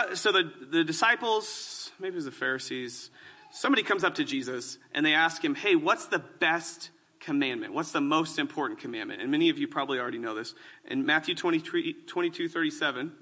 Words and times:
Uh, 0.00 0.14
so 0.14 0.32
the, 0.32 0.50
the 0.70 0.82
disciples, 0.82 1.90
maybe 1.98 2.14
it 2.14 2.16
was 2.16 2.24
the 2.24 2.30
Pharisees, 2.30 3.10
somebody 3.52 3.82
comes 3.82 4.02
up 4.02 4.14
to 4.14 4.24
Jesus 4.24 4.78
and 4.94 5.04
they 5.04 5.12
ask 5.12 5.44
him, 5.44 5.54
Hey, 5.54 5.76
what's 5.76 6.06
the 6.06 6.18
best 6.18 6.90
commandment? 7.20 7.74
What's 7.74 7.92
the 7.92 8.00
most 8.00 8.38
important 8.38 8.80
commandment? 8.80 9.20
And 9.20 9.30
many 9.30 9.50
of 9.50 9.58
you 9.58 9.68
probably 9.68 9.98
already 9.98 10.18
know 10.18 10.34
this. 10.34 10.54
In 10.86 11.04
Matthew 11.04 11.34
23, 11.34 11.94
22 12.06 12.48
37, 12.48 13.12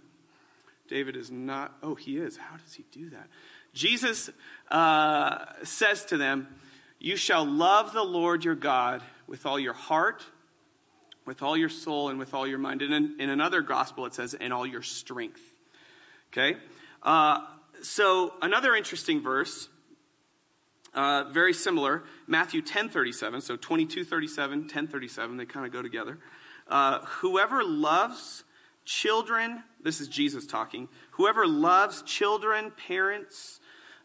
David 0.88 1.16
is 1.16 1.30
not, 1.30 1.74
oh, 1.82 1.96
he 1.96 2.16
is. 2.16 2.36
How 2.36 2.56
does 2.56 2.74
he 2.74 2.84
do 2.92 3.10
that? 3.10 3.26
Jesus 3.74 4.30
uh, 4.70 5.46
says 5.64 6.04
to 6.06 6.16
them, 6.16 6.46
You 7.00 7.16
shall 7.16 7.44
love 7.44 7.92
the 7.92 8.04
Lord 8.04 8.44
your 8.44 8.54
God 8.54 9.02
with 9.26 9.46
all 9.46 9.58
your 9.58 9.74
heart, 9.74 10.24
with 11.26 11.42
all 11.42 11.56
your 11.56 11.68
soul, 11.68 12.08
and 12.08 12.20
with 12.20 12.34
all 12.34 12.46
your 12.46 12.58
mind. 12.58 12.82
And 12.82 12.94
in, 12.94 13.16
in 13.18 13.30
another 13.30 13.62
gospel, 13.62 14.06
it 14.06 14.14
says, 14.14 14.34
In 14.34 14.52
all 14.52 14.66
your 14.66 14.82
strength. 14.82 15.42
Okay? 16.32 16.56
Uh, 17.02 17.40
so, 17.82 18.34
another 18.42 18.74
interesting 18.74 19.22
verse, 19.22 19.68
uh, 20.94 21.24
very 21.30 21.52
similar, 21.52 22.02
Matthew 22.26 22.62
10 22.62 22.88
37. 22.88 23.40
So, 23.40 23.56
22 23.56 24.04
37, 24.04 24.68
10 24.68 24.86
37, 24.88 25.36
they 25.36 25.44
kind 25.44 25.66
of 25.66 25.72
go 25.72 25.82
together. 25.82 26.18
Uh, 26.66 27.00
whoever 27.04 27.62
loves 27.64 28.44
children, 28.84 29.62
this 29.82 30.00
is 30.00 30.08
Jesus 30.08 30.46
talking, 30.46 30.88
whoever 31.12 31.46
loves 31.46 32.02
children, 32.02 32.72
parents, 32.88 33.60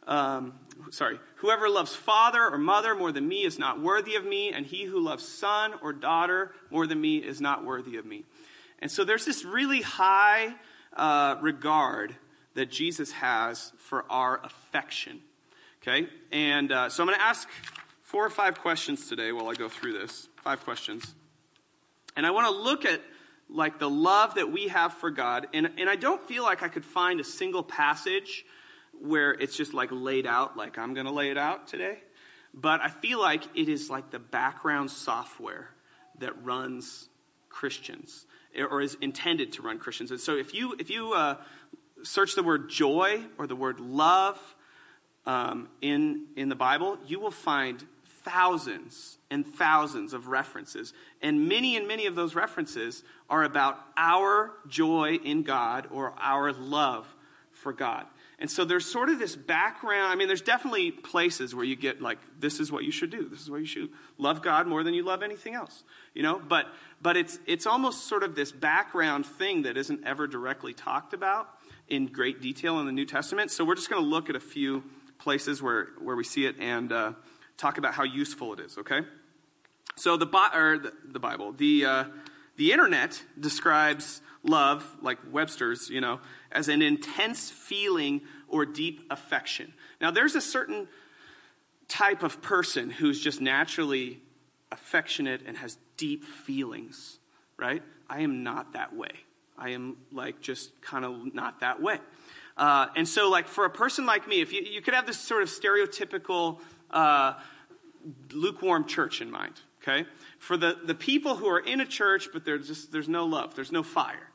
um, 0.07 0.53
sorry, 0.91 1.19
whoever 1.35 1.69
loves 1.69 1.95
father 1.95 2.43
or 2.43 2.57
mother 2.57 2.93
more 2.93 3.11
than 3.11 3.27
me 3.27 3.43
is 3.43 3.57
not 3.57 3.81
worthy 3.81 4.15
of 4.15 4.25
me, 4.25 4.51
and 4.51 4.65
he 4.65 4.83
who 4.83 4.99
loves 4.99 5.27
son 5.27 5.73
or 5.81 5.93
daughter 5.93 6.51
more 6.69 6.85
than 6.85 6.99
me 6.99 7.17
is 7.17 7.39
not 7.39 7.65
worthy 7.65 7.97
of 7.97 8.05
me. 8.05 8.25
And 8.79 8.91
so 8.91 9.05
there's 9.05 9.25
this 9.25 9.45
really 9.45 9.81
high 9.81 10.55
uh, 10.95 11.37
regard 11.41 12.15
that 12.55 12.69
Jesus 12.69 13.11
has 13.13 13.73
for 13.77 14.05
our 14.09 14.39
affection. 14.43 15.19
Okay? 15.81 16.07
And 16.31 16.71
uh, 16.71 16.89
so 16.89 17.03
I'm 17.03 17.07
going 17.07 17.19
to 17.19 17.25
ask 17.25 17.47
four 18.01 18.25
or 18.25 18.29
five 18.29 18.59
questions 18.59 19.07
today 19.07 19.31
while 19.31 19.49
I 19.49 19.55
go 19.55 19.69
through 19.69 19.93
this. 19.93 20.29
Five 20.43 20.63
questions. 20.63 21.13
And 22.15 22.25
I 22.25 22.31
want 22.31 22.47
to 22.47 22.61
look 22.61 22.85
at 22.85 23.01
like 23.49 23.79
the 23.79 23.89
love 23.89 24.35
that 24.35 24.51
we 24.51 24.67
have 24.67 24.93
for 24.93 25.09
God. 25.09 25.47
And, 25.53 25.71
and 25.77 25.89
I 25.89 25.95
don't 25.95 26.25
feel 26.27 26.43
like 26.43 26.63
I 26.63 26.67
could 26.67 26.85
find 26.85 27.19
a 27.19 27.23
single 27.23 27.63
passage 27.63 28.45
where 28.99 29.31
it's 29.31 29.57
just 29.57 29.73
like 29.73 29.89
laid 29.91 30.25
out, 30.25 30.55
like 30.55 30.77
I'm 30.77 30.93
going 30.93 31.07
to 31.07 31.11
lay 31.11 31.29
it 31.29 31.37
out 31.37 31.67
today. 31.67 31.99
But 32.53 32.81
I 32.81 32.89
feel 32.89 33.19
like 33.19 33.43
it 33.55 33.67
is 33.67 33.89
like 33.89 34.11
the 34.11 34.19
background 34.19 34.91
software 34.91 35.69
that 36.19 36.43
runs 36.43 37.09
Christians 37.49 38.25
or 38.57 38.81
is 38.81 38.97
intended 39.01 39.51
to 39.53 39.61
run 39.61 39.79
Christians. 39.79 40.11
And 40.11 40.19
so 40.19 40.35
if 40.35 40.53
you, 40.53 40.75
if 40.79 40.89
you 40.89 41.13
uh, 41.13 41.37
search 42.03 42.35
the 42.35 42.43
word 42.43 42.69
joy 42.69 43.23
or 43.37 43.47
the 43.47 43.55
word 43.55 43.79
love 43.79 44.39
um, 45.25 45.69
in, 45.81 46.25
in 46.35 46.49
the 46.49 46.55
Bible, 46.55 46.97
you 47.07 47.19
will 47.19 47.31
find 47.31 47.83
thousands 48.23 49.17
and 49.29 49.45
thousands 49.45 50.13
of 50.13 50.27
references. 50.27 50.93
And 51.21 51.47
many 51.47 51.75
and 51.75 51.87
many 51.87 52.05
of 52.05 52.15
those 52.15 52.35
references 52.35 53.03
are 53.29 53.43
about 53.43 53.79
our 53.97 54.51
joy 54.67 55.19
in 55.23 55.43
God 55.43 55.87
or 55.91 56.13
our 56.19 56.53
love 56.53 57.13
for 57.51 57.73
God. 57.73 58.05
And 58.43 58.51
so 58.51 58.65
there's 58.65 58.85
sort 58.85 59.07
of 59.07 59.19
this 59.19 59.37
background. 59.37 60.11
I 60.11 60.15
mean, 60.15 60.27
there's 60.27 60.41
definitely 60.41 60.91
places 60.91 61.55
where 61.55 61.63
you 61.63 61.77
get 61.77 62.01
like, 62.01 62.17
this 62.41 62.59
is 62.59 62.73
what 62.73 62.83
you 62.83 62.91
should 62.91 63.09
do. 63.09 63.29
This 63.29 63.39
is 63.39 63.49
what 63.49 63.61
you 63.61 63.65
should 63.65 63.87
love 64.17 64.41
God 64.41 64.67
more 64.67 64.83
than 64.83 64.93
you 64.93 65.01
love 65.01 65.23
anything 65.23 65.55
else. 65.55 65.85
You 66.13 66.23
know, 66.23 66.41
but 66.45 66.65
but 67.01 67.15
it's 67.15 67.39
it's 67.47 67.65
almost 67.65 68.05
sort 68.05 68.21
of 68.21 68.35
this 68.35 68.51
background 68.51 69.25
thing 69.25 69.61
that 69.61 69.77
isn't 69.77 70.05
ever 70.05 70.27
directly 70.27 70.73
talked 70.73 71.13
about 71.13 71.47
in 71.87 72.07
great 72.07 72.41
detail 72.41 72.81
in 72.81 72.85
the 72.85 72.91
New 72.91 73.05
Testament. 73.05 73.49
So 73.49 73.63
we're 73.63 73.75
just 73.75 73.89
going 73.89 74.03
to 74.03 74.09
look 74.09 74.29
at 74.29 74.35
a 74.35 74.41
few 74.41 74.83
places 75.19 75.61
where 75.61 75.87
where 76.01 76.17
we 76.17 76.25
see 76.25 76.45
it 76.45 76.57
and 76.59 76.91
uh, 76.91 77.13
talk 77.55 77.77
about 77.77 77.93
how 77.93 78.03
useful 78.03 78.51
it 78.51 78.59
is. 78.59 78.77
Okay. 78.77 79.03
So 79.95 80.17
the 80.17 80.27
or 80.53 80.79
the, 80.79 80.91
the 81.05 81.19
Bible, 81.19 81.53
the 81.53 81.85
uh, 81.85 82.03
the 82.57 82.73
internet 82.73 83.23
describes 83.39 84.21
love, 84.43 84.85
like 85.01 85.17
Webster's, 85.31 85.89
you 85.89 86.01
know, 86.01 86.19
as 86.51 86.67
an 86.67 86.81
intense 86.81 87.49
feeling 87.49 88.21
or 88.53 88.65
deep 88.65 89.01
affection. 89.09 89.73
Now, 89.99 90.11
there's 90.11 90.35
a 90.35 90.41
certain 90.41 90.87
type 91.87 92.23
of 92.23 92.41
person 92.41 92.91
who's 92.91 93.19
just 93.19 93.41
naturally 93.41 94.21
affectionate 94.71 95.41
and 95.45 95.57
has 95.57 95.77
deep 95.97 96.23
feelings, 96.23 97.19
right? 97.57 97.83
I 98.09 98.21
am 98.21 98.43
not 98.43 98.73
that 98.73 98.95
way. 98.95 99.11
I 99.57 99.69
am 99.69 99.97
like 100.11 100.39
just 100.39 100.79
kind 100.81 101.03
of 101.03 101.33
not 101.33 101.59
that 101.61 101.81
way. 101.81 101.99
Uh, 102.55 102.87
and 102.95 103.07
so, 103.07 103.29
like, 103.29 103.47
for 103.47 103.65
a 103.65 103.69
person 103.69 104.05
like 104.05 104.27
me, 104.27 104.39
if 104.41 104.53
you, 104.53 104.61
you 104.61 104.81
could 104.81 104.93
have 104.93 105.07
this 105.07 105.17
sort 105.17 105.41
of 105.41 105.49
stereotypical 105.49 106.59
uh, 106.91 107.33
lukewarm 108.31 108.85
church 108.85 109.21
in 109.21 109.31
mind, 109.31 109.59
okay? 109.81 110.07
For 110.37 110.57
the, 110.57 110.77
the 110.85 110.93
people 110.93 111.35
who 111.35 111.47
are 111.47 111.59
in 111.59 111.81
a 111.81 111.85
church, 111.85 112.29
but 112.31 112.45
there's 112.45 112.67
just, 112.67 112.91
there's 112.91 113.09
no 113.09 113.25
love, 113.25 113.55
there's 113.55 113.71
no 113.71 113.81
fire. 113.81 114.29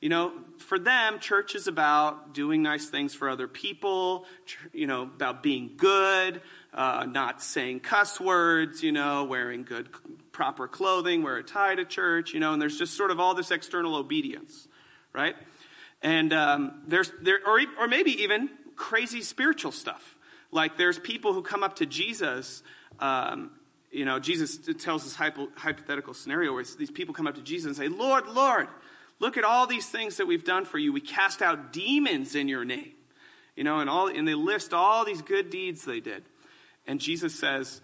You 0.00 0.10
know, 0.10 0.32
for 0.58 0.78
them, 0.78 1.18
church 1.18 1.54
is 1.54 1.68
about 1.68 2.34
doing 2.34 2.62
nice 2.62 2.86
things 2.86 3.14
for 3.14 3.30
other 3.30 3.48
people, 3.48 4.26
you 4.72 4.86
know, 4.86 5.02
about 5.02 5.42
being 5.42 5.72
good, 5.76 6.42
uh, 6.74 7.06
not 7.10 7.42
saying 7.42 7.80
cuss 7.80 8.20
words, 8.20 8.82
you 8.82 8.92
know, 8.92 9.24
wearing 9.24 9.64
good, 9.64 9.88
proper 10.32 10.68
clothing, 10.68 11.22
wear 11.22 11.38
a 11.38 11.42
tie 11.42 11.74
to 11.74 11.84
church, 11.84 12.34
you 12.34 12.40
know, 12.40 12.52
and 12.52 12.60
there's 12.60 12.78
just 12.78 12.94
sort 12.94 13.10
of 13.10 13.18
all 13.18 13.34
this 13.34 13.50
external 13.50 13.96
obedience, 13.96 14.68
right? 15.14 15.34
And 16.02 16.32
um, 16.34 16.82
there's, 16.86 17.10
there, 17.22 17.38
or, 17.46 17.60
or 17.80 17.88
maybe 17.88 18.22
even 18.22 18.50
crazy 18.76 19.22
spiritual 19.22 19.72
stuff. 19.72 20.18
Like 20.52 20.76
there's 20.76 20.98
people 20.98 21.32
who 21.32 21.40
come 21.40 21.62
up 21.62 21.76
to 21.76 21.86
Jesus 21.86 22.62
um, 23.00 23.50
you 23.90 24.04
know, 24.04 24.18
Jesus 24.18 24.58
tells 24.78 25.04
this 25.04 25.14
hypothetical 25.14 26.12
scenario 26.12 26.52
where 26.52 26.64
these 26.78 26.90
people 26.90 27.14
come 27.14 27.26
up 27.26 27.36
to 27.36 27.40
Jesus 27.40 27.66
and 27.66 27.76
say, 27.76 27.88
Lord, 27.88 28.26
Lord, 28.26 28.68
Look 29.18 29.36
at 29.36 29.44
all 29.44 29.66
these 29.66 29.86
things 29.86 30.18
that 30.18 30.26
we've 30.26 30.44
done 30.44 30.64
for 30.64 30.78
you. 30.78 30.92
We 30.92 31.00
cast 31.00 31.42
out 31.42 31.72
demons 31.72 32.34
in 32.34 32.48
your 32.48 32.64
name. 32.64 32.92
You 33.54 33.64
know, 33.64 33.78
and 33.78 33.88
all 33.88 34.08
and 34.08 34.28
they 34.28 34.34
list 34.34 34.74
all 34.74 35.04
these 35.04 35.22
good 35.22 35.48
deeds 35.48 35.84
they 35.84 36.00
did. 36.00 36.24
And 36.86 37.00
Jesus 37.00 37.38
says, 37.38 37.80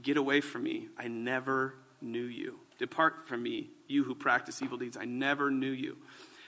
Get 0.00 0.16
away 0.16 0.40
from 0.40 0.62
me. 0.62 0.88
I 0.98 1.08
never 1.08 1.74
knew 2.00 2.24
you. 2.24 2.58
Depart 2.78 3.28
from 3.28 3.42
me, 3.42 3.68
you 3.86 4.02
who 4.02 4.14
practice 4.14 4.62
evil 4.62 4.78
deeds. 4.78 4.96
I 4.96 5.04
never 5.04 5.50
knew 5.50 5.70
you. 5.70 5.98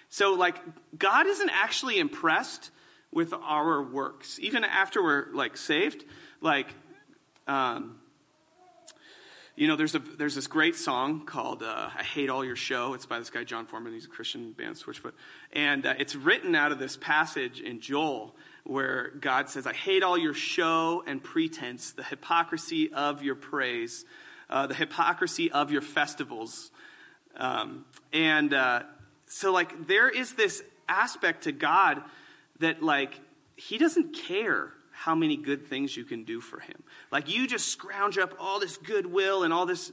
So, 0.08 0.32
like, 0.32 0.56
God 0.96 1.26
isn't 1.26 1.50
actually 1.50 1.98
impressed 1.98 2.70
with 3.12 3.34
our 3.34 3.82
works. 3.82 4.38
Even 4.40 4.64
after 4.64 5.02
we're 5.02 5.26
like 5.34 5.58
saved, 5.58 6.04
like 6.40 6.68
um, 7.46 7.96
you 9.54 9.68
know, 9.68 9.76
there's, 9.76 9.94
a, 9.94 9.98
there's 9.98 10.34
this 10.34 10.46
great 10.46 10.76
song 10.76 11.26
called 11.26 11.62
uh, 11.62 11.90
I 11.94 12.02
Hate 12.02 12.30
All 12.30 12.42
Your 12.42 12.56
Show. 12.56 12.94
It's 12.94 13.04
by 13.04 13.18
this 13.18 13.28
guy, 13.28 13.44
Jon 13.44 13.66
Foreman. 13.66 13.92
He's 13.92 14.06
a 14.06 14.08
Christian 14.08 14.52
band, 14.52 14.76
Switchfoot. 14.76 15.12
And 15.52 15.84
uh, 15.84 15.94
it's 15.98 16.14
written 16.14 16.54
out 16.54 16.72
of 16.72 16.78
this 16.78 16.96
passage 16.96 17.60
in 17.60 17.80
Joel 17.80 18.34
where 18.64 19.10
God 19.20 19.50
says, 19.50 19.66
I 19.66 19.74
hate 19.74 20.02
all 20.02 20.16
your 20.16 20.32
show 20.32 21.04
and 21.06 21.22
pretense, 21.22 21.90
the 21.92 22.02
hypocrisy 22.02 22.92
of 22.94 23.22
your 23.22 23.34
praise, 23.34 24.06
uh, 24.48 24.68
the 24.68 24.74
hypocrisy 24.74 25.52
of 25.52 25.70
your 25.70 25.82
festivals. 25.82 26.70
Um, 27.36 27.84
and 28.10 28.54
uh, 28.54 28.84
so, 29.26 29.52
like, 29.52 29.86
there 29.86 30.08
is 30.08 30.32
this 30.32 30.62
aspect 30.88 31.44
to 31.44 31.52
God 31.52 32.02
that, 32.60 32.82
like, 32.82 33.20
he 33.56 33.76
doesn't 33.76 34.14
care 34.14 34.72
how 35.04 35.16
many 35.16 35.36
good 35.36 35.66
things 35.66 35.96
you 35.96 36.04
can 36.04 36.22
do 36.22 36.40
for 36.40 36.60
him. 36.60 36.80
Like 37.10 37.28
you 37.28 37.48
just 37.48 37.68
scrounge 37.68 38.18
up 38.18 38.34
all 38.38 38.60
this 38.60 38.76
goodwill 38.76 39.42
and 39.42 39.52
all 39.52 39.66
this 39.66 39.90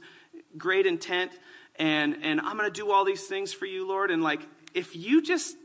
great 0.56 0.86
intent, 0.86 1.32
and, 1.76 2.18
and 2.22 2.40
I'm 2.40 2.56
going 2.56 2.70
to 2.70 2.80
do 2.80 2.92
all 2.92 3.04
these 3.04 3.26
things 3.26 3.52
for 3.52 3.66
you, 3.66 3.88
Lord. 3.88 4.12
And 4.12 4.22
like, 4.22 4.40
if 4.72 4.94
you 4.94 5.20
just 5.20 5.56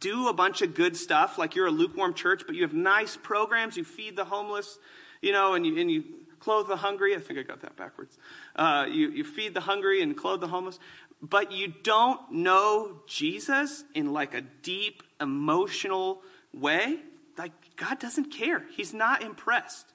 do 0.00 0.26
a 0.28 0.32
bunch 0.32 0.60
of 0.62 0.74
good 0.74 0.96
stuff, 0.96 1.38
like 1.38 1.54
you're 1.54 1.68
a 1.68 1.70
lukewarm 1.70 2.14
church, 2.14 2.42
but 2.46 2.56
you 2.56 2.62
have 2.62 2.72
nice 2.72 3.16
programs, 3.16 3.76
you 3.76 3.84
feed 3.84 4.16
the 4.16 4.24
homeless, 4.24 4.78
you 5.22 5.30
know, 5.30 5.54
and 5.54 5.64
you, 5.64 5.78
and 5.78 5.88
you 5.88 6.02
clothe 6.40 6.66
the 6.66 6.76
hungry. 6.76 7.14
I 7.14 7.20
think 7.20 7.38
I 7.38 7.42
got 7.42 7.60
that 7.60 7.76
backwards. 7.76 8.18
Uh, 8.56 8.86
you, 8.90 9.10
you 9.10 9.22
feed 9.22 9.54
the 9.54 9.60
hungry 9.60 10.02
and 10.02 10.16
clothe 10.16 10.40
the 10.40 10.48
homeless, 10.48 10.80
but 11.22 11.52
you 11.52 11.72
don't 11.84 12.32
know 12.32 13.02
Jesus 13.06 13.84
in 13.94 14.12
like 14.12 14.34
a 14.34 14.40
deep 14.40 15.04
emotional 15.20 16.22
way, 16.52 16.98
like 17.40 17.52
God 17.76 17.98
doesn't 17.98 18.26
care. 18.26 18.62
He's 18.76 18.92
not 18.92 19.22
impressed. 19.22 19.86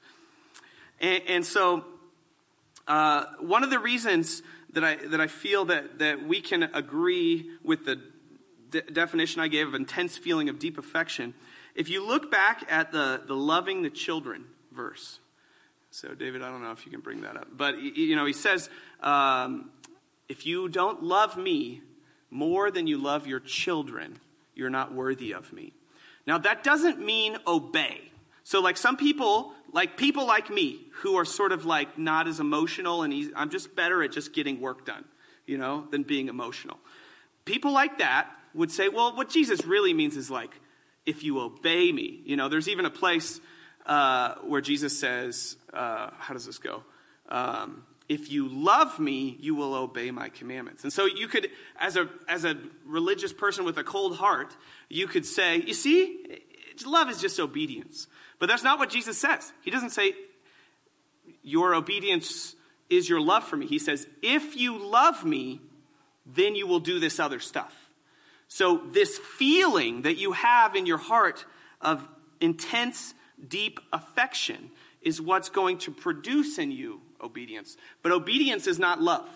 And, 1.00 1.22
and 1.28 1.46
so, 1.46 1.86
uh, 2.88 3.26
one 3.40 3.64
of 3.64 3.70
the 3.70 3.78
reasons 3.78 4.42
that 4.74 4.84
I, 4.84 4.96
that 4.96 5.22
I 5.22 5.28
feel 5.28 5.66
that, 5.66 6.00
that 6.00 6.28
we 6.28 6.42
can 6.42 6.64
agree 6.64 7.52
with 7.64 7.86
the 7.86 8.02
de- 8.72 8.82
definition 8.82 9.42
I 9.42 9.48
gave 9.48 9.68
of 9.68 9.76
intense 9.76 10.18
feeling 10.18 10.50
of 10.50 10.58
deep 10.58 10.80
affection, 10.80 11.36
if 11.76 11.88
you 11.88 12.06
look 12.06 12.32
back 12.32 12.64
at 12.68 12.92
the, 12.92 13.22
the 13.28 13.36
loving 13.36 13.84
the 13.84 13.92
children 13.92 14.46
verse. 14.72 15.20
So, 15.92 16.16
David, 16.16 16.42
I 16.42 16.50
don't 16.50 16.64
know 16.64 16.72
if 16.72 16.84
you 16.86 16.92
can 16.92 17.02
bring 17.02 17.22
that 17.22 17.38
up. 17.38 17.48
But, 17.56 17.80
you 17.80 18.16
know, 18.16 18.26
he 18.26 18.34
says, 18.34 18.70
um, 19.02 19.70
if 20.28 20.48
you 20.48 20.68
don't 20.68 21.04
love 21.04 21.38
me 21.38 21.82
more 22.32 22.72
than 22.72 22.88
you 22.88 22.98
love 22.98 23.28
your 23.28 23.40
children, 23.40 24.20
you're 24.56 24.72
not 24.72 24.94
worthy 24.94 25.32
of 25.32 25.54
me. 25.54 25.74
Now, 26.28 26.38
that 26.40 26.64
doesn't 26.64 27.00
mean 27.00 27.38
obey. 27.46 28.02
So, 28.44 28.62
like 28.62 28.78
some 28.78 28.98
people, 28.98 29.54
like 29.72 29.98
people 29.98 30.26
like 30.26 30.50
me, 30.50 30.80
who 31.02 31.18
are 31.18 31.26
sort 31.26 31.52
of 31.52 31.66
like 31.66 31.98
not 31.98 32.28
as 32.28 32.40
emotional 32.40 33.04
and 33.04 33.14
easy, 33.14 33.32
I'm 33.36 33.50
just 33.50 33.76
better 33.76 34.04
at 34.04 34.12
just 34.12 34.34
getting 34.34 34.62
work 34.62 34.86
done, 34.86 35.06
you 35.46 35.58
know, 35.58 35.88
than 35.92 36.04
being 36.04 36.28
emotional. 36.28 36.78
People 37.44 37.72
like 37.72 38.00
that 38.00 38.30
would 38.54 38.72
say, 38.72 38.90
well, 38.90 39.16
what 39.16 39.30
Jesus 39.30 39.66
really 39.66 39.94
means 39.94 40.16
is 40.16 40.32
like, 40.32 40.52
if 41.06 41.24
you 41.24 41.40
obey 41.40 41.92
me. 41.92 42.22
You 42.26 42.36
know, 42.36 42.50
there's 42.50 42.68
even 42.68 42.86
a 42.86 42.90
place 42.90 43.40
uh, 43.86 44.36
where 44.44 44.62
Jesus 44.62 44.98
says, 45.00 45.58
uh, 45.74 46.10
how 46.18 46.34
does 46.34 46.46
this 46.46 46.58
go? 46.58 46.84
Um, 47.30 47.84
if 48.08 48.32
you 48.32 48.48
love 48.48 49.00
me, 49.00 49.36
you 49.40 49.56
will 49.56 49.74
obey 49.74 50.12
my 50.12 50.30
commandments. 50.30 50.84
And 50.84 50.94
so 50.94 51.06
you 51.06 51.28
could, 51.28 51.50
as 51.80 51.96
a, 51.96 52.08
as 52.28 52.46
a 52.46 52.56
religious 52.86 53.34
person 53.34 53.66
with 53.66 53.78
a 53.78 53.84
cold 53.84 54.18
heart, 54.18 54.56
you 54.90 55.08
could 55.08 55.26
say, 55.26 55.58
you 55.58 55.74
see, 55.74 56.42
love 56.86 57.10
is 57.10 57.20
just 57.20 57.40
obedience. 57.40 58.08
But 58.38 58.48
that's 58.48 58.64
not 58.64 58.78
what 58.78 58.90
Jesus 58.90 59.18
says. 59.18 59.52
He 59.62 59.72
doesn't 59.72 59.90
say, 59.90 60.14
your 61.42 61.74
obedience 61.74 62.56
is 62.90 63.10
your 63.10 63.22
love 63.22 63.44
for 63.44 63.58
me. 63.58 63.66
He 63.66 63.80
says, 63.80 64.08
if 64.22 64.56
you 64.56 64.78
love 64.78 65.26
me, 65.26 65.62
then 66.26 66.56
you 66.56 66.68
will 66.68 66.80
do 66.80 67.00
this 67.00 67.20
other 67.20 67.40
stuff. 67.40 67.74
So, 68.48 68.82
this 68.92 69.18
feeling 69.18 70.04
that 70.04 70.18
you 70.18 70.32
have 70.34 70.76
in 70.76 70.86
your 70.86 71.00
heart 71.00 71.46
of 71.82 72.08
intense, 72.40 73.16
deep 73.48 73.80
affection 73.92 74.70
is 75.02 75.20
what's 75.20 75.50
going 75.50 75.80
to 75.80 75.92
produce 75.92 76.60
in 76.60 76.72
you 76.72 77.02
obedience. 77.22 77.78
But 78.02 78.12
obedience 78.12 78.68
is 78.68 78.80
not 78.80 79.02
love. 79.02 79.30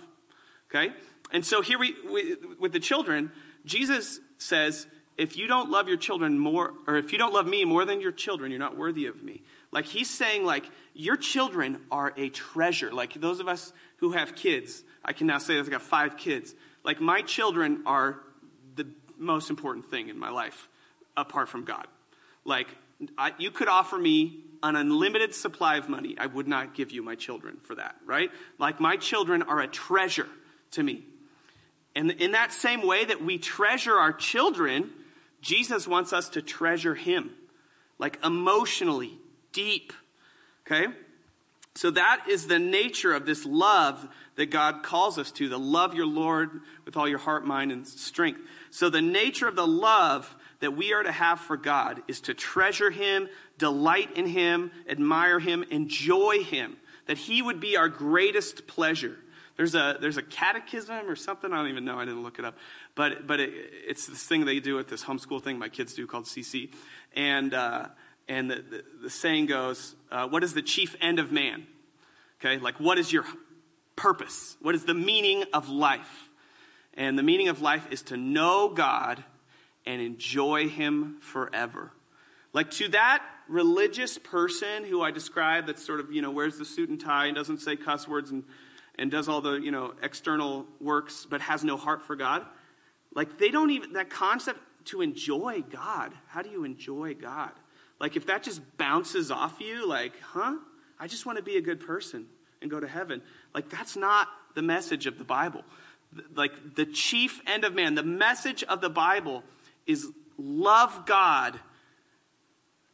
Okay? 0.69 0.93
And 1.31 1.45
so 1.45 1.61
here 1.61 1.79
we, 1.79 1.95
we, 2.09 2.35
with 2.59 2.71
the 2.71 2.79
children, 2.79 3.31
Jesus 3.65 4.19
says, 4.37 4.87
if 5.17 5.35
you 5.35 5.47
don't 5.47 5.69
love 5.69 5.87
your 5.87 5.97
children 5.97 6.39
more, 6.39 6.73
or 6.87 6.95
if 6.95 7.11
you 7.11 7.17
don't 7.17 7.33
love 7.33 7.45
me 7.45 7.65
more 7.65 7.83
than 7.83 7.99
your 7.99 8.11
children, 8.11 8.51
you're 8.51 8.59
not 8.59 8.77
worthy 8.77 9.05
of 9.05 9.21
me. 9.21 9.43
Like 9.71 9.85
he's 9.85 10.09
saying, 10.09 10.45
like, 10.45 10.65
your 10.93 11.17
children 11.17 11.81
are 11.91 12.13
a 12.15 12.29
treasure. 12.29 12.91
Like 12.91 13.13
those 13.15 13.39
of 13.39 13.47
us 13.47 13.73
who 13.97 14.13
have 14.13 14.35
kids, 14.35 14.83
I 15.03 15.13
can 15.13 15.27
now 15.27 15.37
say 15.37 15.55
that 15.55 15.59
I've 15.59 15.69
got 15.69 15.81
five 15.81 16.17
kids. 16.17 16.55
Like 16.83 17.01
my 17.01 17.21
children 17.21 17.83
are 17.85 18.21
the 18.75 18.87
most 19.17 19.49
important 19.49 19.91
thing 19.91 20.07
in 20.07 20.17
my 20.17 20.29
life, 20.29 20.69
apart 21.17 21.49
from 21.49 21.65
God. 21.65 21.85
Like, 22.45 22.69
I, 23.17 23.33
you 23.37 23.51
could 23.51 23.67
offer 23.67 23.97
me 23.97 24.45
an 24.61 24.75
unlimited 24.75 25.33
supply 25.33 25.77
of 25.77 25.89
money, 25.89 26.15
I 26.17 26.25
would 26.25 26.47
not 26.47 26.75
give 26.75 26.91
you 26.91 27.01
my 27.01 27.15
children 27.15 27.57
for 27.63 27.75
that, 27.75 27.95
right? 28.05 28.31
Like 28.57 28.79
my 28.79 28.97
children 28.97 29.41
are 29.43 29.59
a 29.59 29.67
treasure 29.67 30.27
to 30.71 30.83
me. 30.83 31.03
And 31.95 32.11
in 32.11 32.31
that 32.31 32.53
same 32.53 32.85
way 32.85 33.05
that 33.05 33.23
we 33.23 33.37
treasure 33.37 33.95
our 33.95 34.13
children, 34.13 34.91
Jesus 35.41 35.87
wants 35.87 36.13
us 36.13 36.29
to 36.29 36.41
treasure 36.41 36.95
him, 36.95 37.31
like 37.97 38.23
emotionally, 38.23 39.17
deep. 39.53 39.93
Okay? 40.65 40.87
So 41.75 41.91
that 41.91 42.25
is 42.29 42.47
the 42.47 42.59
nature 42.59 43.13
of 43.13 43.25
this 43.25 43.45
love 43.45 44.07
that 44.35 44.51
God 44.51 44.83
calls 44.83 45.17
us 45.17 45.31
to, 45.33 45.49
the 45.49 45.59
love 45.59 45.93
your 45.93 46.05
Lord 46.05 46.61
with 46.85 46.97
all 46.97 47.07
your 47.07 47.19
heart, 47.19 47.45
mind, 47.45 47.71
and 47.71 47.87
strength. 47.87 48.41
So 48.69 48.89
the 48.89 49.01
nature 49.01 49.47
of 49.47 49.55
the 49.55 49.67
love 49.67 50.35
that 50.59 50.75
we 50.75 50.93
are 50.93 51.03
to 51.03 51.11
have 51.11 51.39
for 51.39 51.57
God 51.57 52.01
is 52.07 52.21
to 52.21 52.33
treasure 52.33 52.91
him, 52.91 53.29
delight 53.57 54.15
in 54.17 54.25
him, 54.25 54.71
admire 54.87 55.39
him, 55.39 55.63
enjoy 55.69 56.43
him, 56.43 56.77
that 57.07 57.17
he 57.17 57.41
would 57.41 57.59
be 57.59 57.77
our 57.77 57.89
greatest 57.89 58.67
pleasure. 58.67 59.15
There's 59.55 59.75
a, 59.75 59.97
there's 59.99 60.17
a 60.17 60.23
catechism 60.23 61.09
or 61.09 61.15
something, 61.15 61.51
I 61.51 61.57
don't 61.57 61.67
even 61.67 61.85
know, 61.85 61.99
I 61.99 62.05
didn't 62.05 62.23
look 62.23 62.39
it 62.39 62.45
up. 62.45 62.57
But, 62.95 63.27
but 63.27 63.39
it, 63.39 63.51
it's 63.87 64.07
this 64.07 64.23
thing 64.23 64.45
they 64.45 64.59
do 64.59 64.79
at 64.79 64.87
this 64.87 65.03
homeschool 65.03 65.43
thing 65.43 65.59
my 65.59 65.69
kids 65.69 65.93
do 65.93 66.07
called 66.07 66.25
CC. 66.25 66.71
And, 67.13 67.53
uh, 67.53 67.87
and 68.29 68.49
the, 68.49 68.55
the, 68.55 68.83
the, 69.03 69.09
saying 69.09 69.47
goes, 69.47 69.95
uh, 70.11 70.27
What 70.27 70.43
is 70.43 70.53
the 70.53 70.61
chief 70.61 70.95
end 71.01 71.19
of 71.19 71.31
man? 71.31 71.67
Okay, 72.39 72.57
like 72.57 72.79
what 72.79 72.97
is 72.97 73.11
your 73.11 73.25
purpose? 73.97 74.55
What 74.61 74.75
is 74.75 74.85
the 74.85 74.93
meaning 74.93 75.43
of 75.53 75.67
life? 75.67 76.29
And 76.93 77.17
the 77.17 77.23
meaning 77.23 77.49
of 77.49 77.61
life 77.61 77.85
is 77.91 78.01
to 78.03 78.17
know 78.17 78.69
God 78.69 79.23
and 79.85 80.01
enjoy 80.01 80.67
Him 80.67 81.17
forever. 81.21 81.91
Like 82.53 82.71
to 82.71 82.87
that 82.89 83.23
religious 83.47 84.17
person 84.17 84.83
who 84.83 85.01
I 85.01 85.11
described 85.11 85.67
that 85.67 85.79
sort 85.79 85.99
of, 85.99 86.11
you 86.11 86.21
know, 86.21 86.31
wears 86.31 86.57
the 86.57 86.65
suit 86.65 86.89
and 86.89 86.99
tie 86.99 87.25
and 87.25 87.35
doesn't 87.35 87.59
say 87.59 87.75
cuss 87.75 88.07
words 88.07 88.31
and, 88.31 88.43
and 88.97 89.11
does 89.11 89.27
all 89.27 89.41
the, 89.41 89.53
you 89.53 89.71
know, 89.71 89.93
external 90.01 90.65
works 90.79 91.27
but 91.29 91.41
has 91.41 91.63
no 91.63 91.77
heart 91.77 92.03
for 92.03 92.15
God, 92.15 92.45
like 93.13 93.37
they 93.37 93.49
don't 93.49 93.71
even, 93.71 93.93
that 93.93 94.09
concept 94.09 94.59
to 94.85 95.01
enjoy 95.01 95.63
God, 95.69 96.13
how 96.27 96.41
do 96.41 96.49
you 96.49 96.63
enjoy 96.63 97.13
God? 97.13 97.51
Like 97.99 98.15
if 98.15 98.27
that 98.27 98.43
just 98.43 98.61
bounces 98.77 99.31
off 99.31 99.59
you, 99.59 99.87
like, 99.87 100.13
huh? 100.21 100.55
I 100.99 101.07
just 101.07 101.25
want 101.25 101.37
to 101.37 101.43
be 101.43 101.57
a 101.57 101.61
good 101.61 101.79
person 101.79 102.25
and 102.61 102.69
go 102.69 102.79
to 102.79 102.87
heaven. 102.87 103.21
Like 103.53 103.69
that's 103.69 103.95
not 103.95 104.27
the 104.55 104.61
message 104.61 105.05
of 105.05 105.17
the 105.17 105.23
Bible. 105.23 105.63
Like 106.35 106.75
the 106.75 106.85
chief 106.85 107.41
end 107.45 107.63
of 107.63 107.73
man, 107.73 107.95
the 107.95 108.03
message 108.03 108.63
of 108.63 108.81
the 108.81 108.89
Bible 108.89 109.43
is 109.89 110.07
love 110.37 111.05
God 111.07 111.59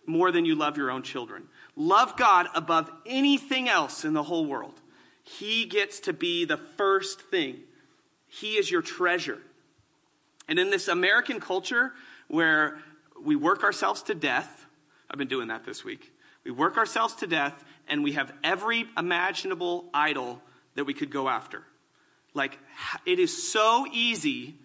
more 0.05 0.31
than 0.31 0.45
you 0.45 0.55
love 0.55 0.77
your 0.77 0.89
own 0.89 1.03
children. 1.03 1.43
Love 1.75 2.15
God 2.15 2.47
above 2.55 2.89
anything 3.05 3.67
else 3.67 4.05
in 4.05 4.13
the 4.13 4.23
whole 4.23 4.45
world. 4.45 4.79
He 5.23 5.65
gets 5.65 5.99
to 6.01 6.13
be 6.13 6.45
the 6.45 6.57
first 6.77 7.19
thing. 7.19 7.59
He 8.27 8.53
is 8.53 8.71
your 8.71 8.81
treasure. 8.81 9.39
And 10.47 10.57
in 10.57 10.69
this 10.69 10.87
American 10.87 11.39
culture 11.39 11.91
where 12.29 12.77
we 13.21 13.35
work 13.35 13.63
ourselves 13.63 14.03
to 14.03 14.15
death, 14.15 14.65
I've 15.09 15.17
been 15.17 15.27
doing 15.27 15.49
that 15.49 15.65
this 15.65 15.83
week. 15.83 16.13
We 16.45 16.51
work 16.51 16.77
ourselves 16.77 17.15
to 17.15 17.27
death 17.27 17.65
and 17.87 18.03
we 18.03 18.13
have 18.13 18.31
every 18.43 18.85
imaginable 18.97 19.89
idol 19.93 20.41
that 20.75 20.85
we 20.85 20.93
could 20.93 21.11
go 21.11 21.27
after. 21.27 21.63
Like, 22.33 22.57
it 23.05 23.19
is 23.19 23.51
so 23.51 23.85
easy 23.91 24.59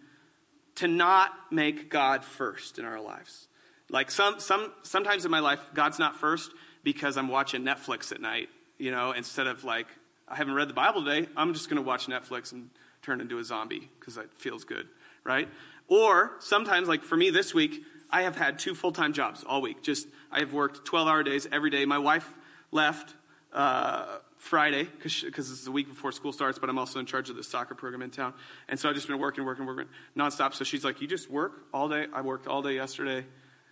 to 0.77 0.89
not 0.89 1.33
make 1.51 1.91
God 1.91 2.25
first 2.25 2.79
in 2.79 2.85
our 2.85 3.01
lives. 3.01 3.49
Like 3.89 4.11
some, 4.11 4.39
some, 4.41 4.73
sometimes 4.83 5.25
in 5.25 5.31
my 5.31 5.41
life, 5.41 5.61
God's 5.75 5.99
not 5.99 6.17
first 6.17 6.53
because 6.85 7.17
I'm 7.17 7.29
watching 7.29 7.63
Netflix 7.63 8.13
at 8.13 8.21
night, 8.21 8.49
you 8.79 8.91
know, 8.91 9.13
instead 9.13 9.47
of 9.47 9.65
like, 9.65 9.87
I 10.29 10.37
haven't 10.37 10.55
read 10.55 10.69
the 10.69 10.75
Bible 10.75 11.05
today, 11.05 11.29
I'm 11.37 11.55
just 11.55 11.69
going 11.69 11.83
to 11.83 11.87
watch 11.87 12.07
Netflix 12.07 12.53
and 12.53 12.71
turn 13.03 13.21
into 13.21 13.39
a 13.39 13.45
zombie 13.45 13.91
because 13.99 14.17
it 14.17 14.31
feels 14.35 14.65
good, 14.65 14.87
right? 15.25 15.49
Or 15.89 16.33
sometimes, 16.39 16.87
like 16.87 17.03
for 17.03 17.17
me 17.17 17.31
this 17.31 17.53
week, 17.53 17.83
I 18.11 18.23
have 18.23 18.37
had 18.37 18.59
two 18.59 18.75
full 18.75 18.93
time 18.93 19.13
jobs 19.13 19.45
all 19.45 19.61
week. 19.61 19.83
Just, 19.83 20.07
I 20.31 20.41
have 20.41 20.53
worked 20.53 20.85
12 20.85 21.09
hour 21.09 21.23
days 21.23 21.49
every 21.51 21.71
day. 21.71 21.85
My 21.85 21.99
wife 21.99 22.33
left 22.71 23.15
uh, 23.53 24.19
Friday 24.41 24.85
because 24.85 25.51
it's 25.51 25.65
the 25.65 25.71
week 25.71 25.89
before 25.89 26.11
school 26.11 26.33
starts, 26.33 26.59
but 26.59 26.69
I'm 26.69 26.79
also 26.79 26.99
in 26.99 27.07
charge 27.07 27.31
of 27.31 27.37
the 27.37 27.45
soccer 27.45 27.75
program 27.75 28.03
in 28.03 28.11
town. 28.11 28.35
And 28.69 28.81
so 28.81 28.89
I've 28.89 28.95
just 28.95 29.07
been 29.07 29.19
working, 29.19 29.45
working, 29.45 29.67
working 29.67 29.87
nonstop. 30.17 30.55
So 30.55 30.65
she's 30.65 30.85
like, 30.85 31.01
You 31.01 31.07
just 31.07 31.31
work 31.31 31.67
all 31.73 31.89
day? 31.89 32.07
I 32.13 32.23
worked 32.23 32.47
all 32.49 32.63
day 32.63 32.75
yesterday 32.75 33.25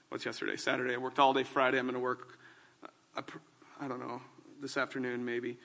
what's 0.08 0.24
yesterday? 0.24 0.56
Saturday. 0.56 0.94
I 0.94 0.98
worked 0.98 1.18
all 1.18 1.32
day 1.32 1.42
Friday. 1.42 1.78
I'm 1.78 1.86
going 1.86 1.94
to 1.94 2.00
work, 2.00 2.38
uh, 3.16 3.22
I 3.80 3.88
don't 3.88 4.00
know, 4.00 4.20
this 4.60 4.76
afternoon 4.76 5.24
maybe. 5.24 5.58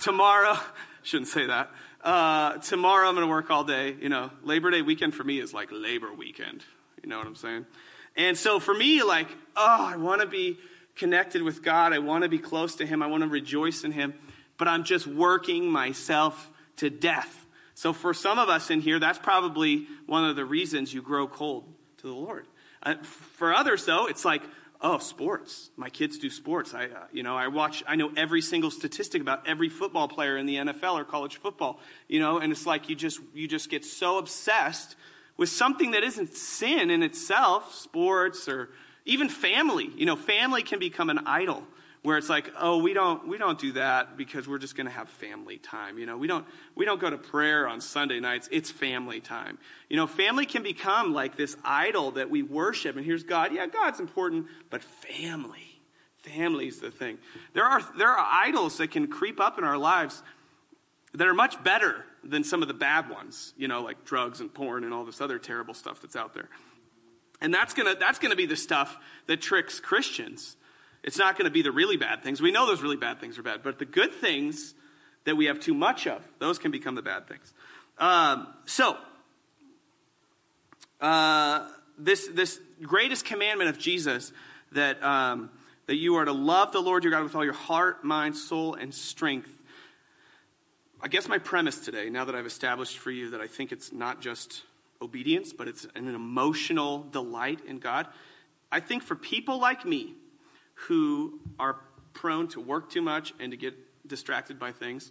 tomorrow, 0.00 0.56
shouldn't 1.02 1.28
say 1.28 1.46
that. 1.46 1.70
Uh, 2.02 2.58
tomorrow 2.58 3.08
I'm 3.08 3.14
going 3.14 3.26
to 3.26 3.30
work 3.30 3.50
all 3.50 3.64
day. 3.64 3.96
You 4.00 4.08
know, 4.08 4.30
Labor 4.42 4.70
Day 4.70 4.82
weekend 4.82 5.14
for 5.14 5.24
me 5.24 5.38
is 5.38 5.52
like 5.52 5.68
Labor 5.70 6.12
weekend. 6.12 6.64
You 7.02 7.08
know 7.08 7.18
what 7.18 7.26
I'm 7.26 7.34
saying? 7.34 7.66
And 8.16 8.38
so 8.38 8.60
for 8.60 8.74
me, 8.74 9.02
like, 9.02 9.28
oh, 9.56 9.90
I 9.92 9.96
want 9.96 10.20
to 10.20 10.26
be 10.26 10.58
connected 10.96 11.42
with 11.42 11.62
God. 11.62 11.92
I 11.92 11.98
want 11.98 12.22
to 12.22 12.28
be 12.28 12.38
close 12.38 12.76
to 12.76 12.86
Him. 12.86 13.02
I 13.02 13.06
want 13.06 13.22
to 13.22 13.28
rejoice 13.28 13.84
in 13.84 13.92
Him. 13.92 14.14
But 14.56 14.68
I'm 14.68 14.84
just 14.84 15.06
working 15.06 15.68
myself 15.68 16.50
to 16.76 16.90
death. 16.90 17.46
So 17.74 17.92
for 17.92 18.14
some 18.14 18.38
of 18.38 18.48
us 18.48 18.70
in 18.70 18.80
here, 18.80 18.98
that's 18.98 19.18
probably 19.18 19.86
one 20.06 20.24
of 20.24 20.36
the 20.36 20.44
reasons 20.44 20.94
you 20.94 21.02
grow 21.02 21.26
cold 21.26 21.64
to 21.98 22.06
the 22.06 22.12
Lord. 22.12 22.46
Uh, 22.82 22.94
for 23.02 23.52
others, 23.52 23.84
though, 23.84 24.06
it's 24.06 24.24
like, 24.24 24.42
oh, 24.80 24.98
sports. 24.98 25.70
My 25.76 25.88
kids 25.88 26.18
do 26.18 26.30
sports. 26.30 26.74
I, 26.74 26.84
uh, 26.84 27.06
you 27.12 27.22
know, 27.22 27.36
I 27.36 27.48
watch. 27.48 27.82
I 27.88 27.96
know 27.96 28.12
every 28.16 28.42
single 28.42 28.70
statistic 28.70 29.20
about 29.22 29.48
every 29.48 29.68
football 29.68 30.06
player 30.06 30.36
in 30.36 30.46
the 30.46 30.56
NFL 30.56 30.94
or 30.94 31.04
college 31.04 31.38
football. 31.38 31.80
You 32.08 32.20
know, 32.20 32.38
and 32.38 32.52
it's 32.52 32.66
like 32.66 32.88
you 32.88 32.94
just 32.94 33.20
you 33.32 33.48
just 33.48 33.70
get 33.70 33.84
so 33.84 34.18
obsessed 34.18 34.94
with 35.36 35.48
something 35.48 35.92
that 35.92 36.04
isn't 36.04 36.34
sin 36.34 36.90
in 36.90 37.02
itself, 37.02 37.74
sports 37.74 38.48
or 38.48 38.68
even 39.04 39.28
family. 39.28 39.90
You 39.96 40.06
know, 40.06 40.16
family 40.16 40.62
can 40.62 40.78
become 40.78 41.10
an 41.10 41.20
idol 41.26 41.64
where 42.04 42.18
it's 42.18 42.28
like, 42.28 42.52
oh, 42.60 42.76
we 42.82 42.92
don't 42.92 43.26
we 43.26 43.38
don't 43.38 43.58
do 43.58 43.72
that 43.72 44.18
because 44.18 44.46
we're 44.46 44.58
just 44.58 44.76
going 44.76 44.86
to 44.86 44.92
have 44.92 45.08
family 45.08 45.56
time. 45.56 45.98
You 45.98 46.04
know, 46.04 46.18
we 46.18 46.26
don't 46.26 46.44
we 46.74 46.84
don't 46.84 47.00
go 47.00 47.08
to 47.08 47.16
prayer 47.16 47.66
on 47.66 47.80
Sunday 47.80 48.20
nights. 48.20 48.46
It's 48.52 48.70
family 48.70 49.20
time. 49.20 49.56
You 49.88 49.96
know, 49.96 50.06
family 50.06 50.44
can 50.44 50.62
become 50.62 51.14
like 51.14 51.36
this 51.36 51.56
idol 51.64 52.10
that 52.12 52.28
we 52.28 52.42
worship. 52.42 52.96
And 52.96 53.06
here's 53.06 53.24
God. 53.24 53.54
Yeah, 53.54 53.66
God's 53.66 54.00
important, 54.00 54.48
but 54.68 54.82
family, 54.82 55.80
family's 56.18 56.78
the 56.78 56.90
thing. 56.90 57.16
There 57.54 57.64
are 57.64 57.80
there 57.96 58.10
are 58.10 58.26
idols 58.30 58.76
that 58.78 58.90
can 58.90 59.06
creep 59.06 59.40
up 59.40 59.56
in 59.56 59.64
our 59.64 59.78
lives 59.78 60.22
that 61.14 61.26
are 61.26 61.34
much 61.34 61.64
better 61.64 62.04
than 62.22 62.44
some 62.44 62.60
of 62.60 62.68
the 62.68 62.74
bad 62.74 63.08
ones. 63.08 63.54
You 63.56 63.66
know, 63.66 63.80
like 63.80 64.04
drugs 64.04 64.40
and 64.42 64.52
porn 64.52 64.84
and 64.84 64.92
all 64.92 65.06
this 65.06 65.22
other 65.22 65.38
terrible 65.38 65.72
stuff 65.72 66.02
that's 66.02 66.16
out 66.16 66.34
there. 66.34 66.50
And 67.40 67.52
that's 67.52 67.72
to 67.72 67.96
that's 67.98 68.18
to 68.18 68.36
be 68.36 68.44
the 68.44 68.56
stuff 68.56 68.98
that 69.26 69.40
tricks 69.40 69.80
Christians. 69.80 70.56
It's 71.04 71.18
not 71.18 71.36
going 71.36 71.44
to 71.44 71.50
be 71.50 71.60
the 71.60 71.70
really 71.70 71.98
bad 71.98 72.22
things. 72.22 72.40
We 72.40 72.50
know 72.50 72.66
those 72.66 72.80
really 72.80 72.96
bad 72.96 73.20
things 73.20 73.38
are 73.38 73.42
bad, 73.42 73.62
but 73.62 73.78
the 73.78 73.84
good 73.84 74.10
things 74.10 74.74
that 75.24 75.36
we 75.36 75.44
have 75.46 75.60
too 75.60 75.74
much 75.74 76.06
of, 76.06 76.22
those 76.38 76.58
can 76.58 76.70
become 76.70 76.94
the 76.94 77.02
bad 77.02 77.28
things. 77.28 77.52
Um, 77.98 78.48
so, 78.64 78.96
uh, 81.00 81.68
this 81.98 82.26
this 82.28 82.58
greatest 82.82 83.26
commandment 83.26 83.68
of 83.68 83.78
Jesus 83.78 84.32
that 84.72 85.02
um, 85.02 85.50
that 85.86 85.96
you 85.96 86.16
are 86.16 86.24
to 86.24 86.32
love 86.32 86.72
the 86.72 86.80
Lord 86.80 87.04
your 87.04 87.10
God 87.10 87.22
with 87.22 87.34
all 87.34 87.44
your 87.44 87.52
heart, 87.52 88.02
mind, 88.02 88.34
soul, 88.34 88.74
and 88.74 88.92
strength. 88.92 89.50
I 91.02 91.08
guess 91.08 91.28
my 91.28 91.36
premise 91.36 91.84
today, 91.84 92.08
now 92.08 92.24
that 92.24 92.34
I've 92.34 92.46
established 92.46 92.96
for 92.96 93.10
you 93.10 93.30
that 93.30 93.40
I 93.42 93.46
think 93.46 93.72
it's 93.72 93.92
not 93.92 94.22
just 94.22 94.62
obedience, 95.02 95.52
but 95.52 95.68
it's 95.68 95.86
an 95.94 96.08
emotional 96.08 97.02
delight 97.02 97.60
in 97.66 97.78
God. 97.78 98.06
I 98.72 98.80
think 98.80 99.02
for 99.02 99.14
people 99.14 99.58
like 99.58 99.84
me 99.84 100.14
who 100.74 101.40
are 101.58 101.76
prone 102.12 102.48
to 102.48 102.60
work 102.60 102.90
too 102.90 103.02
much 103.02 103.32
and 103.40 103.50
to 103.52 103.56
get 103.56 103.74
distracted 104.06 104.58
by 104.58 104.72
things 104.72 105.10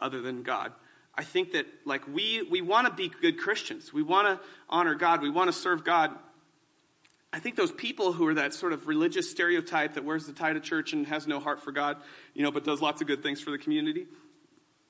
other 0.00 0.20
than 0.20 0.42
God, 0.42 0.72
I 1.14 1.22
think 1.24 1.52
that 1.52 1.66
like 1.84 2.06
we 2.08 2.42
we 2.42 2.60
want 2.60 2.86
to 2.88 2.92
be 2.92 3.08
good 3.08 3.38
Christians. 3.38 3.92
We 3.92 4.02
want 4.02 4.26
to 4.26 4.46
honor 4.68 4.94
God. 4.94 5.22
We 5.22 5.30
want 5.30 5.48
to 5.48 5.52
serve 5.52 5.84
God. 5.84 6.10
I 7.32 7.40
think 7.40 7.56
those 7.56 7.72
people 7.72 8.12
who 8.12 8.28
are 8.28 8.34
that 8.34 8.54
sort 8.54 8.72
of 8.72 8.86
religious 8.86 9.28
stereotype 9.28 9.94
that 9.94 10.04
wears 10.04 10.26
the 10.26 10.32
tie 10.32 10.52
to 10.52 10.60
church 10.60 10.92
and 10.92 11.06
has 11.08 11.26
no 11.26 11.40
heart 11.40 11.60
for 11.60 11.72
God, 11.72 11.96
you 12.32 12.44
know, 12.44 12.52
but 12.52 12.64
does 12.64 12.80
lots 12.80 13.00
of 13.00 13.08
good 13.08 13.24
things 13.24 13.40
for 13.40 13.50
the 13.50 13.58
community. 13.58 14.06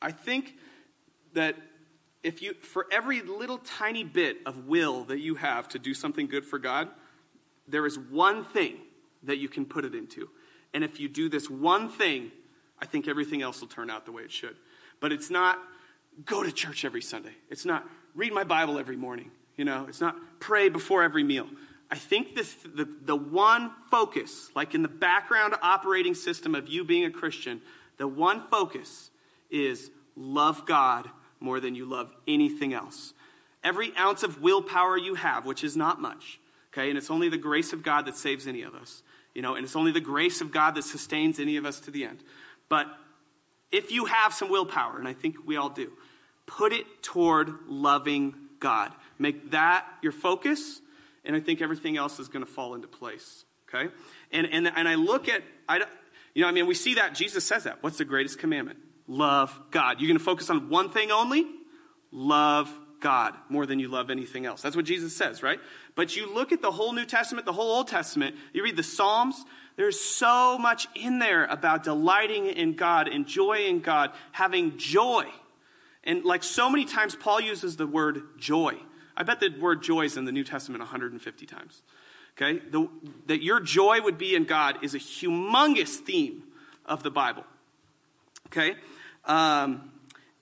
I 0.02 0.12
think 0.12 0.54
that 1.32 1.56
if 2.22 2.42
you, 2.42 2.54
for 2.54 2.86
every 2.90 3.22
little 3.22 3.58
tiny 3.58 4.04
bit 4.04 4.38
of 4.44 4.66
will 4.66 5.04
that 5.04 5.20
you 5.20 5.36
have 5.36 5.68
to 5.68 5.78
do 5.78 5.94
something 5.94 6.26
good 6.26 6.44
for 6.44 6.58
God, 6.58 6.88
there 7.66 7.86
is 7.86 7.98
one 7.98 8.44
thing 8.44 8.76
that 9.24 9.38
you 9.38 9.48
can 9.48 9.64
put 9.64 9.84
it 9.84 9.94
into. 9.94 10.28
And 10.72 10.82
if 10.82 10.98
you 11.00 11.08
do 11.08 11.28
this 11.28 11.48
one 11.48 11.88
thing, 11.88 12.32
I 12.80 12.86
think 12.86 13.08
everything 13.08 13.42
else 13.42 13.60
will 13.60 13.68
turn 13.68 13.90
out 13.90 14.06
the 14.06 14.12
way 14.12 14.22
it 14.22 14.32
should. 14.32 14.56
But 15.00 15.12
it's 15.12 15.30
not 15.30 15.58
go 16.24 16.42
to 16.42 16.52
church 16.52 16.84
every 16.84 17.02
Sunday. 17.02 17.34
It's 17.50 17.64
not 17.64 17.86
read 18.14 18.32
my 18.32 18.44
Bible 18.44 18.78
every 18.78 18.96
morning. 18.96 19.30
You 19.56 19.64
know, 19.64 19.86
it's 19.88 20.00
not 20.00 20.16
pray 20.40 20.68
before 20.68 21.02
every 21.02 21.22
meal. 21.22 21.46
I 21.90 21.96
think 21.96 22.34
this, 22.34 22.54
the, 22.54 22.88
the 23.04 23.16
one 23.16 23.70
focus, 23.90 24.50
like 24.56 24.74
in 24.74 24.82
the 24.82 24.88
background 24.88 25.54
operating 25.62 26.14
system 26.14 26.54
of 26.54 26.68
you 26.68 26.84
being 26.84 27.04
a 27.04 27.10
Christian, 27.10 27.60
the 27.98 28.08
one 28.08 28.42
focus 28.50 29.10
is 29.50 29.90
love 30.16 30.66
God 30.66 31.08
more 31.40 31.60
than 31.60 31.74
you 31.74 31.84
love 31.84 32.12
anything 32.26 32.72
else. 32.72 33.12
Every 33.62 33.92
ounce 33.96 34.22
of 34.22 34.42
willpower 34.42 34.96
you 34.96 35.14
have, 35.14 35.46
which 35.46 35.62
is 35.62 35.76
not 35.76 36.00
much, 36.00 36.40
okay, 36.72 36.88
and 36.88 36.98
it's 36.98 37.10
only 37.10 37.28
the 37.28 37.38
grace 37.38 37.72
of 37.72 37.82
God 37.82 38.06
that 38.06 38.16
saves 38.16 38.46
any 38.46 38.62
of 38.62 38.74
us, 38.74 39.02
you 39.34 39.42
know, 39.42 39.54
and 39.54 39.64
it's 39.64 39.76
only 39.76 39.92
the 39.92 40.00
grace 40.00 40.40
of 40.40 40.52
God 40.52 40.74
that 40.76 40.84
sustains 40.84 41.40
any 41.40 41.56
of 41.56 41.64
us 41.64 41.80
to 41.80 41.90
the 41.90 42.04
end. 42.04 42.22
But 42.68 42.86
if 43.72 43.90
you 43.90 44.06
have 44.06 44.32
some 44.32 44.50
willpower, 44.50 44.98
and 44.98 45.08
I 45.08 45.12
think 45.12 45.36
we 45.44 45.56
all 45.56 45.70
do, 45.70 45.92
put 46.46 46.72
it 46.72 46.86
toward 47.02 47.50
loving 47.66 48.34
God. 48.60 48.92
Make 49.18 49.50
that 49.50 49.86
your 50.02 50.12
focus, 50.12 50.80
and 51.24 51.34
I 51.34 51.40
think 51.40 51.60
everything 51.60 51.96
else 51.96 52.18
is 52.18 52.28
going 52.28 52.44
to 52.44 52.50
fall 52.50 52.74
into 52.74 52.88
place, 52.88 53.44
okay? 53.68 53.92
And, 54.32 54.46
and, 54.46 54.70
and 54.74 54.88
I 54.88 54.94
look 54.94 55.28
at, 55.28 55.42
I, 55.68 55.82
you 56.34 56.42
know, 56.42 56.48
I 56.48 56.52
mean, 56.52 56.66
we 56.66 56.74
see 56.74 56.94
that 56.94 57.14
Jesus 57.14 57.44
says 57.44 57.64
that. 57.64 57.82
What's 57.82 57.98
the 57.98 58.04
greatest 58.04 58.38
commandment? 58.38 58.78
love 59.06 59.58
God. 59.70 60.00
You're 60.00 60.08
going 60.08 60.18
to 60.18 60.24
focus 60.24 60.50
on 60.50 60.68
one 60.68 60.90
thing 60.90 61.10
only? 61.10 61.46
Love 62.10 62.72
God 63.04 63.34
more 63.50 63.66
than 63.66 63.78
you 63.78 63.88
love 63.88 64.08
anything 64.08 64.46
else. 64.46 64.62
That's 64.62 64.74
what 64.74 64.86
Jesus 64.86 65.14
says, 65.14 65.42
right? 65.42 65.60
But 65.94 66.16
you 66.16 66.32
look 66.32 66.52
at 66.52 66.62
the 66.62 66.70
whole 66.70 66.94
New 66.94 67.04
Testament, 67.04 67.44
the 67.44 67.52
whole 67.52 67.70
Old 67.70 67.86
Testament, 67.86 68.34
you 68.54 68.64
read 68.64 68.76
the 68.76 68.82
Psalms, 68.82 69.44
there's 69.76 70.00
so 70.00 70.56
much 70.56 70.88
in 70.94 71.18
there 71.18 71.44
about 71.44 71.84
delighting 71.84 72.46
in 72.46 72.76
God, 72.76 73.08
enjoying 73.08 73.80
God, 73.80 74.12
having 74.32 74.78
joy. 74.78 75.26
And 76.02 76.24
like 76.24 76.42
so 76.42 76.70
many 76.70 76.86
times, 76.86 77.14
Paul 77.14 77.42
uses 77.42 77.76
the 77.76 77.86
word 77.86 78.22
joy. 78.38 78.78
I 79.14 79.22
bet 79.22 79.38
the 79.38 79.50
word 79.50 79.82
joy 79.82 80.06
is 80.06 80.16
in 80.16 80.24
the 80.24 80.32
New 80.32 80.44
Testament 80.44 80.80
150 80.80 81.44
times. 81.44 81.82
Okay? 82.38 82.62
The, 82.70 82.88
that 83.26 83.42
your 83.42 83.60
joy 83.60 84.00
would 84.00 84.16
be 84.16 84.34
in 84.34 84.44
God 84.44 84.82
is 84.82 84.94
a 84.94 84.98
humongous 84.98 85.96
theme 85.96 86.44
of 86.86 87.02
the 87.02 87.10
Bible. 87.10 87.44
Okay? 88.46 88.76
Um, 89.26 89.90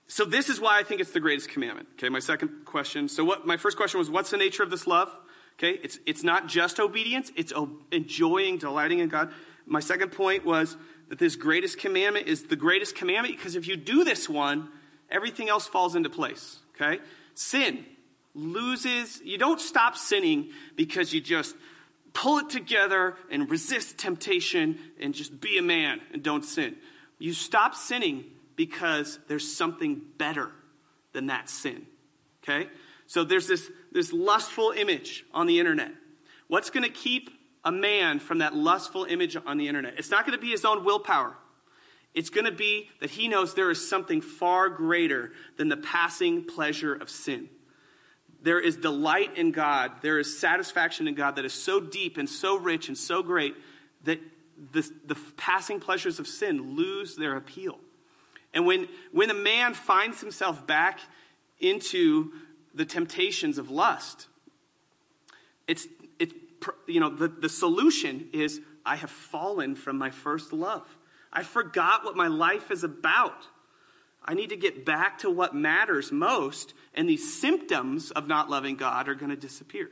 so 0.07 0.25
this 0.25 0.49
is 0.49 0.59
why 0.59 0.79
I 0.79 0.83
think 0.83 1.01
it's 1.01 1.11
the 1.11 1.19
greatest 1.19 1.49
commandment. 1.49 1.87
Okay, 1.93 2.09
my 2.09 2.19
second 2.19 2.65
question. 2.65 3.07
So 3.07 3.23
what 3.23 3.45
my 3.45 3.57
first 3.57 3.77
question 3.77 3.99
was 3.99 4.09
what's 4.09 4.31
the 4.31 4.37
nature 4.37 4.63
of 4.63 4.69
this 4.69 4.85
love? 4.87 5.09
Okay, 5.57 5.79
it's 5.83 5.99
it's 6.05 6.23
not 6.23 6.47
just 6.47 6.79
obedience, 6.79 7.31
it's 7.35 7.53
enjoying, 7.91 8.57
delighting 8.57 8.99
in 8.99 9.09
God. 9.09 9.31
My 9.65 9.79
second 9.79 10.11
point 10.11 10.45
was 10.45 10.75
that 11.09 11.19
this 11.19 11.35
greatest 11.35 11.77
commandment 11.79 12.27
is 12.27 12.43
the 12.43 12.55
greatest 12.55 12.95
commandment 12.95 13.37
because 13.37 13.55
if 13.55 13.67
you 13.67 13.75
do 13.75 14.03
this 14.03 14.27
one, 14.27 14.69
everything 15.09 15.49
else 15.49 15.67
falls 15.67 15.95
into 15.95 16.09
place. 16.09 16.59
Okay? 16.75 17.01
Sin 17.35 17.85
loses, 18.35 19.21
you 19.23 19.37
don't 19.37 19.61
stop 19.61 19.95
sinning 19.95 20.49
because 20.75 21.13
you 21.13 21.21
just 21.21 21.55
pull 22.13 22.39
it 22.39 22.49
together 22.49 23.15
and 23.29 23.49
resist 23.49 23.97
temptation 23.97 24.79
and 24.99 25.13
just 25.13 25.39
be 25.39 25.57
a 25.57 25.61
man 25.61 26.01
and 26.11 26.23
don't 26.23 26.43
sin. 26.43 26.75
You 27.19 27.33
stop 27.33 27.75
sinning 27.75 28.25
because 28.55 29.19
there's 29.27 29.55
something 29.55 30.01
better 30.17 30.49
than 31.13 31.27
that 31.27 31.49
sin. 31.49 31.85
Okay? 32.43 32.69
So 33.07 33.23
there's 33.23 33.47
this, 33.47 33.69
this 33.91 34.11
lustful 34.11 34.71
image 34.71 35.25
on 35.33 35.47
the 35.47 35.59
internet. 35.59 35.91
What's 36.47 36.69
going 36.69 36.83
to 36.83 36.89
keep 36.89 37.29
a 37.63 37.71
man 37.71 38.19
from 38.19 38.39
that 38.39 38.55
lustful 38.55 39.05
image 39.05 39.37
on 39.45 39.57
the 39.57 39.67
internet? 39.67 39.95
It's 39.97 40.11
not 40.11 40.25
going 40.25 40.37
to 40.37 40.41
be 40.41 40.51
his 40.51 40.65
own 40.65 40.83
willpower. 40.83 41.35
It's 42.13 42.29
going 42.29 42.45
to 42.45 42.51
be 42.51 42.89
that 42.99 43.09
he 43.09 43.27
knows 43.27 43.55
there 43.55 43.71
is 43.71 43.89
something 43.89 44.21
far 44.21 44.69
greater 44.69 45.31
than 45.57 45.69
the 45.69 45.77
passing 45.77 46.45
pleasure 46.45 46.93
of 46.93 47.09
sin. 47.09 47.49
There 48.43 48.59
is 48.59 48.75
delight 48.75 49.37
in 49.37 49.51
God. 49.51 49.93
There 50.01 50.19
is 50.19 50.37
satisfaction 50.37 51.07
in 51.07 51.15
God 51.15 51.37
that 51.37 51.45
is 51.45 51.53
so 51.53 51.79
deep 51.79 52.17
and 52.17 52.29
so 52.29 52.57
rich 52.57 52.87
and 52.87 52.97
so 52.97 53.23
great 53.23 53.55
that 54.03 54.19
the, 54.73 54.87
the 55.05 55.17
passing 55.37 55.79
pleasures 55.79 56.19
of 56.19 56.27
sin 56.27 56.75
lose 56.75 57.15
their 57.15 57.35
appeal. 57.35 57.79
And 58.53 58.65
when, 58.65 58.87
when 59.11 59.29
a 59.29 59.35
man 59.35 59.73
finds 59.73 60.21
himself 60.21 60.65
back 60.67 60.99
into 61.59 62.31
the 62.73 62.85
temptations 62.85 63.57
of 63.57 63.71
lust, 63.71 64.27
it's, 65.67 65.87
it's 66.19 66.33
you 66.87 66.99
know, 66.99 67.09
the, 67.09 67.27
the 67.27 67.49
solution 67.49 68.29
is 68.33 68.61
I 68.85 68.95
have 68.95 69.09
fallen 69.09 69.75
from 69.75 69.97
my 69.97 70.11
first 70.11 70.53
love. 70.53 70.85
I 71.31 71.43
forgot 71.43 72.03
what 72.03 72.15
my 72.15 72.27
life 72.27 72.69
is 72.69 72.83
about. 72.83 73.47
I 74.23 74.35
need 74.35 74.49
to 74.49 74.55
get 74.55 74.85
back 74.85 75.19
to 75.19 75.29
what 75.29 75.55
matters 75.55 76.11
most, 76.11 76.73
and 76.93 77.09
these 77.09 77.41
symptoms 77.41 78.11
of 78.11 78.27
not 78.27 78.49
loving 78.49 78.75
God 78.75 79.09
are 79.09 79.15
going 79.15 79.31
to 79.31 79.35
disappear. 79.35 79.89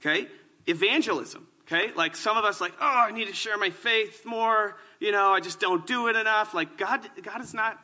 Okay? 0.00 0.28
Evangelism. 0.66 1.46
Okay? 1.62 1.92
Like 1.94 2.14
some 2.16 2.36
of 2.36 2.44
us 2.44 2.60
like, 2.60 2.74
"Oh, 2.80 3.04
I 3.08 3.10
need 3.10 3.26
to 3.26 3.34
share 3.34 3.58
my 3.58 3.70
faith 3.70 4.24
more. 4.24 4.76
You 5.00 5.12
know, 5.12 5.30
I 5.30 5.40
just 5.40 5.60
don't 5.60 5.86
do 5.86 6.08
it 6.08 6.16
enough." 6.16 6.54
Like 6.54 6.76
God 6.76 7.08
God 7.22 7.40
is 7.40 7.54
not 7.54 7.78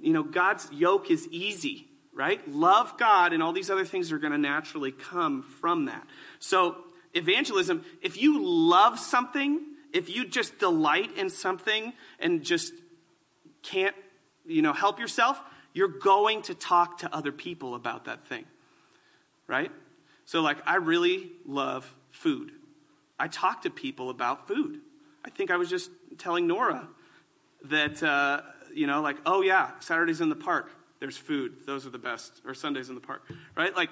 you 0.00 0.12
know, 0.12 0.22
God's 0.22 0.70
yoke 0.72 1.10
is 1.10 1.26
easy, 1.28 1.88
right? 2.12 2.46
Love 2.48 2.96
God 2.98 3.32
and 3.32 3.42
all 3.42 3.52
these 3.52 3.70
other 3.70 3.84
things 3.84 4.12
are 4.12 4.18
going 4.18 4.32
to 4.32 4.38
naturally 4.38 4.92
come 4.92 5.42
from 5.42 5.86
that. 5.86 6.06
So, 6.38 6.76
evangelism, 7.14 7.84
if 8.02 8.20
you 8.20 8.42
love 8.42 8.98
something, 8.98 9.60
if 9.92 10.14
you 10.14 10.26
just 10.26 10.58
delight 10.58 11.16
in 11.16 11.30
something 11.30 11.92
and 12.18 12.42
just 12.42 12.72
can't, 13.62 13.96
you 14.44 14.62
know, 14.62 14.72
help 14.72 15.00
yourself, 15.00 15.40
you're 15.72 15.88
going 15.88 16.42
to 16.42 16.54
talk 16.54 16.98
to 16.98 17.14
other 17.14 17.32
people 17.32 17.74
about 17.74 18.04
that 18.04 18.26
thing. 18.26 18.44
Right? 19.46 19.70
So 20.24 20.40
like 20.40 20.58
I 20.66 20.76
really 20.76 21.30
love 21.46 21.94
food. 22.10 22.52
I 23.18 23.28
talk 23.28 23.62
to 23.62 23.70
people 23.70 24.10
about 24.10 24.48
food. 24.48 24.80
I 25.26 25.30
think 25.30 25.50
I 25.50 25.56
was 25.56 25.68
just 25.68 25.90
telling 26.18 26.46
Nora 26.46 26.88
that, 27.64 28.02
uh, 28.02 28.42
you 28.72 28.86
know, 28.86 29.02
like, 29.02 29.16
oh 29.26 29.42
yeah, 29.42 29.70
Saturdays 29.80 30.20
in 30.20 30.28
the 30.28 30.36
park, 30.36 30.70
there's 31.00 31.16
food. 31.16 31.66
Those 31.66 31.84
are 31.84 31.90
the 31.90 31.98
best. 31.98 32.40
Or 32.46 32.54
Sundays 32.54 32.88
in 32.88 32.94
the 32.94 33.00
park, 33.00 33.22
right? 33.56 33.74
Like, 33.74 33.90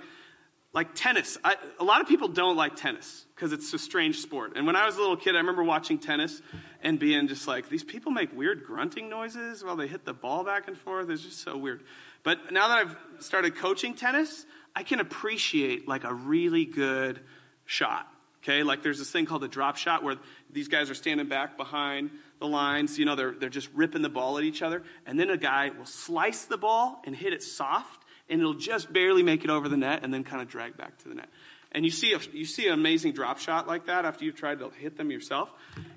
like 0.72 0.94
tennis. 0.94 1.36
I, 1.44 1.56
a 1.80 1.84
lot 1.84 2.00
of 2.00 2.08
people 2.08 2.28
don't 2.28 2.56
like 2.56 2.76
tennis 2.76 3.26
because 3.34 3.52
it's 3.52 3.72
a 3.74 3.78
strange 3.78 4.20
sport. 4.20 4.52
And 4.56 4.66
when 4.66 4.76
I 4.76 4.86
was 4.86 4.96
a 4.96 5.00
little 5.00 5.16
kid, 5.16 5.34
I 5.34 5.38
remember 5.38 5.64
watching 5.64 5.98
tennis 5.98 6.40
and 6.82 6.98
being 6.98 7.26
just 7.26 7.48
like, 7.48 7.68
these 7.68 7.84
people 7.84 8.12
make 8.12 8.34
weird 8.36 8.64
grunting 8.64 9.08
noises 9.08 9.64
while 9.64 9.76
they 9.76 9.88
hit 9.88 10.04
the 10.04 10.14
ball 10.14 10.44
back 10.44 10.68
and 10.68 10.78
forth. 10.78 11.10
It's 11.10 11.22
just 11.22 11.40
so 11.40 11.56
weird. 11.56 11.82
But 12.22 12.52
now 12.52 12.68
that 12.68 12.78
I've 12.78 12.96
started 13.22 13.56
coaching 13.56 13.94
tennis, 13.94 14.46
I 14.74 14.82
can 14.84 15.00
appreciate 15.00 15.88
like 15.88 16.04
a 16.04 16.14
really 16.14 16.64
good 16.64 17.20
shot 17.66 18.08
Okay, 18.44 18.62
like 18.62 18.82
there's 18.82 18.98
this 18.98 19.10
thing 19.10 19.24
called 19.24 19.42
a 19.42 19.48
drop 19.48 19.78
shot 19.78 20.04
where 20.04 20.16
these 20.52 20.68
guys 20.68 20.90
are 20.90 20.94
standing 20.94 21.28
back 21.28 21.56
behind 21.56 22.10
the 22.40 22.46
lines, 22.46 22.98
you 22.98 23.06
know, 23.06 23.16
they're, 23.16 23.32
they're 23.32 23.48
just 23.48 23.70
ripping 23.72 24.02
the 24.02 24.10
ball 24.10 24.36
at 24.36 24.44
each 24.44 24.60
other. 24.60 24.82
And 25.06 25.18
then 25.18 25.30
a 25.30 25.38
guy 25.38 25.70
will 25.70 25.86
slice 25.86 26.44
the 26.44 26.58
ball 26.58 27.00
and 27.04 27.16
hit 27.16 27.32
it 27.32 27.42
soft, 27.42 28.04
and 28.28 28.40
it'll 28.40 28.52
just 28.52 28.92
barely 28.92 29.22
make 29.22 29.44
it 29.44 29.50
over 29.50 29.66
the 29.66 29.78
net 29.78 30.00
and 30.02 30.12
then 30.12 30.24
kind 30.24 30.42
of 30.42 30.48
drag 30.48 30.76
back 30.76 30.98
to 30.98 31.08
the 31.08 31.14
net. 31.14 31.28
and 31.74 31.84
you 31.84 31.90
see 31.90 32.12
a, 32.12 32.20
you 32.32 32.44
see 32.44 32.68
an 32.68 32.72
amazing 32.72 33.12
drop 33.12 33.38
shot 33.38 33.66
like 33.66 33.86
that 33.86 34.04
after 34.04 34.24
you've 34.24 34.36
tried 34.36 34.60
to 34.60 34.70
hit 34.70 34.96
them 34.96 35.10
yourself, 35.10 35.50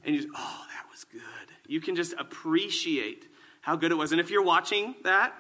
and 0.04 0.16
you 0.16 0.22
just, 0.22 0.34
oh, 0.36 0.66
that 0.74 0.90
was 0.90 1.04
good. 1.04 1.22
You 1.68 1.80
can 1.80 1.96
just 1.96 2.14
appreciate 2.18 3.28
how 3.62 3.76
good 3.76 3.92
it 3.92 3.96
was. 3.96 4.12
And 4.12 4.20
if 4.20 4.32
you're 4.32 4.44
watching 4.44 4.96
that 5.04 5.34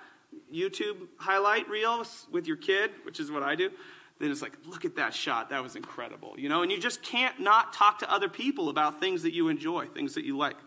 YouTube 0.53 1.07
highlight 1.17 1.67
reel 1.69 2.05
with 2.31 2.47
your 2.47 2.57
kid, 2.57 2.91
which 3.03 3.19
is 3.19 3.31
what 3.31 3.41
I 3.41 3.55
do, 3.55 3.71
then 4.19 4.31
it's 4.31 4.41
like, 4.41 4.53
look 4.65 4.85
at 4.85 4.95
that 4.95 5.13
shot. 5.13 5.49
That 5.49 5.61
was 5.61 5.75
incredible. 5.75 6.35
You 6.37 6.49
know, 6.49 6.63
and 6.63 6.71
you 6.71 6.79
just 6.79 7.03
can't 7.03 7.39
not 7.39 7.73
talk 7.73 7.99
to 7.99 8.11
other 8.11 8.29
people 8.29 8.69
about 8.69 8.99
things 8.99 9.23
that 9.23 9.33
you 9.33 9.49
enjoy, 9.49 9.85
things 9.87 10.15
that 10.15 10.25
you 10.25 10.37
like. 10.37 10.57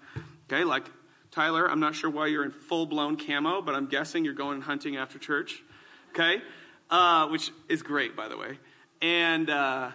Okay, 0.50 0.64
like 0.64 0.86
Tyler, 1.30 1.68
I'm 1.68 1.80
not 1.80 1.94
sure 1.94 2.10
why 2.10 2.26
you're 2.26 2.44
in 2.44 2.50
full 2.50 2.86
blown 2.86 3.16
camo, 3.16 3.62
but 3.62 3.74
I'm 3.74 3.86
guessing 3.86 4.24
you're 4.24 4.34
going 4.34 4.60
hunting 4.60 4.96
after 4.96 5.18
church. 5.18 5.62
Okay? 6.10 6.42
Uh, 6.90 7.28
which 7.28 7.52
is 7.68 7.82
great, 7.82 8.16
by 8.16 8.28
the 8.28 8.36
way. 8.36 8.58
And, 9.00 9.48
uh, 9.48 9.90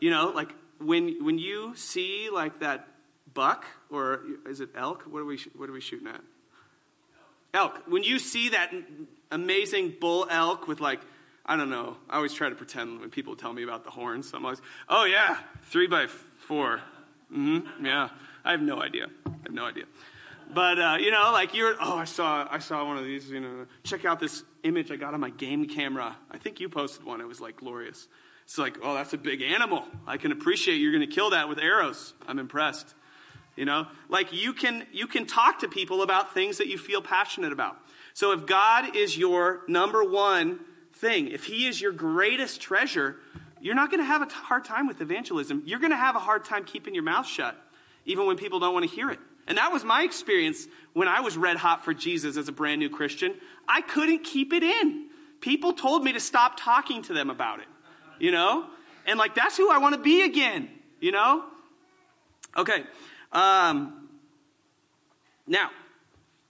you 0.00 0.10
know, 0.10 0.30
like 0.30 0.52
when, 0.80 1.24
when 1.24 1.38
you 1.38 1.74
see 1.76 2.28
like 2.32 2.60
that 2.60 2.88
buck, 3.32 3.64
or 3.90 4.22
is 4.46 4.60
it 4.60 4.70
elk? 4.76 5.02
What 5.02 5.20
are 5.20 5.24
we, 5.24 5.38
what 5.56 5.68
are 5.68 5.72
we 5.72 5.80
shooting 5.80 6.08
at? 6.08 6.20
Elk. 7.52 7.82
When 7.86 8.02
you 8.02 8.18
see 8.18 8.48
that 8.50 8.72
amazing 9.30 9.94
bull 10.00 10.26
elk 10.28 10.66
with 10.66 10.80
like, 10.80 11.00
I 11.46 11.56
don't 11.56 11.70
know, 11.70 11.96
I 12.08 12.16
always 12.16 12.32
try 12.32 12.48
to 12.48 12.54
pretend 12.54 13.00
when 13.00 13.10
people 13.10 13.36
tell 13.36 13.52
me 13.52 13.62
about 13.62 13.84
the 13.84 13.90
horns. 13.90 14.32
I'm 14.34 14.44
always, 14.44 14.62
oh 14.88 15.04
yeah, 15.04 15.38
three 15.64 15.86
by 15.86 16.06
4 16.06 16.80
Mm-hmm, 17.32 17.84
yeah. 17.84 18.10
I 18.44 18.52
have 18.52 18.62
no 18.62 18.80
idea. 18.80 19.06
I 19.26 19.30
have 19.44 19.52
no 19.52 19.64
idea. 19.64 19.84
But 20.52 20.78
uh, 20.78 20.96
you 21.00 21.10
know, 21.10 21.30
like 21.32 21.54
you're, 21.54 21.74
oh, 21.80 21.96
I 21.96 22.04
saw, 22.04 22.46
I 22.50 22.58
saw 22.58 22.86
one 22.86 22.98
of 22.98 23.04
these. 23.04 23.28
You 23.30 23.40
know, 23.40 23.66
check 23.82 24.04
out 24.04 24.20
this 24.20 24.44
image 24.62 24.90
I 24.90 24.96
got 24.96 25.14
on 25.14 25.20
my 25.20 25.30
game 25.30 25.66
camera. 25.66 26.16
I 26.30 26.38
think 26.38 26.60
you 26.60 26.68
posted 26.68 27.04
one. 27.04 27.20
It 27.20 27.26
was 27.26 27.40
like 27.40 27.56
glorious. 27.56 28.06
It's 28.44 28.58
like, 28.58 28.76
oh, 28.82 28.94
that's 28.94 29.14
a 29.14 29.18
big 29.18 29.40
animal. 29.40 29.84
I 30.06 30.18
can 30.18 30.30
appreciate 30.30 30.76
you're 30.76 30.92
going 30.92 31.08
to 31.08 31.12
kill 31.12 31.30
that 31.30 31.48
with 31.48 31.58
arrows. 31.58 32.12
I'm 32.28 32.38
impressed. 32.38 32.94
You 33.56 33.64
know, 33.64 33.86
like 34.08 34.32
you 34.32 34.52
can 34.52 34.86
you 34.92 35.06
can 35.06 35.26
talk 35.26 35.60
to 35.60 35.68
people 35.68 36.02
about 36.02 36.34
things 36.34 36.58
that 36.58 36.66
you 36.66 36.76
feel 36.76 37.00
passionate 37.00 37.52
about. 37.52 37.76
So 38.12 38.32
if 38.32 38.46
God 38.46 38.94
is 38.94 39.16
your 39.16 39.62
number 39.66 40.04
one 40.04 40.60
thing, 41.04 41.28
if 41.28 41.44
He 41.44 41.66
is 41.66 41.80
your 41.80 41.92
greatest 41.92 42.60
treasure, 42.60 43.16
you're 43.60 43.74
not 43.74 43.90
going 43.90 44.00
to 44.00 44.06
have 44.06 44.22
a 44.22 44.26
hard 44.26 44.64
time 44.64 44.86
with 44.86 45.00
evangelism. 45.00 45.62
You're 45.66 45.78
going 45.78 45.90
to 45.92 45.96
have 45.96 46.16
a 46.16 46.20
hard 46.20 46.44
time 46.44 46.64
keeping 46.64 46.94
your 46.94 47.04
mouth 47.04 47.26
shut, 47.26 47.56
even 48.06 48.26
when 48.26 48.36
people 48.36 48.58
don't 48.58 48.72
want 48.72 48.88
to 48.88 48.94
hear 48.94 49.10
it. 49.10 49.18
And 49.46 49.58
that 49.58 49.70
was 49.72 49.84
my 49.84 50.02
experience 50.02 50.66
when 50.94 51.06
I 51.06 51.20
was 51.20 51.36
red 51.36 51.58
hot 51.58 51.84
for 51.84 51.92
Jesus 51.92 52.38
as 52.38 52.48
a 52.48 52.52
brand 52.52 52.78
new 52.80 52.88
Christian. 52.88 53.34
I 53.68 53.82
couldn't 53.82 54.24
keep 54.24 54.52
it 54.54 54.62
in. 54.62 55.08
People 55.40 55.74
told 55.74 56.02
me 56.02 56.14
to 56.14 56.20
stop 56.20 56.58
talking 56.58 57.02
to 57.02 57.12
them 57.12 57.28
about 57.28 57.60
it, 57.60 57.66
you 58.18 58.30
know? 58.30 58.66
And 59.06 59.18
like, 59.18 59.34
that's 59.34 59.58
who 59.58 59.70
I 59.70 59.76
want 59.76 59.94
to 59.94 60.00
be 60.00 60.22
again, 60.22 60.70
you 61.00 61.12
know? 61.12 61.44
Okay. 62.56 62.84
Um, 63.30 64.08
now, 65.46 65.70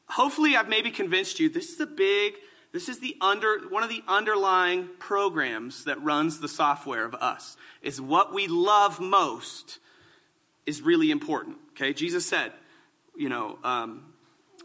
hopefully 0.08 0.56
I've 0.56 0.68
maybe 0.68 0.92
convinced 0.92 1.40
you 1.40 1.48
this 1.48 1.70
is 1.70 1.80
a 1.80 1.86
big, 1.86 2.34
this 2.74 2.88
is 2.88 2.98
the 2.98 3.16
under, 3.20 3.60
one 3.68 3.84
of 3.84 3.88
the 3.88 4.02
underlying 4.08 4.88
programs 4.98 5.84
that 5.84 6.02
runs 6.02 6.40
the 6.40 6.48
software 6.48 7.04
of 7.04 7.14
us, 7.14 7.56
is 7.82 8.00
what 8.00 8.34
we 8.34 8.48
love 8.48 8.98
most 8.98 9.78
is 10.66 10.82
really 10.82 11.12
important. 11.12 11.56
Okay? 11.70 11.92
Jesus 11.92 12.26
said, 12.26 12.50
you 13.16 13.28
know, 13.28 13.60
um, 13.62 14.12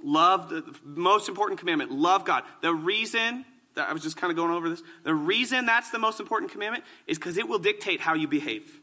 love, 0.03 0.49
the, 0.49 0.61
the 0.61 0.99
most 0.99 1.29
important 1.29 1.59
commandment, 1.59 1.91
love 1.91 2.25
God. 2.25 2.45
The 2.61 2.73
reason 2.73 3.45
that 3.75 3.87
I 3.87 3.93
was 3.93 4.01
just 4.01 4.17
kind 4.17 4.31
of 4.31 4.37
going 4.37 4.53
over 4.53 4.69
this, 4.69 4.81
the 5.03 5.13
reason 5.13 5.67
that's 5.67 5.91
the 5.91 5.99
most 5.99 6.19
important 6.19 6.51
commandment 6.51 6.85
is 7.05 7.19
because 7.19 7.37
it 7.37 7.47
will 7.47 7.59
dictate 7.59 8.01
how 8.01 8.15
you 8.15 8.27
behave. 8.27 8.79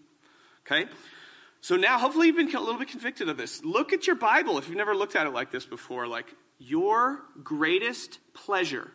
Okay? 0.65 0.89
So 1.63 1.75
now, 1.75 1.99
hopefully, 1.99 2.29
you've 2.29 2.37
been 2.37 2.55
a 2.55 2.61
little 2.61 2.79
bit 2.79 2.91
convicted 2.91 3.29
of 3.29 3.37
this. 3.37 3.65
Look 3.65 3.93
at 3.93 4.07
your 4.07 4.15
Bible 4.15 4.57
if 4.57 4.69
you've 4.69 4.77
never 4.77 4.95
looked 4.95 5.17
at 5.17 5.27
it 5.27 5.31
like 5.31 5.51
this 5.51 5.67
before. 5.67 6.07
Like, 6.07 6.33
your 6.61 7.23
greatest 7.43 8.21
pleasure 8.33 8.93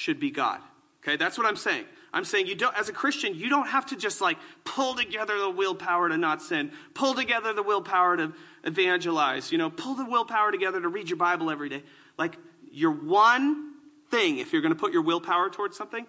should 0.00 0.18
be 0.18 0.30
God. 0.30 0.60
Okay, 1.02 1.16
that's 1.16 1.36
what 1.36 1.46
I'm 1.46 1.56
saying. 1.56 1.84
I'm 2.12 2.24
saying 2.24 2.46
you 2.46 2.54
don't, 2.54 2.76
as 2.76 2.88
a 2.88 2.92
Christian, 2.92 3.34
you 3.34 3.50
don't 3.50 3.68
have 3.68 3.86
to 3.86 3.96
just 3.96 4.22
like 4.22 4.38
pull 4.64 4.94
together 4.94 5.38
the 5.38 5.50
willpower 5.50 6.08
to 6.08 6.16
not 6.16 6.40
sin, 6.40 6.72
pull 6.94 7.14
together 7.14 7.52
the 7.52 7.62
willpower 7.62 8.16
to 8.16 8.32
evangelize, 8.64 9.52
you 9.52 9.58
know, 9.58 9.68
pull 9.68 9.94
the 9.94 10.06
willpower 10.06 10.50
together 10.52 10.80
to 10.80 10.88
read 10.88 11.10
your 11.10 11.18
Bible 11.18 11.50
every 11.50 11.68
day. 11.68 11.82
Like, 12.16 12.36
your 12.72 12.92
one 12.92 13.74
thing, 14.10 14.38
if 14.38 14.52
you're 14.52 14.62
going 14.62 14.74
to 14.74 14.78
put 14.78 14.92
your 14.92 15.02
willpower 15.02 15.50
towards 15.50 15.76
something, 15.76 16.06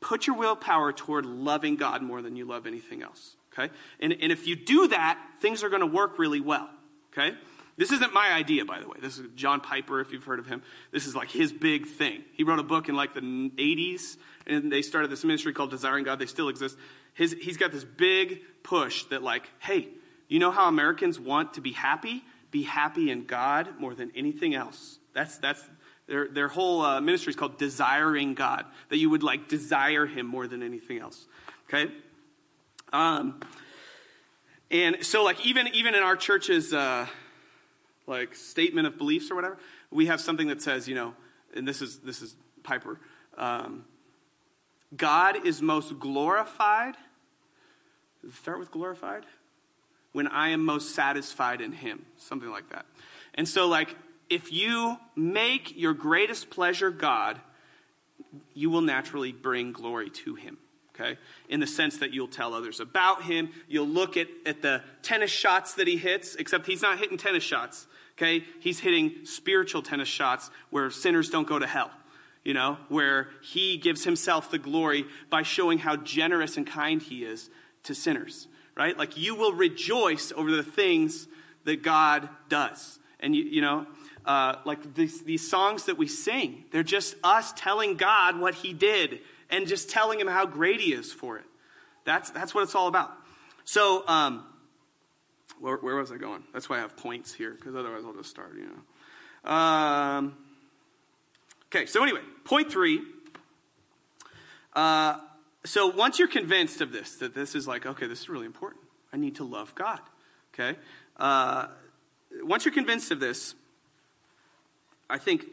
put 0.00 0.26
your 0.26 0.36
willpower 0.36 0.92
toward 0.92 1.26
loving 1.26 1.76
God 1.76 2.02
more 2.02 2.22
than 2.22 2.36
you 2.36 2.44
love 2.44 2.66
anything 2.66 3.02
else. 3.02 3.36
Okay? 3.52 3.72
And, 3.98 4.12
and 4.20 4.30
if 4.30 4.46
you 4.46 4.54
do 4.54 4.88
that, 4.88 5.18
things 5.40 5.64
are 5.64 5.68
going 5.68 5.80
to 5.80 5.86
work 5.86 6.18
really 6.18 6.40
well. 6.40 6.70
Okay? 7.12 7.36
This 7.76 7.92
isn't 7.92 8.14
my 8.14 8.32
idea, 8.32 8.64
by 8.64 8.80
the 8.80 8.88
way. 8.88 8.96
This 9.00 9.18
is 9.18 9.26
John 9.34 9.60
Piper, 9.60 10.00
if 10.00 10.10
you've 10.10 10.24
heard 10.24 10.38
of 10.38 10.46
him. 10.46 10.62
This 10.92 11.06
is 11.06 11.14
like 11.14 11.30
his 11.30 11.52
big 11.52 11.86
thing. 11.86 12.24
He 12.32 12.42
wrote 12.42 12.58
a 12.58 12.62
book 12.62 12.88
in 12.88 12.96
like 12.96 13.12
the 13.12 13.20
80s, 13.20 14.16
and 14.46 14.72
they 14.72 14.80
started 14.80 15.10
this 15.10 15.24
ministry 15.24 15.52
called 15.52 15.70
Desiring 15.70 16.04
God. 16.04 16.18
They 16.18 16.26
still 16.26 16.48
exist. 16.48 16.78
His, 17.12 17.36
he's 17.40 17.58
got 17.58 17.72
this 17.72 17.84
big 17.84 18.40
push 18.62 19.04
that, 19.04 19.22
like, 19.22 19.50
hey, 19.58 19.88
you 20.28 20.38
know 20.38 20.50
how 20.50 20.68
Americans 20.68 21.20
want 21.20 21.54
to 21.54 21.60
be 21.60 21.72
happy? 21.72 22.24
Be 22.50 22.62
happy 22.62 23.10
in 23.10 23.26
God 23.26 23.78
more 23.78 23.94
than 23.94 24.10
anything 24.16 24.54
else. 24.54 24.98
That's, 25.12 25.36
that's 25.38 25.62
their, 26.06 26.28
their 26.28 26.48
whole 26.48 26.82
uh, 26.82 27.00
ministry 27.00 27.30
is 27.30 27.36
called 27.36 27.58
Desiring 27.58 28.34
God, 28.34 28.64
that 28.88 28.96
you 28.96 29.10
would 29.10 29.22
like 29.22 29.48
desire 29.48 30.06
Him 30.06 30.26
more 30.26 30.46
than 30.46 30.62
anything 30.62 30.98
else. 30.98 31.26
Okay? 31.68 31.92
Um, 32.92 33.40
and 34.70 35.04
so, 35.04 35.24
like, 35.24 35.44
even, 35.44 35.68
even 35.74 35.94
in 35.94 36.02
our 36.02 36.16
church's, 36.16 36.72
uh, 36.72 37.06
like, 38.06 38.34
statement 38.34 38.86
of 38.86 38.98
beliefs 38.98 39.30
or 39.30 39.34
whatever, 39.34 39.58
we 39.90 40.06
have 40.06 40.20
something 40.20 40.48
that 40.48 40.62
says, 40.62 40.88
you 40.88 40.94
know, 40.94 41.14
and 41.54 41.66
this 41.66 41.82
is, 41.82 41.98
this 41.98 42.22
is 42.22 42.36
Piper, 42.62 43.00
um, 43.38 43.84
God 44.96 45.46
is 45.46 45.60
most 45.60 45.98
glorified. 45.98 46.94
Start 48.32 48.58
with 48.58 48.70
glorified? 48.70 49.24
when 50.16 50.28
I 50.28 50.48
am 50.48 50.64
most 50.64 50.94
satisfied 50.94 51.60
in 51.60 51.72
Him. 51.72 52.06
Something 52.16 52.50
like 52.50 52.70
that. 52.70 52.86
And 53.34 53.46
so, 53.46 53.68
like, 53.68 53.94
if 54.30 54.50
you 54.50 54.96
make 55.14 55.76
your 55.76 55.92
greatest 55.92 56.48
pleasure 56.48 56.90
God, 56.90 57.38
you 58.54 58.70
will 58.70 58.80
naturally 58.80 59.32
bring 59.32 59.72
glory 59.72 60.08
to 60.24 60.34
Him. 60.34 60.56
Okay? 60.98 61.18
In 61.48 61.60
the 61.60 61.66
sense 61.66 61.98
that 61.98 62.12
you'll 62.12 62.28
tell 62.28 62.54
others 62.54 62.80
about 62.80 63.22
Him. 63.22 63.50
You'll 63.68 63.88
look 63.88 64.16
at, 64.16 64.28
at 64.44 64.62
the 64.62 64.82
tennis 65.02 65.30
shots 65.30 65.74
that 65.74 65.86
He 65.86 65.96
hits, 65.96 66.34
except 66.36 66.66
He's 66.66 66.82
not 66.82 66.98
hitting 66.98 67.18
tennis 67.18 67.44
shots. 67.44 67.86
Okay? 68.18 68.44
He's 68.60 68.80
hitting 68.80 69.24
spiritual 69.24 69.82
tennis 69.82 70.08
shots 70.08 70.50
where 70.70 70.90
sinners 70.90 71.30
don't 71.30 71.46
go 71.46 71.58
to 71.58 71.66
hell 71.66 71.90
you 72.44 72.54
know, 72.54 72.78
where 72.88 73.28
he 73.42 73.76
gives 73.76 74.04
himself 74.04 74.52
the 74.52 74.58
glory 74.58 75.04
by 75.30 75.42
showing 75.42 75.78
how 75.78 75.96
generous 75.96 76.56
and 76.56 76.64
kind 76.64 77.02
he 77.02 77.24
is 77.24 77.50
to 77.82 77.92
sinners 77.92 78.46
right? 78.76 78.96
Like 78.96 79.16
you 79.16 79.34
will 79.34 79.52
rejoice 79.52 80.32
over 80.36 80.50
the 80.50 80.62
things 80.62 81.26
that 81.64 81.82
God 81.82 82.28
does. 82.48 83.00
And 83.18 83.34
you, 83.34 83.44
you 83.44 83.60
know, 83.62 83.86
uh, 84.24 84.56
like 84.64 84.94
these, 84.94 85.22
these 85.22 85.48
songs 85.48 85.84
that 85.84 85.96
we 85.96 86.06
sing, 86.06 86.64
they're 86.70 86.82
just 86.82 87.16
us 87.24 87.52
telling 87.56 87.96
God 87.96 88.38
what 88.38 88.54
He 88.54 88.72
did 88.72 89.20
and 89.50 89.66
just 89.66 89.90
telling 89.90 90.20
Him 90.20 90.26
how 90.26 90.46
great 90.46 90.80
He 90.80 90.92
is 90.92 91.12
for 91.12 91.38
it. 91.38 91.44
That's, 92.04 92.30
that's 92.30 92.54
what 92.54 92.62
it's 92.62 92.74
all 92.74 92.88
about. 92.88 93.12
So, 93.64 94.06
um, 94.06 94.44
where, 95.60 95.76
where, 95.76 95.96
was 95.96 96.12
I 96.12 96.16
going? 96.16 96.44
That's 96.52 96.68
why 96.68 96.76
I 96.76 96.80
have 96.80 96.96
points 96.96 97.32
here, 97.32 97.52
because 97.52 97.74
otherwise 97.74 98.02
I'll 98.04 98.14
just 98.14 98.30
start, 98.30 98.54
you 98.56 98.66
know. 98.66 99.50
Um, 99.50 100.36
okay, 101.66 101.86
so 101.86 102.02
anyway, 102.02 102.20
point 102.44 102.70
three. 102.70 103.02
Uh, 104.74 105.16
so 105.64 105.88
once 105.88 106.18
you're 106.18 106.28
convinced 106.28 106.80
of 106.80 106.92
this, 106.92 107.16
that 107.16 107.34
this 107.34 107.54
is 107.54 107.66
like, 107.66 107.86
okay, 107.86 108.06
this 108.06 108.20
is 108.20 108.28
really 108.28 108.46
important. 108.46 108.82
I 109.12 109.16
need 109.16 109.36
to 109.36 109.44
love 109.44 109.74
God. 109.74 110.00
Okay? 110.54 110.78
Uh, 111.16 111.66
once 112.42 112.64
you're 112.64 112.74
convinced 112.74 113.10
of 113.10 113.20
this, 113.20 113.54
I 115.08 115.18
think, 115.18 115.46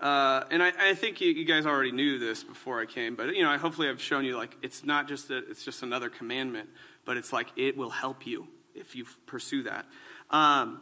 uh, 0.00 0.44
and 0.50 0.62
I, 0.62 0.72
I 0.78 0.94
think 0.94 1.20
you, 1.20 1.30
you, 1.30 1.44
guys 1.44 1.66
already 1.66 1.92
knew 1.92 2.18
this 2.18 2.42
before 2.42 2.80
I 2.80 2.86
came, 2.86 3.16
but 3.16 3.34
you 3.36 3.42
know, 3.42 3.50
I 3.50 3.58
hopefully 3.58 3.88
I've 3.88 4.00
shown 4.00 4.24
you 4.24 4.36
like 4.36 4.56
it's 4.62 4.82
not 4.82 5.08
just 5.08 5.28
that 5.28 5.44
it's 5.50 5.62
just 5.62 5.82
another 5.82 6.08
commandment, 6.08 6.70
but 7.04 7.18
it's 7.18 7.32
like 7.32 7.48
it 7.56 7.76
will 7.76 7.90
help 7.90 8.26
you 8.26 8.48
if 8.74 8.96
you 8.96 9.04
pursue 9.26 9.64
that. 9.64 9.84
Um, 10.30 10.80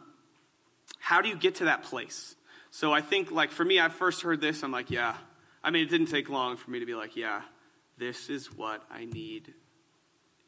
how 0.99 1.21
do 1.21 1.27
you 1.27 1.35
get 1.35 1.55
to 1.55 1.65
that 1.65 1.83
place? 1.83 2.35
So 2.71 2.93
I 2.93 3.01
think 3.01 3.29
like 3.29 3.51
for 3.51 3.65
me, 3.65 3.79
I 3.79 3.89
first 3.89 4.21
heard 4.21 4.39
this, 4.39 4.63
I'm 4.63 4.71
like, 4.71 4.89
yeah. 4.89 5.15
I 5.61 5.71
mean, 5.71 5.83
it 5.83 5.89
didn't 5.89 6.07
take 6.07 6.29
long 6.29 6.55
for 6.55 6.71
me 6.71 6.79
to 6.79 6.85
be 6.85 6.95
like, 6.95 7.17
yeah, 7.17 7.41
this 7.97 8.29
is 8.29 8.55
what 8.55 8.83
I 8.89 9.03
need 9.03 9.53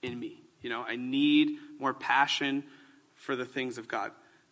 in 0.02 0.18
me. 0.18 0.42
You 0.62 0.70
know, 0.70 0.82
I 0.82 0.96
need 0.96 1.58
more 1.78 1.94
passion 1.94 2.64
for 3.16 3.36
the 3.36 3.46
things 3.46 3.78
of 3.78 3.88
God. 3.90 4.12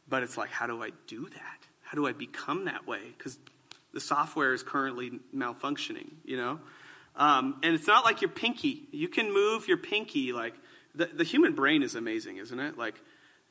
But 0.10 0.24
it's 0.24 0.36
like, 0.36 0.50
how 0.50 0.68
do 0.68 0.84
I 0.84 0.90
do 1.08 1.30
that? 1.30 1.68
How 1.84 1.96
do 1.96 2.06
I 2.08 2.12
become 2.12 2.66
that 2.66 2.88
way? 2.88 3.02
Because 3.18 3.38
the 3.94 4.00
software 4.00 4.54
is 4.54 4.64
currently 4.64 5.20
malfunctioning, 5.36 6.12
you 6.24 6.38
know? 6.38 6.60
Um, 7.16 7.60
and 7.64 7.74
it's 7.74 7.88
not 7.88 8.06
like 8.06 8.22
your 8.22 8.30
pinky. 8.30 8.88
You 8.92 9.08
can 9.08 9.34
move 9.34 9.68
your 9.68 9.78
pinky 9.78 10.32
like 10.32 10.54
the, 10.96 11.06
the 11.06 11.24
human 11.24 11.54
brain 11.54 11.84
is 11.84 11.96
amazing, 11.96 12.38
isn't 12.38 12.60
it? 12.60 12.78
Like, 12.78 12.96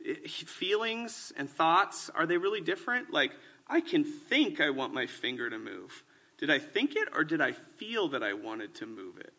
it, 0.01 0.31
feelings 0.31 1.33
and 1.37 1.49
thoughts, 1.49 2.11
are 2.15 2.27
they 2.27 2.37
really 2.37 2.61
different? 2.61 3.13
Like, 3.13 3.33
I 3.67 3.81
can 3.81 4.05
think 4.05 4.61
I 4.61 4.71
want 4.71 4.95
my 4.95 5.07
finger 5.07 5.51
to 5.51 5.59
move. 5.59 6.03
Did 6.39 6.51
I 6.51 6.59
think 6.59 6.97
it 6.97 7.09
or 7.15 7.25
did 7.25 7.41
I 7.41 7.53
feel 7.53 8.09
that 8.09 8.23
I 8.23 8.33
wanted 8.33 8.75
to 8.77 8.87
move 8.87 9.19
it? 9.19 9.33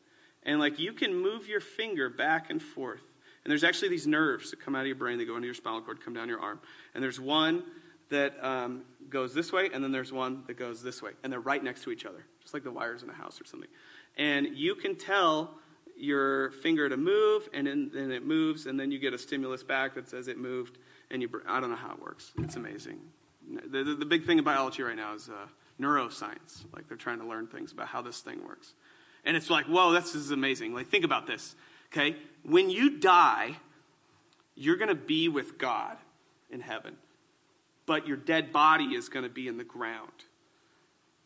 And 0.43 0.59
like, 0.59 0.79
you 0.79 0.93
can 0.93 1.15
move 1.15 1.47
your 1.47 1.59
finger 1.59 2.09
back 2.09 2.49
and 2.49 2.62
forth. 2.62 3.01
And 3.43 3.51
there's 3.51 3.63
actually 3.63 3.89
these 3.89 4.07
nerves 4.07 4.51
that 4.51 4.59
come 4.59 4.75
out 4.75 4.81
of 4.81 4.88
your 4.88 4.95
brain, 4.95 5.17
they 5.17 5.25
go 5.25 5.35
into 5.35 5.47
your 5.47 5.55
spinal 5.55 5.81
cord, 5.81 6.03
come 6.03 6.13
down 6.13 6.27
your 6.27 6.41
arm. 6.41 6.59
And 6.93 7.03
there's 7.03 7.19
one 7.19 7.63
that 8.09 8.35
um, 8.43 8.83
goes 9.10 9.34
this 9.34 9.52
way, 9.52 9.69
and 9.74 9.84
then 9.84 9.91
there's 9.91 10.12
one 10.12 10.43
that 10.48 10.58
goes 10.58 10.82
this 10.82 11.02
way. 11.02 11.12
And 11.24 11.32
they're 11.32 11.39
right 11.39 11.63
next 11.63 11.84
to 11.84 11.91
each 11.91 12.06
other, 12.06 12.26
just 12.41 12.54
like 12.54 12.63
the 12.63 12.72
wires 12.72 13.04
in 13.04 13.10
a 13.10 13.13
house 13.13 13.39
or 13.41 13.45
something. 13.45 13.69
And 14.17 14.58
you 14.58 14.76
can 14.76 14.95
tell 14.95 15.56
your 15.98 16.52
finger 16.52 16.88
to 16.88 16.98
move, 16.98 17.50
and 17.54 17.67
then 17.67 18.12
it 18.12 18.26
moves, 18.26 18.65
and 18.65 18.80
then 18.80 18.91
you 18.91 19.00
get 19.00 19.13
a 19.13 19.17
stimulus 19.17 19.63
back 19.63 19.95
that 19.95 20.08
says 20.08 20.28
it 20.28 20.38
moved, 20.38 20.78
and 21.12 21.22
you, 21.22 21.30
I 21.48 21.60
don't 21.60 21.69
know 21.69 21.76
how 21.76 21.91
it 21.91 22.02
works. 22.02 22.32
It's 22.39 22.56
amazing. 22.56 23.00
The, 23.69 23.84
the, 23.84 23.95
the 23.95 24.06
big 24.06 24.26
thing 24.26 24.38
in 24.38 24.43
biology 24.43 24.84
right 24.84 24.95
now 24.95 25.15
is 25.15 25.30
uh, 25.30 25.48
neuroscience. 25.80 26.65
Like 26.74 26.88
they're 26.88 26.98
trying 26.98 27.19
to 27.19 27.26
learn 27.26 27.48
things 27.48 27.72
about 27.72 27.88
how 27.88 28.02
this 28.02 28.22
thing 28.22 28.45
works. 28.45 28.74
And 29.26 29.36
it's 29.36 29.50
like, 29.50 29.65
whoa, 29.65 29.91
this 29.91 30.15
is 30.15 30.32
amazing. 30.32 30.74
Like, 30.74 30.88
think 30.88 31.04
about 31.04 31.28
this, 31.28 31.56
okay? 31.91 32.15
When 32.43 32.69
you 32.69 33.00
die, 33.00 33.58
you're 34.56 34.78
going 34.78 34.89
to 34.89 34.95
be 34.95 35.28
with 35.28 35.58
God 35.58 35.98
in 36.50 36.62
heaven, 36.62 36.95
but 37.89 38.08
your 38.08 38.17
dead 38.17 38.54
body 38.54 38.93
is 38.93 39.10
going 39.10 39.23
to 39.23 39.32
be 39.32 39.47
in 39.47 39.58
the 39.58 39.63
ground, 39.63 40.12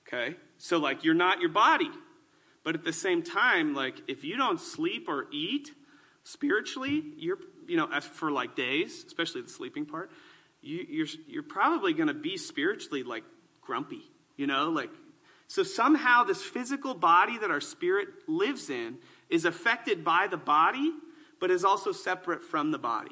okay? 0.08 0.38
So, 0.58 0.78
like, 0.78 1.04
you're 1.04 1.14
not 1.14 1.42
your 1.42 1.50
body. 1.50 1.90
But 2.64 2.74
at 2.74 2.86
the 2.86 2.94
same 2.94 3.22
time, 3.22 3.76
like, 3.76 3.96
if 4.08 4.24
you 4.24 4.38
don't 4.38 4.62
sleep 4.62 5.10
or 5.10 5.28
eat 5.30 5.72
spiritually, 6.24 7.04
you're, 7.18 7.40
you 7.68 7.76
know, 7.76 7.90
for 8.00 8.32
like 8.32 8.56
days, 8.56 9.04
especially 9.06 9.42
the 9.42 9.50
sleeping 9.50 9.86
part, 9.86 10.10
you, 10.62 10.86
you're, 10.90 11.08
you're 11.28 11.44
probably 11.44 11.94
going 11.94 12.08
to 12.08 12.14
be 12.14 12.38
spiritually 12.38 13.04
like 13.04 13.26
grumpy, 13.62 14.10
you 14.38 14.48
know, 14.48 14.70
like, 14.70 14.90
so 15.50 15.64
somehow 15.64 16.24
this 16.24 16.42
physical 16.42 16.94
body 16.94 17.38
that 17.40 17.52
our 17.52 17.60
spirit 17.60 18.08
lives 18.26 18.70
in 18.70 19.00
is 19.30 19.44
affected 19.44 20.06
by 20.06 20.28
the 20.28 20.38
body, 20.38 20.94
but 21.42 21.52
is 21.52 21.66
also 21.66 21.92
separate 21.92 22.42
from 22.42 22.72
the 22.72 22.80
body. 22.80 23.12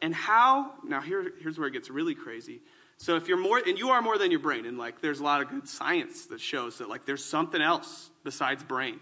And 0.00 0.14
how, 0.14 0.72
now 0.84 1.00
here, 1.00 1.32
here's 1.40 1.58
where 1.58 1.68
it 1.68 1.72
gets 1.72 1.90
really 1.90 2.14
crazy. 2.14 2.60
So 2.98 3.16
if 3.16 3.28
you're 3.28 3.38
more, 3.38 3.58
and 3.58 3.78
you 3.78 3.90
are 3.90 4.02
more 4.02 4.18
than 4.18 4.30
your 4.30 4.40
brain, 4.40 4.66
and 4.66 4.78
like 4.78 5.00
there's 5.00 5.20
a 5.20 5.24
lot 5.24 5.40
of 5.40 5.48
good 5.48 5.68
science 5.68 6.26
that 6.26 6.40
shows 6.40 6.78
that 6.78 6.88
like 6.88 7.04
there's 7.04 7.24
something 7.24 7.60
else 7.60 8.10
besides 8.24 8.62
brain. 8.62 9.00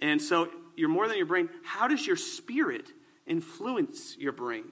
And 0.00 0.20
so 0.20 0.48
you're 0.76 0.88
more 0.88 1.06
than 1.06 1.16
your 1.16 1.26
brain. 1.26 1.48
How 1.64 1.86
does 1.86 2.06
your 2.06 2.16
spirit 2.16 2.88
influence 3.26 4.16
your 4.18 4.32
brain? 4.32 4.64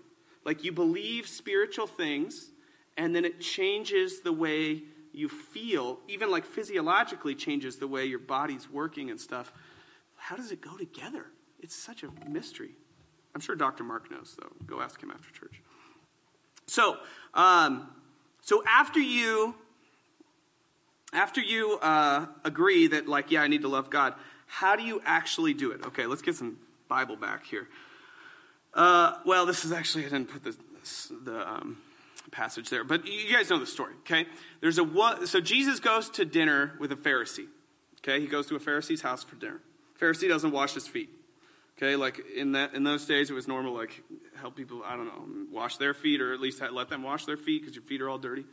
Like 0.44 0.64
you 0.64 0.72
believe 0.72 1.28
spiritual 1.28 1.86
things, 1.86 2.50
and 2.96 3.14
then 3.14 3.24
it 3.24 3.40
changes 3.40 4.20
the 4.20 4.32
way 4.32 4.82
you 5.12 5.28
feel, 5.28 5.98
even 6.08 6.30
like 6.30 6.44
physiologically 6.44 7.34
changes 7.34 7.76
the 7.76 7.86
way 7.86 8.04
your 8.04 8.18
body's 8.18 8.70
working 8.70 9.10
and 9.10 9.20
stuff. 9.20 9.52
How 10.16 10.36
does 10.36 10.52
it 10.52 10.60
go 10.60 10.76
together? 10.76 11.26
It's 11.60 11.74
such 11.74 12.02
a 12.02 12.08
mystery. 12.28 12.76
I'm 13.34 13.40
sure 13.40 13.54
Dr. 13.54 13.84
Mark 13.84 14.10
knows, 14.10 14.36
though. 14.40 14.50
Go 14.66 14.80
ask 14.80 15.00
him 15.02 15.10
after 15.10 15.30
church. 15.32 15.62
So, 16.66 16.96
um, 17.34 17.88
so 18.42 18.62
after 18.66 19.00
you, 19.00 19.54
after 21.12 21.40
you 21.40 21.78
uh, 21.80 22.26
agree 22.44 22.88
that, 22.88 23.08
like, 23.08 23.30
yeah, 23.30 23.42
I 23.42 23.48
need 23.48 23.62
to 23.62 23.68
love 23.68 23.90
God, 23.90 24.14
how 24.46 24.76
do 24.76 24.82
you 24.82 25.00
actually 25.04 25.54
do 25.54 25.70
it? 25.70 25.84
Okay, 25.86 26.06
let's 26.06 26.22
get 26.22 26.34
some 26.34 26.58
Bible 26.88 27.16
back 27.16 27.46
here. 27.46 27.68
Uh, 28.74 29.14
well, 29.24 29.46
this 29.46 29.64
is 29.64 29.72
actually 29.72 30.06
I 30.06 30.08
didn't 30.08 30.28
put 30.28 30.44
the 30.44 30.56
the 31.24 31.48
um, 31.48 31.78
passage 32.30 32.70
there, 32.70 32.84
but 32.84 33.06
you 33.06 33.32
guys 33.32 33.50
know 33.50 33.58
the 33.58 33.66
story. 33.66 33.94
Okay, 34.00 34.26
there's 34.60 34.78
a. 34.78 35.26
So 35.26 35.40
Jesus 35.40 35.80
goes 35.80 36.08
to 36.10 36.24
dinner 36.24 36.72
with 36.78 36.92
a 36.92 36.96
Pharisee. 36.96 37.46
Okay, 37.98 38.20
he 38.20 38.26
goes 38.26 38.46
to 38.46 38.56
a 38.56 38.60
Pharisee's 38.60 39.02
house 39.02 39.22
for 39.22 39.36
dinner. 39.36 39.60
Pharisee 40.00 40.28
doesn't 40.28 40.52
wash 40.52 40.74
his 40.74 40.86
feet. 40.86 41.10
Okay, 41.82 41.96
like 41.96 42.20
in 42.36 42.52
that 42.52 42.74
in 42.74 42.84
those 42.84 43.06
days, 43.06 43.30
it 43.30 43.32
was 43.32 43.48
normal 43.48 43.72
like 43.72 44.02
help 44.36 44.54
people 44.54 44.82
I 44.84 44.96
don't 44.96 45.06
know 45.06 45.46
wash 45.50 45.78
their 45.78 45.94
feet 45.94 46.20
or 46.20 46.34
at 46.34 46.40
least 46.40 46.60
let 46.72 46.90
them 46.90 47.02
wash 47.02 47.24
their 47.24 47.38
feet 47.38 47.62
because 47.62 47.74
your 47.74 47.84
feet 47.84 48.02
are 48.02 48.10
all 48.10 48.18
dirty. 48.18 48.44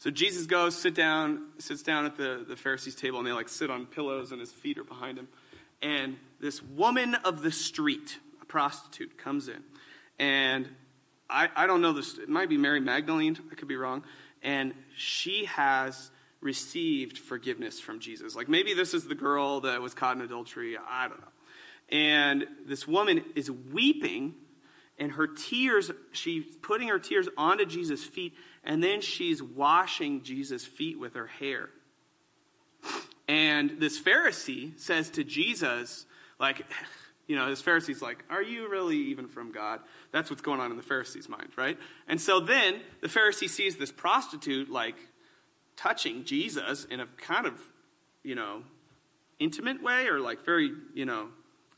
So 0.00 0.10
Jesus 0.10 0.46
goes, 0.46 0.76
sit 0.76 0.92
down, 0.92 1.50
sits 1.58 1.82
down 1.84 2.04
at 2.04 2.16
the, 2.16 2.44
the 2.46 2.56
Pharisee's 2.56 2.96
table, 2.96 3.18
and 3.18 3.26
they 3.26 3.32
like 3.32 3.48
sit 3.48 3.70
on 3.70 3.86
pillows, 3.86 4.32
and 4.32 4.40
his 4.40 4.50
feet 4.50 4.76
are 4.78 4.84
behind 4.84 5.18
him. 5.18 5.28
And 5.82 6.16
this 6.40 6.62
woman 6.62 7.14
of 7.14 7.42
the 7.42 7.52
street, 7.52 8.18
a 8.42 8.44
prostitute, 8.44 9.16
comes 9.18 9.46
in, 9.46 9.62
and 10.18 10.68
I, 11.30 11.48
I 11.54 11.66
don't 11.68 11.80
know 11.80 11.92
this. 11.92 12.18
It 12.18 12.28
might 12.28 12.48
be 12.48 12.56
Mary 12.56 12.80
Magdalene. 12.80 13.38
I 13.52 13.54
could 13.54 13.68
be 13.68 13.76
wrong. 13.76 14.02
And 14.42 14.74
she 14.96 15.44
has 15.44 16.10
received 16.40 17.18
forgiveness 17.18 17.80
from 17.80 18.00
Jesus. 18.00 18.34
Like 18.34 18.48
maybe 18.48 18.74
this 18.74 18.94
is 18.94 19.06
the 19.06 19.14
girl 19.14 19.60
that 19.60 19.80
was 19.80 19.94
caught 19.94 20.16
in 20.16 20.22
adultery. 20.22 20.76
I 20.76 21.08
don't 21.08 21.20
know. 21.20 21.28
And 21.88 22.46
this 22.66 22.88
woman 22.88 23.24
is 23.34 23.50
weeping, 23.50 24.34
and 24.98 25.12
her 25.12 25.26
tears, 25.26 25.90
she's 26.12 26.44
putting 26.62 26.88
her 26.88 26.98
tears 26.98 27.28
onto 27.36 27.64
Jesus' 27.64 28.04
feet, 28.04 28.34
and 28.62 28.82
then 28.82 29.00
she's 29.00 29.42
washing 29.42 30.22
Jesus' 30.22 30.64
feet 30.64 30.98
with 30.98 31.14
her 31.14 31.26
hair. 31.26 31.68
And 33.28 33.78
this 33.80 34.00
Pharisee 34.00 34.78
says 34.78 35.10
to 35.10 35.24
Jesus, 35.24 36.06
like, 36.38 36.62
you 37.26 37.36
know, 37.36 37.48
this 37.48 37.62
Pharisee's 37.62 38.02
like, 38.02 38.24
Are 38.28 38.42
you 38.42 38.68
really 38.68 38.96
even 38.96 39.28
from 39.28 39.52
God? 39.52 39.80
That's 40.12 40.30
what's 40.30 40.42
going 40.42 40.60
on 40.60 40.70
in 40.70 40.76
the 40.76 40.82
Pharisee's 40.82 41.28
mind, 41.28 41.48
right? 41.56 41.78
And 42.06 42.20
so 42.20 42.40
then 42.40 42.80
the 43.00 43.08
Pharisee 43.08 43.48
sees 43.48 43.76
this 43.76 43.92
prostitute, 43.92 44.70
like, 44.70 44.96
touching 45.76 46.24
Jesus 46.24 46.84
in 46.84 47.00
a 47.00 47.06
kind 47.18 47.46
of, 47.46 47.60
you 48.22 48.34
know, 48.34 48.62
intimate 49.38 49.82
way 49.82 50.06
or 50.06 50.20
like 50.20 50.44
very, 50.44 50.72
you 50.94 51.04
know, 51.04 51.28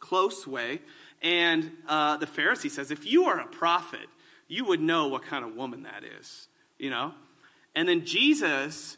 close 0.01 0.47
way. 0.47 0.81
And 1.23 1.73
uh, 1.89 2.17
the 2.19 2.27
Pharisee 2.27 2.71
says, 2.71 2.91
If 2.91 3.07
you 3.07 3.25
are 3.25 3.41
a 3.41 3.47
prophet, 3.47 4.07
you 4.49 4.65
would 4.67 4.81
know 4.81 5.09
what 5.09 5.25
kind 5.25 5.45
of 5.45 5.55
woman 5.55 5.83
that 5.85 6.05
is, 6.05 6.49
you 6.79 6.91
know? 6.91 7.15
And 7.75 7.89
then 7.89 8.05
Jesus 8.05 8.97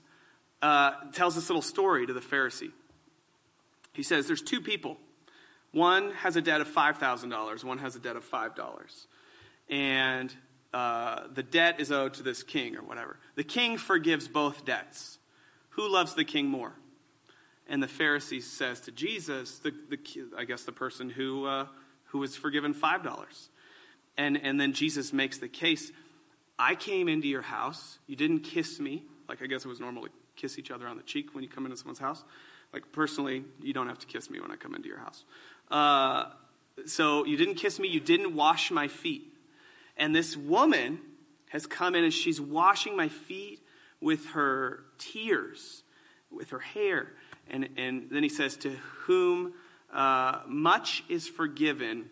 uh, 0.63 0.93
tells 1.13 1.35
this 1.35 1.49
little 1.49 1.63
story 1.63 2.07
to 2.07 2.13
the 2.13 2.21
Pharisee. 2.21 2.73
He 3.93 4.03
says, 4.03 4.27
There's 4.27 4.43
two 4.43 4.61
people 4.61 4.97
one 5.73 6.13
has 6.13 6.37
a 6.37 6.41
debt 6.41 6.61
of 6.61 6.69
$5,000, 6.69 7.65
one 7.65 7.79
has 7.79 7.95
a 7.95 7.99
debt 7.99 8.17
of 8.17 8.29
$5. 8.29 9.07
And 9.69 10.35
uh, 10.73 11.25
the 11.33 11.43
debt 11.43 11.81
is 11.81 11.93
owed 11.93 12.15
to 12.15 12.23
this 12.23 12.43
king 12.43 12.77
or 12.77 12.83
whatever. 12.83 13.19
The 13.35 13.45
king 13.45 13.77
forgives 13.77 14.29
both 14.29 14.65
debts. 14.65 15.19
Who 15.71 15.91
loves 15.91 16.15
the 16.15 16.25
king 16.25 16.47
more? 16.47 16.73
And 17.69 17.83
the 17.83 17.87
Pharisee 17.87 18.43
says 18.43 18.81
to 18.83 18.93
Jesus, 18.93 19.59
the, 19.59 19.73
the 19.91 19.99
I 20.37 20.45
guess 20.45 20.63
the 20.63 20.73
person 20.73 21.11
who, 21.11 21.47
uh, 21.47 21.67
who 22.07 22.19
was 22.19 22.37
forgiven 22.37 22.75
$5. 22.75 23.49
And, 24.17 24.41
and 24.43 24.61
then 24.61 24.73
Jesus 24.73 25.13
makes 25.13 25.39
the 25.39 25.49
case 25.49 25.93
I 26.59 26.75
came 26.75 27.09
into 27.09 27.29
your 27.29 27.43
house, 27.43 27.99
you 28.09 28.17
didn't 28.17 28.41
kiss 28.41 28.81
me, 28.81 29.05
like 29.29 29.43
I 29.43 29.47
guess 29.47 29.65
it 29.65 29.69
was 29.69 29.79
normal 29.79 30.05
to 30.05 30.11
kiss 30.35 30.59
each 30.59 30.71
other 30.71 30.89
on 30.89 30.97
the 30.97 31.03
cheek 31.05 31.35
when 31.35 31.45
you 31.45 31.51
come 31.51 31.65
into 31.67 31.77
someone's 31.77 32.01
house. 32.01 32.25
Like 32.73 32.91
personally, 32.93 33.45
you 33.63 33.73
don't 33.73 33.89
have 33.89 33.99
to 34.01 34.07
kiss 34.07 34.29
me 34.29 34.41
when 34.41 34.51
I 34.51 34.57
come 34.57 34.75
into 34.75 34.89
your 34.89 34.99
house. 34.99 35.25
Uh, 35.71 36.25
so 36.87 37.25
you 37.25 37.37
didn't 37.37 37.55
kiss 37.55 37.79
me, 37.79 37.89
you 37.89 38.01
didn't 38.01 38.35
wash 38.35 38.71
my 38.71 38.89
feet. 38.89 39.33
And 39.97 40.15
this 40.15 40.37
woman 40.37 41.01
has 41.51 41.67
come 41.67 41.95
in 41.95 42.05
and 42.05 42.13
she's 42.13 42.41
washing 42.41 42.97
my 42.97 43.09
feet 43.09 43.61
with 44.01 44.27
her 44.31 44.85
tears, 44.99 45.83
with 46.31 46.51
her 46.51 46.59
hair. 46.59 47.13
And, 47.51 47.69
and 47.77 48.09
then 48.11 48.23
he 48.23 48.29
says, 48.29 48.57
To 48.59 48.71
whom 49.05 49.55
uh, 49.93 50.41
much 50.47 51.05
is 51.09 51.29
forgiven. 51.29 52.11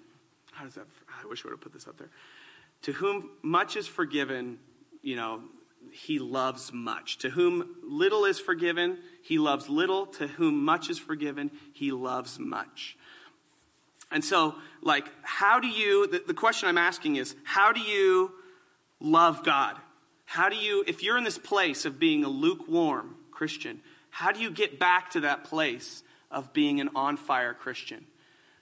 How 0.53 0.65
does 0.65 0.75
that? 0.75 0.87
I 1.23 1.27
wish 1.27 1.45
I 1.45 1.49
would 1.49 1.53
have 1.53 1.61
put 1.61 1.73
this 1.73 1.87
up 1.87 1.99
there. 1.99 2.11
To 2.83 2.93
whom 2.93 3.31
much 3.43 3.77
is 3.77 3.87
forgiven, 3.87 4.59
you 5.03 5.17
know, 5.17 5.43
he 5.91 6.19
loves 6.19 6.73
much. 6.73 7.19
To 7.19 7.31
whom 7.31 7.77
little 7.83 8.25
is 8.25 8.39
forgiven, 8.39 8.99
he 9.23 9.39
loves 9.39 9.69
little. 9.69 10.07
To 10.07 10.27
whom 10.27 10.65
much 10.65 10.91
is 10.91 10.99
forgiven, 10.99 11.51
he 11.73 11.93
loves 11.93 12.39
much. 12.39 12.97
And 14.11 14.25
so, 14.25 14.55
like, 14.83 15.09
how 15.23 15.59
do 15.59 15.69
you, 15.69 16.07
the, 16.07 16.23
the, 16.25 16.35
question 16.35 16.69
I'm 16.69 16.79
asking 16.79 17.17
is, 17.17 17.35
how 17.45 17.73
do 17.73 17.81
you 17.81 18.33
love 19.01 19.45
God? 19.45 19.77
How 20.27 20.49
do 20.49 20.57
you, 20.57 20.85
if 20.87 21.03
you're 21.03 21.19
in 21.19 21.25
this 21.25 21.39
place 21.39 21.85
of 21.85 21.99
being 21.99 22.25
a 22.25 22.29
lukewarm 22.29 23.17
Christian, 23.33 23.81
how 24.17 24.33
do 24.33 24.41
you 24.41 24.51
get 24.51 24.79
back 24.79 25.11
to 25.11 25.21
that 25.21 25.45
place 25.45 26.03
of 26.31 26.55
being 26.55 26.81
an 26.81 26.89
on 26.95 27.19
fire 27.19 27.53
Christian? 27.53 28.07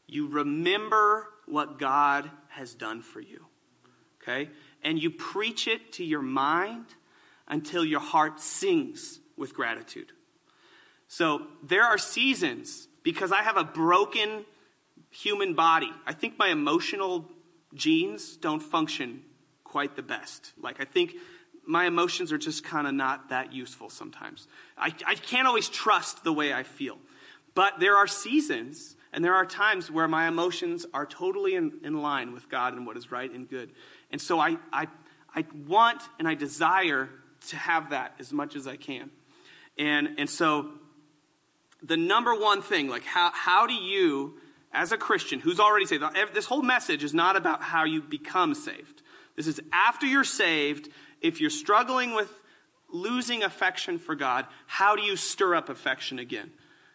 You 0.09 0.27
remember 0.27 1.29
what 1.47 1.79
God 1.79 2.29
has 2.49 2.75
done 2.75 3.03
for 3.03 3.21
you, 3.21 3.47
okay? 4.21 4.51
And 4.83 5.01
you 5.01 5.13
preach 5.13 5.69
it 5.69 5.93
to 5.93 6.05
your 6.05 6.23
mind 6.23 6.87
until 7.47 7.85
your 7.85 8.01
heart 8.01 8.41
sings 8.41 9.21
with 9.37 9.55
gratitude. 9.55 10.11
So 11.07 11.43
there 11.63 11.85
are 11.85 11.99
seasons 11.99 12.89
because 13.05 13.31
I 13.31 13.43
have 13.43 13.57
a 13.57 13.63
broken 13.63 14.45
human 15.11 15.55
body. 15.55 15.93
I 16.05 16.15
think 16.15 16.37
my 16.37 16.49
emotional 16.49 17.31
genes 17.73 18.37
don't 18.37 18.61
function 18.61 19.23
quite 19.63 19.95
the 19.95 20.03
best. 20.03 20.53
Like, 20.61 20.81
I 20.81 20.85
think 20.85 21.15
my 21.67 21.87
emotions 21.87 22.33
are 22.33 22.39
just 22.39 22.65
kind 22.65 22.87
of 22.87 22.95
not 22.95 23.31
that 23.31 23.53
useful 23.53 23.91
sometimes. 23.91 24.49
I, 24.77 24.93
I 25.07 25.15
can't 25.15 25.47
always 25.47 25.69
trust 25.69 26.25
the 26.25 26.33
way 26.33 26.53
I 26.53 26.63
feel. 26.63 26.99
But 27.55 27.81
there 27.81 27.97
are 27.97 28.07
seasons 28.07 28.97
and 29.13 29.25
there 29.25 29.35
are 29.35 29.47
times 29.47 29.91
where 29.91 30.09
my 30.09 30.27
emotions 30.27 30.85
are 30.93 31.07
totally 31.07 31.55
in, 31.55 31.73
in 31.85 32.03
line 32.03 32.33
with 32.33 32.49
God 32.49 32.75
and 32.75 32.87
what 32.87 32.97
is 32.97 33.13
right 33.13 33.31
and 33.31 33.49
good. 33.49 33.71
And 34.11 34.21
so 34.21 34.41
I, 34.41 34.57
I, 34.73 34.89
I 35.35 35.45
want 35.67 36.03
and 36.19 36.27
I 36.27 36.35
desire 36.35 37.09
to 37.49 37.57
have 37.57 37.91
that 37.91 38.15
as 38.19 38.33
much 38.33 38.57
as 38.57 38.67
I 38.67 38.77
can. 38.77 39.11
And, 39.79 40.19
and 40.19 40.29
so 40.29 40.71
the 41.83 41.97
number 41.97 42.35
one 42.35 42.63
thing, 42.63 42.89
like 42.89 43.05
how, 43.05 43.31
how 43.33 43.67
do 43.67 43.75
you, 43.75 44.35
as 44.73 44.91
a 44.91 44.97
Christian 44.97 45.39
who's 45.39 45.61
already 45.61 45.87
saved, 45.87 46.03
this 46.33 46.47
whole 46.47 46.63
message 46.63 47.05
is 47.05 47.15
not 47.15 47.37
about 47.37 47.63
how 47.63 47.85
you 47.85 48.03
become 48.03 48.55
saved. 48.55 49.03
This 49.37 49.47
is 49.47 49.61
after 49.73 50.07
you're 50.07 50.25
saved, 50.25 50.89
if 51.25 51.41
you're 51.41 51.49
struggling 51.49 52.15
with 52.15 52.31
losing 52.93 53.43
affection 53.43 53.99
for 53.99 54.15
God, 54.15 54.45
how 54.67 54.95
do 54.95 55.03
you 55.03 55.17
stir 55.17 55.55
up 55.55 55.71
affection 55.71 56.19
again? 56.19 56.53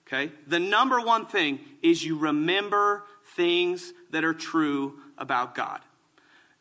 Okay? 0.07 0.31
The 0.45 0.59
number 0.59 1.01
one 1.01 1.25
thing 1.25 1.59
is 1.81 2.05
you 2.05 2.15
remember 2.15 3.03
things 3.35 3.91
that 4.11 4.23
are 4.23 4.35
true 4.35 4.99
about 5.17 5.55
God 5.55 5.81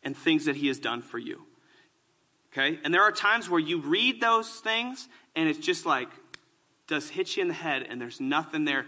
and 0.03 0.17
things 0.17 0.45
that 0.45 0.55
He 0.55 0.67
has 0.67 0.79
done 0.79 1.03
for 1.03 1.19
you. 1.19 1.45
Okay? 2.51 2.79
And 2.83 2.91
there 2.91 3.03
are 3.03 3.11
times 3.11 3.49
where 3.49 3.59
you 3.59 3.79
read 3.79 4.19
those 4.19 4.49
things 4.49 5.07
and 5.35 5.47
it's 5.47 5.59
just 5.59 5.85
like, 5.85 6.09
does 6.87 7.09
hit 7.09 7.37
you 7.37 7.43
in 7.43 7.49
the 7.49 7.53
head 7.53 7.85
and 7.87 8.01
there's 8.01 8.19
nothing 8.19 8.65
there. 8.65 8.87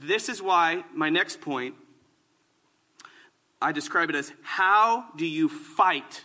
This 0.00 0.30
is 0.30 0.40
why 0.40 0.84
my 0.94 1.10
next 1.10 1.42
point, 1.42 1.74
I 3.60 3.72
describe 3.72 4.08
it 4.08 4.16
as 4.16 4.32
how 4.40 5.04
do 5.16 5.26
you 5.26 5.50
fight 5.50 6.24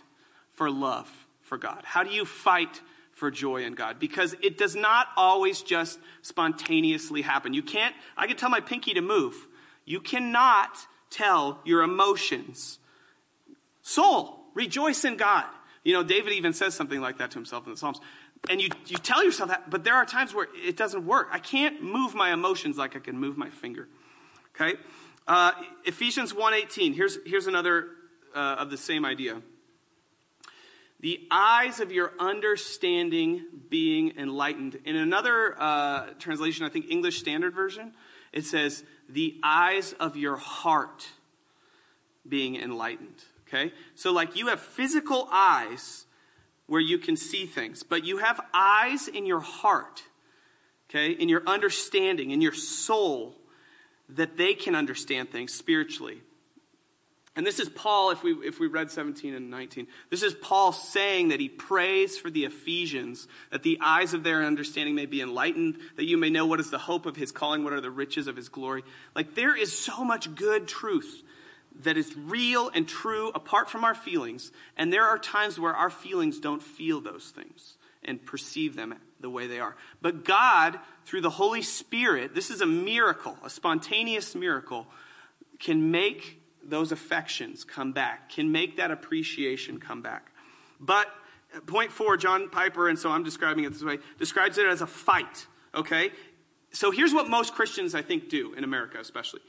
for 0.54 0.70
love 0.70 1.17
for 1.48 1.58
God? 1.58 1.82
How 1.84 2.04
do 2.04 2.10
you 2.10 2.24
fight 2.24 2.80
for 3.18 3.30
joy 3.30 3.64
in 3.64 3.74
God 3.74 3.98
because 3.98 4.34
it 4.42 4.56
does 4.56 4.76
not 4.76 5.08
always 5.16 5.62
just 5.62 5.98
spontaneously 6.22 7.22
happen. 7.22 7.52
You 7.52 7.62
can't, 7.62 7.94
I 8.16 8.26
can 8.26 8.36
tell 8.36 8.48
my 8.48 8.60
pinky 8.60 8.94
to 8.94 9.02
move. 9.02 9.34
You 9.84 10.00
cannot 10.00 10.70
tell 11.10 11.60
your 11.64 11.82
emotions, 11.82 12.78
soul, 13.82 14.40
rejoice 14.54 15.04
in 15.04 15.16
God. 15.16 15.46
You 15.82 15.94
know, 15.94 16.02
David 16.02 16.32
even 16.34 16.52
says 16.52 16.74
something 16.74 17.00
like 17.00 17.18
that 17.18 17.32
to 17.32 17.38
himself 17.38 17.66
in 17.66 17.72
the 17.72 17.78
Psalms. 17.78 18.00
And 18.48 18.60
you, 18.60 18.68
you 18.86 18.98
tell 18.98 19.24
yourself 19.24 19.50
that, 19.50 19.68
but 19.68 19.82
there 19.82 19.94
are 19.94 20.04
times 20.04 20.32
where 20.32 20.46
it 20.54 20.76
doesn't 20.76 21.04
work. 21.04 21.28
I 21.32 21.38
can't 21.40 21.82
move 21.82 22.14
my 22.14 22.32
emotions 22.32 22.78
like 22.78 22.94
I 22.94 23.00
can 23.00 23.18
move 23.18 23.36
my 23.36 23.50
finger. 23.50 23.88
Okay? 24.54 24.78
Uh, 25.26 25.52
Ephesians 25.84 26.32
1.18, 26.32 26.94
here's, 26.94 27.18
here's 27.26 27.46
another 27.46 27.88
uh, 28.34 28.56
of 28.58 28.70
the 28.70 28.76
same 28.76 29.04
idea 29.04 29.42
the 31.00 31.26
eyes 31.30 31.80
of 31.80 31.92
your 31.92 32.12
understanding 32.18 33.44
being 33.68 34.16
enlightened. 34.18 34.78
In 34.84 34.96
another 34.96 35.54
uh, 35.58 36.06
translation, 36.18 36.64
I 36.64 36.68
think 36.68 36.90
English 36.90 37.18
Standard 37.18 37.54
Version, 37.54 37.92
it 38.32 38.44
says, 38.44 38.84
the 39.08 39.38
eyes 39.42 39.94
of 40.00 40.16
your 40.16 40.36
heart 40.36 41.06
being 42.28 42.56
enlightened. 42.56 43.22
Okay? 43.46 43.72
So, 43.94 44.12
like, 44.12 44.36
you 44.36 44.48
have 44.48 44.60
physical 44.60 45.28
eyes 45.30 46.04
where 46.66 46.80
you 46.80 46.98
can 46.98 47.16
see 47.16 47.46
things, 47.46 47.82
but 47.82 48.04
you 48.04 48.18
have 48.18 48.40
eyes 48.52 49.08
in 49.08 49.24
your 49.24 49.40
heart, 49.40 50.02
okay, 50.90 51.12
in 51.12 51.28
your 51.28 51.42
understanding, 51.46 52.30
in 52.30 52.42
your 52.42 52.52
soul, 52.52 53.34
that 54.10 54.36
they 54.36 54.52
can 54.52 54.74
understand 54.74 55.30
things 55.30 55.52
spiritually. 55.52 56.20
And 57.38 57.46
this 57.46 57.60
is 57.60 57.68
Paul, 57.68 58.10
if 58.10 58.24
we, 58.24 58.32
if 58.32 58.58
we 58.58 58.66
read 58.66 58.90
17 58.90 59.32
and 59.32 59.48
19, 59.48 59.86
this 60.10 60.24
is 60.24 60.34
Paul 60.34 60.72
saying 60.72 61.28
that 61.28 61.38
he 61.38 61.48
prays 61.48 62.18
for 62.18 62.30
the 62.30 62.44
Ephesians, 62.44 63.28
that 63.52 63.62
the 63.62 63.78
eyes 63.80 64.12
of 64.12 64.24
their 64.24 64.42
understanding 64.42 64.96
may 64.96 65.06
be 65.06 65.20
enlightened, 65.20 65.78
that 65.94 66.06
you 66.06 66.16
may 66.16 66.30
know 66.30 66.46
what 66.46 66.58
is 66.58 66.70
the 66.70 66.78
hope 66.78 67.06
of 67.06 67.14
his 67.14 67.30
calling, 67.30 67.62
what 67.62 67.72
are 67.72 67.80
the 67.80 67.92
riches 67.92 68.26
of 68.26 68.34
his 68.34 68.48
glory. 68.48 68.82
Like, 69.14 69.36
there 69.36 69.56
is 69.56 69.72
so 69.72 70.02
much 70.02 70.34
good 70.34 70.66
truth 70.66 71.22
that 71.84 71.96
is 71.96 72.12
real 72.16 72.72
and 72.74 72.88
true 72.88 73.28
apart 73.28 73.70
from 73.70 73.84
our 73.84 73.94
feelings. 73.94 74.50
And 74.76 74.92
there 74.92 75.04
are 75.04 75.16
times 75.16 75.60
where 75.60 75.76
our 75.76 75.90
feelings 75.90 76.40
don't 76.40 76.60
feel 76.60 77.00
those 77.00 77.30
things 77.30 77.76
and 78.02 78.26
perceive 78.26 78.74
them 78.74 78.96
the 79.20 79.30
way 79.30 79.46
they 79.46 79.60
are. 79.60 79.76
But 80.02 80.24
God, 80.24 80.80
through 81.06 81.20
the 81.20 81.30
Holy 81.30 81.62
Spirit, 81.62 82.34
this 82.34 82.50
is 82.50 82.62
a 82.62 82.66
miracle, 82.66 83.38
a 83.44 83.48
spontaneous 83.48 84.34
miracle, 84.34 84.88
can 85.60 85.92
make 85.92 86.37
those 86.68 86.92
affections 86.92 87.64
come 87.64 87.92
back, 87.92 88.30
can 88.30 88.52
make 88.52 88.76
that 88.76 88.90
appreciation 88.90 89.78
come 89.80 90.02
back. 90.02 90.32
But 90.78 91.06
point 91.66 91.90
four, 91.90 92.16
John 92.16 92.50
Piper, 92.50 92.88
and 92.88 92.98
so 92.98 93.10
I'm 93.10 93.24
describing 93.24 93.64
it 93.64 93.72
this 93.72 93.82
way, 93.82 93.98
describes 94.18 94.58
it 94.58 94.66
as 94.66 94.82
a 94.82 94.86
fight, 94.86 95.46
okay? 95.74 96.10
So 96.70 96.90
here's 96.90 97.14
what 97.14 97.28
most 97.28 97.54
Christians, 97.54 97.94
I 97.94 98.02
think, 98.02 98.28
do 98.28 98.52
in 98.54 98.64
America, 98.64 98.98
especially. 99.00 99.40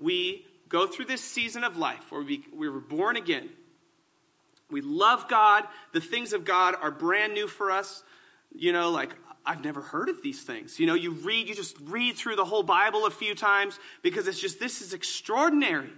We 0.00 0.46
go 0.68 0.86
through 0.86 1.06
this 1.06 1.22
season 1.22 1.64
of 1.64 1.76
life 1.76 2.12
where 2.12 2.22
we, 2.22 2.44
we 2.54 2.68
were 2.68 2.80
born 2.80 3.16
again. 3.16 3.48
We 4.70 4.82
love 4.82 5.26
God. 5.28 5.64
The 5.92 6.00
things 6.00 6.32
of 6.32 6.44
God 6.44 6.76
are 6.80 6.90
brand 6.90 7.34
new 7.34 7.48
for 7.48 7.70
us. 7.70 8.04
You 8.54 8.72
know, 8.72 8.90
like, 8.90 9.14
I've 9.44 9.64
never 9.64 9.80
heard 9.80 10.08
of 10.08 10.22
these 10.22 10.42
things. 10.42 10.78
You 10.78 10.86
know, 10.86 10.94
you 10.94 11.12
read, 11.12 11.48
you 11.48 11.54
just 11.54 11.76
read 11.80 12.16
through 12.16 12.36
the 12.36 12.44
whole 12.44 12.62
Bible 12.62 13.06
a 13.06 13.10
few 13.10 13.34
times 13.34 13.78
because 14.02 14.28
it's 14.28 14.38
just, 14.38 14.60
this 14.60 14.82
is 14.82 14.92
extraordinary. 14.92 15.90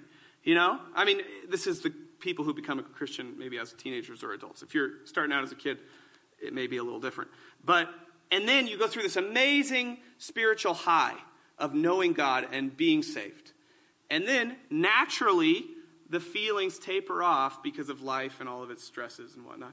You 0.45 0.55
know? 0.55 0.79
I 0.95 1.05
mean, 1.05 1.21
this 1.49 1.67
is 1.67 1.81
the 1.81 1.91
people 2.21 2.45
who 2.45 2.55
become 2.55 2.79
a 2.79 2.83
Christian 2.83 3.35
maybe 3.39 3.59
as 3.59 3.73
teenagers 3.73 4.23
or 4.23 4.33
adults. 4.33 4.63
If 4.63 4.75
you're 4.75 4.91
starting 5.05 5.33
out 5.33 5.43
as 5.43 5.53
a 5.53 5.57
kid, 5.57 5.79
it 6.41 6.53
may 6.53 6.67
be 6.67 6.77
a 6.77 6.83
little 6.83 7.01
different. 7.01 7.31
But, 7.65 7.89
and 8.31 8.49
then 8.49 8.67
you 8.67 8.79
go 8.79 8.87
through 8.87 9.03
this 9.03 9.17
amazing 9.17 9.99
spiritual 10.19 10.75
high 10.75 11.17
of 11.59 11.75
knowing 11.75 12.13
God 12.13 12.49
and 12.53 12.77
being 12.77 13.03
saved. 13.03 13.53
And 14.11 14.27
then 14.27 14.57
naturally, 14.71 15.65
the 16.11 16.21
feelings 16.21 16.79
taper 16.79 17.23
off 17.23 17.63
because 17.63 17.89
of 17.89 18.03
life 18.03 18.41
and 18.41 18.49
all 18.49 18.63
of 18.63 18.71
its 18.71 18.85
stresses 18.85 19.35
and 19.37 19.47
whatnot. 19.47 19.73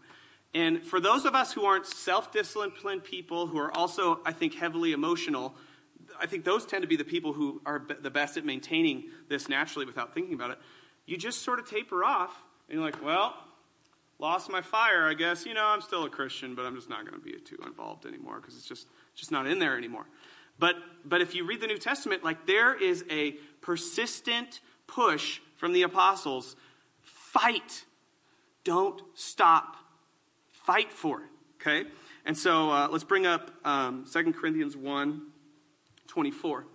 And 0.54 0.84
for 0.84 1.00
those 1.00 1.26
of 1.26 1.36
us 1.36 1.54
who 1.54 1.66
aren't 1.66 1.86
self 1.86 2.32
disciplined 2.32 3.04
people, 3.04 3.48
who 3.48 3.60
are 3.60 3.76
also, 3.76 4.20
I 4.26 4.32
think, 4.32 4.56
heavily 4.56 4.94
emotional, 4.94 5.54
I 6.20 6.26
think 6.26 6.44
those 6.44 6.66
tend 6.66 6.82
to 6.82 6.88
be 6.88 6.96
the 6.96 7.04
people 7.04 7.34
who 7.34 7.62
are 7.66 7.86
the 8.02 8.12
best 8.12 8.38
at 8.38 8.46
maintaining 8.46 9.06
this 9.30 9.50
naturally 9.50 9.86
without 9.86 10.14
thinking 10.14 10.34
about 10.34 10.52
it. 10.52 10.58
You 11.06 11.18
just 11.18 11.42
sort 11.42 11.60
of 11.60 11.70
taper 11.70 12.04
off, 12.04 12.36
and 12.68 12.76
you're 12.78 12.86
like, 12.86 13.04
well, 13.04 13.36
lost 14.20 14.50
my 14.50 14.62
fire, 14.62 15.08
I 15.08 15.14
guess. 15.14 15.46
You 15.46 15.54
know, 15.54 15.66
I'm 15.66 15.82
still 15.82 16.04
a 16.04 16.10
Christian, 16.10 16.54
but 16.54 16.66
I'm 16.66 16.76
just 16.76 16.90
not 16.90 17.06
going 17.06 17.20
to 17.20 17.26
be 17.26 17.34
too 17.40 17.58
involved 17.66 18.06
anymore 18.06 18.40
because 18.40 18.56
it's 18.56 18.68
just 18.68 18.88
just 19.16 19.32
not 19.32 19.48
in 19.48 19.60
there 19.60 19.78
anymore. 19.78 20.06
But 20.60 20.76
but 21.06 21.22
if 21.22 21.34
you 21.34 21.46
read 21.46 21.62
the 21.62 21.68
New 21.68 21.78
Testament, 21.78 22.24
like 22.24 22.46
there 22.46 22.76
is 22.76 23.04
a 23.10 23.32
persistent 23.62 24.60
push 24.88 25.40
from 25.56 25.74
the 25.74 25.84
apostles: 25.84 26.56
fight, 27.02 27.86
don't 28.64 29.02
stop, 29.16 29.78
fight 30.52 30.92
for 30.92 31.22
it. 31.22 31.30
Okay, 31.62 31.90
and 32.26 32.38
so 32.38 32.70
uh, 32.70 32.88
let's 32.92 33.04
bring 33.04 33.26
up 33.26 33.52
um, 33.66 34.06
2 34.12 34.34
Corinthians 34.34 34.78
one. 34.78 35.29
24. 36.10 36.66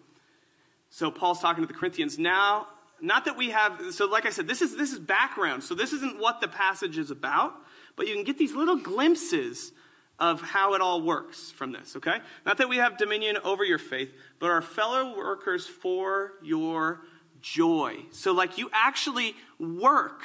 So 0.91 1.11
Paul's 1.11 1.41
talking 1.41 1.63
to 1.63 1.69
the 1.69 1.79
Corinthians. 1.79 2.19
Now, 2.19 2.69
not 3.01 3.27
that 3.27 3.37
we 3.37 3.51
have, 3.51 3.93
so 3.93 4.07
like 4.07 4.27
I 4.27 4.31
said, 4.31 4.47
this 4.47 4.63
is, 4.63 4.77
this 4.77 4.93
is 4.93 4.99
background. 4.99 5.63
So 5.63 5.75
this 5.75 5.93
isn't 5.93 6.19
what 6.19 6.41
the 6.41 6.49
passage 6.49 6.97
is 6.97 7.11
about, 7.11 7.55
but 7.97 8.07
you 8.07 8.15
can 8.15 8.25
get 8.25 8.39
these 8.39 8.55
little 8.55 8.77
glimpses 8.77 9.73
of 10.19 10.41
how 10.41 10.75
it 10.75 10.81
all 10.81 11.03
works 11.03 11.51
from 11.51 11.73
this, 11.73 11.97
okay? 11.97 12.19
Not 12.47 12.59
that 12.59 12.69
we 12.69 12.77
have 12.77 12.97
dominion 12.97 13.37
over 13.43 13.65
your 13.65 13.79
faith, 13.79 14.13
but 14.39 14.51
our 14.51 14.63
fellow 14.63 15.17
workers 15.17 15.67
for 15.67 16.33
your 16.43 17.01
joy. 17.41 17.97
So, 18.13 18.33
like, 18.33 18.57
you 18.57 18.71
actually 18.73 19.35
work 19.59 20.23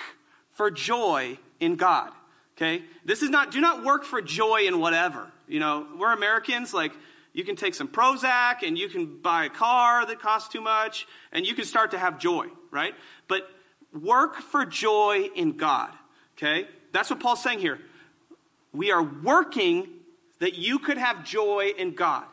for 0.52 0.69
joy 0.69 1.39
in 1.60 1.76
God, 1.76 2.12
okay? 2.56 2.84
This 3.04 3.24
is 3.24 3.32
not, 3.32 3.52
do 3.52 3.60
not 3.62 3.84
work 3.84 4.04
for 4.04 4.22
joy 4.22 4.67
in 4.67 4.80
whatever. 4.80 5.32
You 5.48 5.60
know, 5.60 5.88
we're 5.98 6.13
Americans, 6.13 6.72
like, 6.72 6.91
you 7.34 7.44
can 7.44 7.56
take 7.56 7.76
some 7.76 7.88
Prozac 7.88 8.63
and 8.63 8.78
you 8.78 8.89
can 8.89 9.22
buy 9.22 9.46
a 9.46 9.50
car 9.50 10.06
that 10.06 10.20
costs 10.20 10.50
too 10.50 10.62
much 10.62 11.08
and 11.32 11.46
you 11.46 11.54
can 11.54 11.65
start 11.65 11.92
to 11.92 12.00
have 12.00 12.20
joy, 12.20 12.48
right? 12.72 12.94
But 13.28 13.50
work 13.94 14.38
for 14.38 14.65
joy 14.65 15.30
in 15.36 15.58
God, 15.58 15.92
okay? 16.38 16.68
That's 16.92 17.10
what 17.10 17.20
Paul's 17.20 17.44
saying 17.44 17.60
here. 17.60 17.80
We 18.74 18.92
are 18.92 19.04
working 19.04 19.88
that 20.39 20.56
you 20.56 20.80
could 20.80 20.98
have 20.98 21.24
joy 21.24 21.72
in 21.78 21.96
God. 21.96 22.26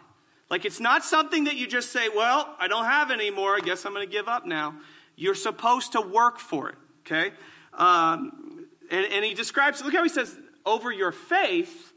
Like 0.51 0.65
it's 0.65 0.81
not 0.81 1.05
something 1.05 1.45
that 1.45 1.57
you 1.57 1.67
just 1.67 1.93
say, 1.93 2.09
well, 2.09 2.55
I 2.59 2.69
don't 2.69 2.85
have 2.85 3.11
anymore. 3.11 3.57
I 3.57 3.61
guess 3.61 3.85
I'm 3.85 3.93
going 3.93 4.07
to 4.07 4.13
give 4.13 4.29
up 4.29 4.47
now. 4.47 4.77
You're 5.17 5.35
supposed 5.35 5.93
to 5.93 6.01
work 6.01 6.39
for 6.39 6.69
it, 6.69 6.77
okay? 7.01 7.33
Um, 7.75 8.67
and, 8.91 9.07
and 9.07 9.25
he 9.25 9.35
describes, 9.35 9.83
look 9.83 9.95
how 9.95 10.03
he 10.03 10.09
says, 10.09 10.37
over 10.65 10.93
your 10.93 11.13
faith, 11.13 11.93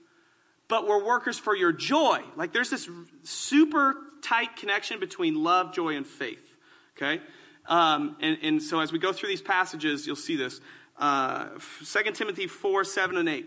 but 0.70 0.88
we're 0.88 1.04
workers 1.04 1.38
for 1.38 1.54
your 1.54 1.74
joy. 1.74 2.22
Like 2.38 2.54
there's 2.54 2.70
this 2.70 2.88
super 3.24 3.98
tight 4.22 4.56
connection 4.56 5.02
between 5.02 5.44
love, 5.44 5.74
joy, 5.74 5.98
and 5.98 6.08
faith. 6.08 6.56
Okay? 6.96 7.22
Um, 7.66 8.16
and, 8.22 8.38
and, 8.42 8.64
so 8.64 8.80
as 8.80 8.92
we 8.92 9.00
go 9.00 9.12
through 9.12 9.30
these 9.30 9.42
passages, 9.42 10.08
you'll 10.08 10.16
see 10.16 10.36
this. 10.36 10.60
Uh, 10.98 11.50
2 11.86 12.12
Timothy 12.12 12.48
4, 12.48 12.84
7, 12.84 13.18
and 13.18 13.30
8. 13.30 13.46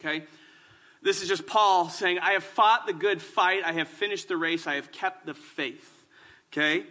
Okay? 0.00 0.24
This 1.02 1.22
is 1.22 1.28
just 1.28 1.46
Paul 1.46 1.88
saying, 1.88 2.18
I 2.18 2.32
have 2.32 2.44
fought 2.44 2.86
the 2.86 2.92
good 2.92 3.22
fight, 3.22 3.62
I 3.64 3.72
have 3.72 3.88
finished 3.88 4.28
the 4.28 4.36
race, 4.36 4.66
I 4.66 4.74
have 4.74 4.90
kept 4.90 5.26
the 5.26 5.34
faith. 5.34 6.06
Okay? 6.52 6.86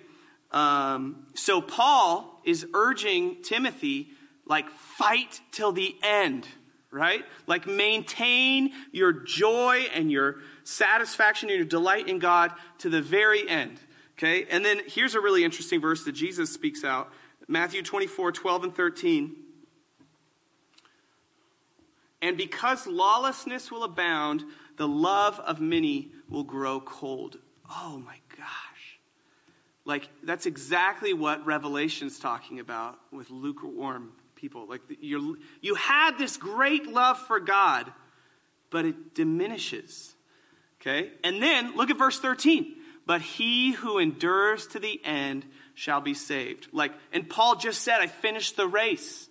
Um, 0.52 1.28
so 1.34 1.62
Paul 1.62 2.42
is 2.46 2.66
urging 2.74 3.42
Timothy, 3.42 4.10
like, 4.46 4.70
fight 4.70 5.42
till 5.52 5.72
the 5.72 5.96
end, 6.04 6.48
right? 6.93 7.25
Like, 7.47 7.67
maintain 7.67 8.71
your 8.91 9.12
joy 9.12 9.88
and 9.93 10.12
your 10.12 10.38
satisfaction 10.63 11.49
and 11.49 11.58
your 11.58 11.65
delight 11.65 12.08
in 12.08 12.19
God 12.19 12.51
to 12.79 12.89
the 12.89 13.01
very 13.01 13.49
end. 13.49 13.79
Okay? 14.17 14.45
And 14.49 14.63
then 14.63 14.82
here's 14.86 15.15
a 15.15 15.19
really 15.19 15.43
interesting 15.43 15.82
verse 15.82 16.06
that 16.06 16.13
Jesus 16.13 16.53
speaks 16.53 16.84
out 16.84 17.12
Matthew 17.47 17.82
24, 17.82 18.32
12 18.32 18.63
and 18.63 18.75
13. 18.75 19.36
And 22.21 22.38
because 22.38 22.88
lawlessness 22.88 23.69
will 23.69 23.84
abound, 23.84 24.45
the 24.77 24.88
love 24.88 25.39
of 25.41 25.60
many 25.60 26.12
will 26.29 26.45
grow 26.45 26.79
cold. 26.79 27.38
Oh 27.69 28.01
my 28.06 28.15
gosh. 28.38 28.99
Like, 29.84 30.08
that's 30.23 30.45
exactly 30.45 31.13
what 31.13 31.45
Revelation's 31.45 32.17
talking 32.19 32.60
about 32.60 32.97
with 33.12 33.29
lukewarm 33.29 34.13
people. 34.43 34.67
Like, 34.67 34.82
you 34.99 35.38
you 35.62 35.75
had 35.75 36.17
this 36.17 36.36
great 36.36 36.88
love 36.88 37.17
for 37.17 37.39
God, 37.39 37.91
but 38.69 38.84
it 38.84 39.15
diminishes. 39.15 40.13
Okay? 40.82 41.12
And 41.23 41.41
then 41.41 41.77
look 41.77 41.89
at 41.89 41.97
verse 41.97 42.19
13. 42.19 42.75
But 43.06 43.21
he 43.21 43.71
who 43.71 43.99
endures 43.99 44.67
to 44.67 44.79
the 44.79 44.99
end 45.06 45.45
shall 45.75 46.01
be 46.01 46.13
saved. 46.13 46.67
Like, 46.73 46.91
and 47.13 47.29
Paul 47.29 47.56
just 47.56 47.82
said, 47.82 47.99
I 47.99 48.08
finished 48.08 48.58
the 48.58 48.67
race. 48.67 49.29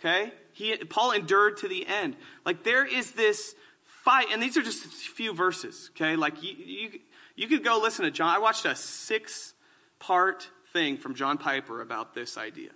Okay? 0.00 0.32
He, 0.52 0.74
Paul 0.76 1.12
endured 1.12 1.58
to 1.58 1.68
the 1.68 1.86
end. 1.86 2.16
Like 2.46 2.64
there 2.64 2.86
is 2.86 3.12
this 3.12 3.54
fight, 3.84 4.28
and 4.32 4.42
these 4.42 4.56
are 4.56 4.62
just 4.62 4.86
a 4.86 4.88
few 4.88 5.34
verses, 5.34 5.90
okay? 5.94 6.16
Like 6.16 6.42
you, 6.42 6.54
you, 6.56 6.90
you 7.34 7.48
could 7.48 7.62
go 7.62 7.80
listen 7.82 8.06
to 8.06 8.10
John. 8.10 8.34
I 8.34 8.38
watched 8.38 8.64
a 8.64 8.74
six 8.74 9.52
part 9.98 10.48
thing 10.72 10.96
from 10.96 11.14
John 11.14 11.36
Piper 11.36 11.82
about 11.82 12.14
this 12.14 12.38
idea. 12.38 12.70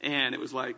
And 0.00 0.34
it 0.34 0.40
was 0.40 0.52
like, 0.52 0.76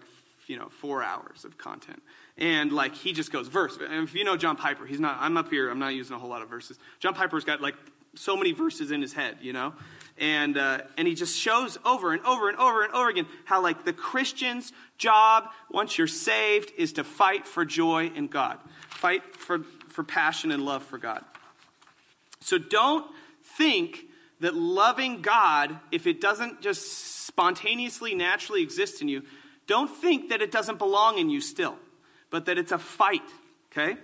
you 0.48 0.58
know, 0.58 0.68
four 0.68 1.02
hours 1.02 1.44
of 1.44 1.58
content. 1.58 2.02
And 2.36 2.72
like 2.72 2.94
he 2.94 3.12
just 3.12 3.30
goes 3.32 3.48
verse. 3.48 3.76
And 3.76 4.04
if 4.04 4.14
you 4.14 4.24
know 4.24 4.36
John 4.36 4.56
Piper, 4.56 4.86
he's 4.86 5.00
not, 5.00 5.18
I'm 5.20 5.36
up 5.36 5.50
here, 5.50 5.70
I'm 5.70 5.78
not 5.78 5.94
using 5.94 6.16
a 6.16 6.18
whole 6.18 6.30
lot 6.30 6.42
of 6.42 6.48
verses. 6.48 6.78
John 6.98 7.14
Piper's 7.14 7.44
got 7.44 7.60
like 7.60 7.74
so 8.14 8.36
many 8.36 8.52
verses 8.52 8.90
in 8.90 9.00
his 9.02 9.12
head, 9.12 9.38
you 9.40 9.52
know? 9.52 9.74
And, 10.18 10.56
uh, 10.58 10.80
and 10.96 11.06
he 11.06 11.14
just 11.14 11.38
shows 11.38 11.78
over 11.84 12.12
and 12.12 12.24
over 12.24 12.48
and 12.48 12.58
over 12.58 12.82
and 12.82 12.92
over 12.92 13.08
again 13.08 13.26
how, 13.44 13.62
like, 13.62 13.84
the 13.84 13.92
Christian's 13.92 14.72
job, 14.96 15.44
once 15.70 15.96
you're 15.96 16.08
saved, 16.08 16.72
is 16.76 16.94
to 16.94 17.04
fight 17.04 17.46
for 17.46 17.64
joy 17.64 18.10
in 18.14 18.26
God, 18.26 18.58
fight 18.88 19.36
for, 19.36 19.60
for 19.88 20.02
passion 20.02 20.50
and 20.50 20.64
love 20.64 20.82
for 20.82 20.98
God. 20.98 21.24
So 22.40 22.58
don't 22.58 23.06
think 23.56 24.06
that 24.40 24.54
loving 24.54 25.22
God, 25.22 25.78
if 25.92 26.06
it 26.06 26.20
doesn't 26.20 26.62
just 26.62 27.26
spontaneously, 27.26 28.14
naturally 28.14 28.62
exist 28.62 29.00
in 29.00 29.08
you, 29.08 29.22
don't 29.68 29.88
think 29.88 30.30
that 30.30 30.42
it 30.42 30.50
doesn't 30.50 30.78
belong 30.78 31.18
in 31.18 31.30
you 31.30 31.40
still, 31.40 31.76
but 32.30 32.46
that 32.46 32.58
it's 32.58 32.72
a 32.72 32.78
fight, 32.78 33.22
okay? 33.70 33.96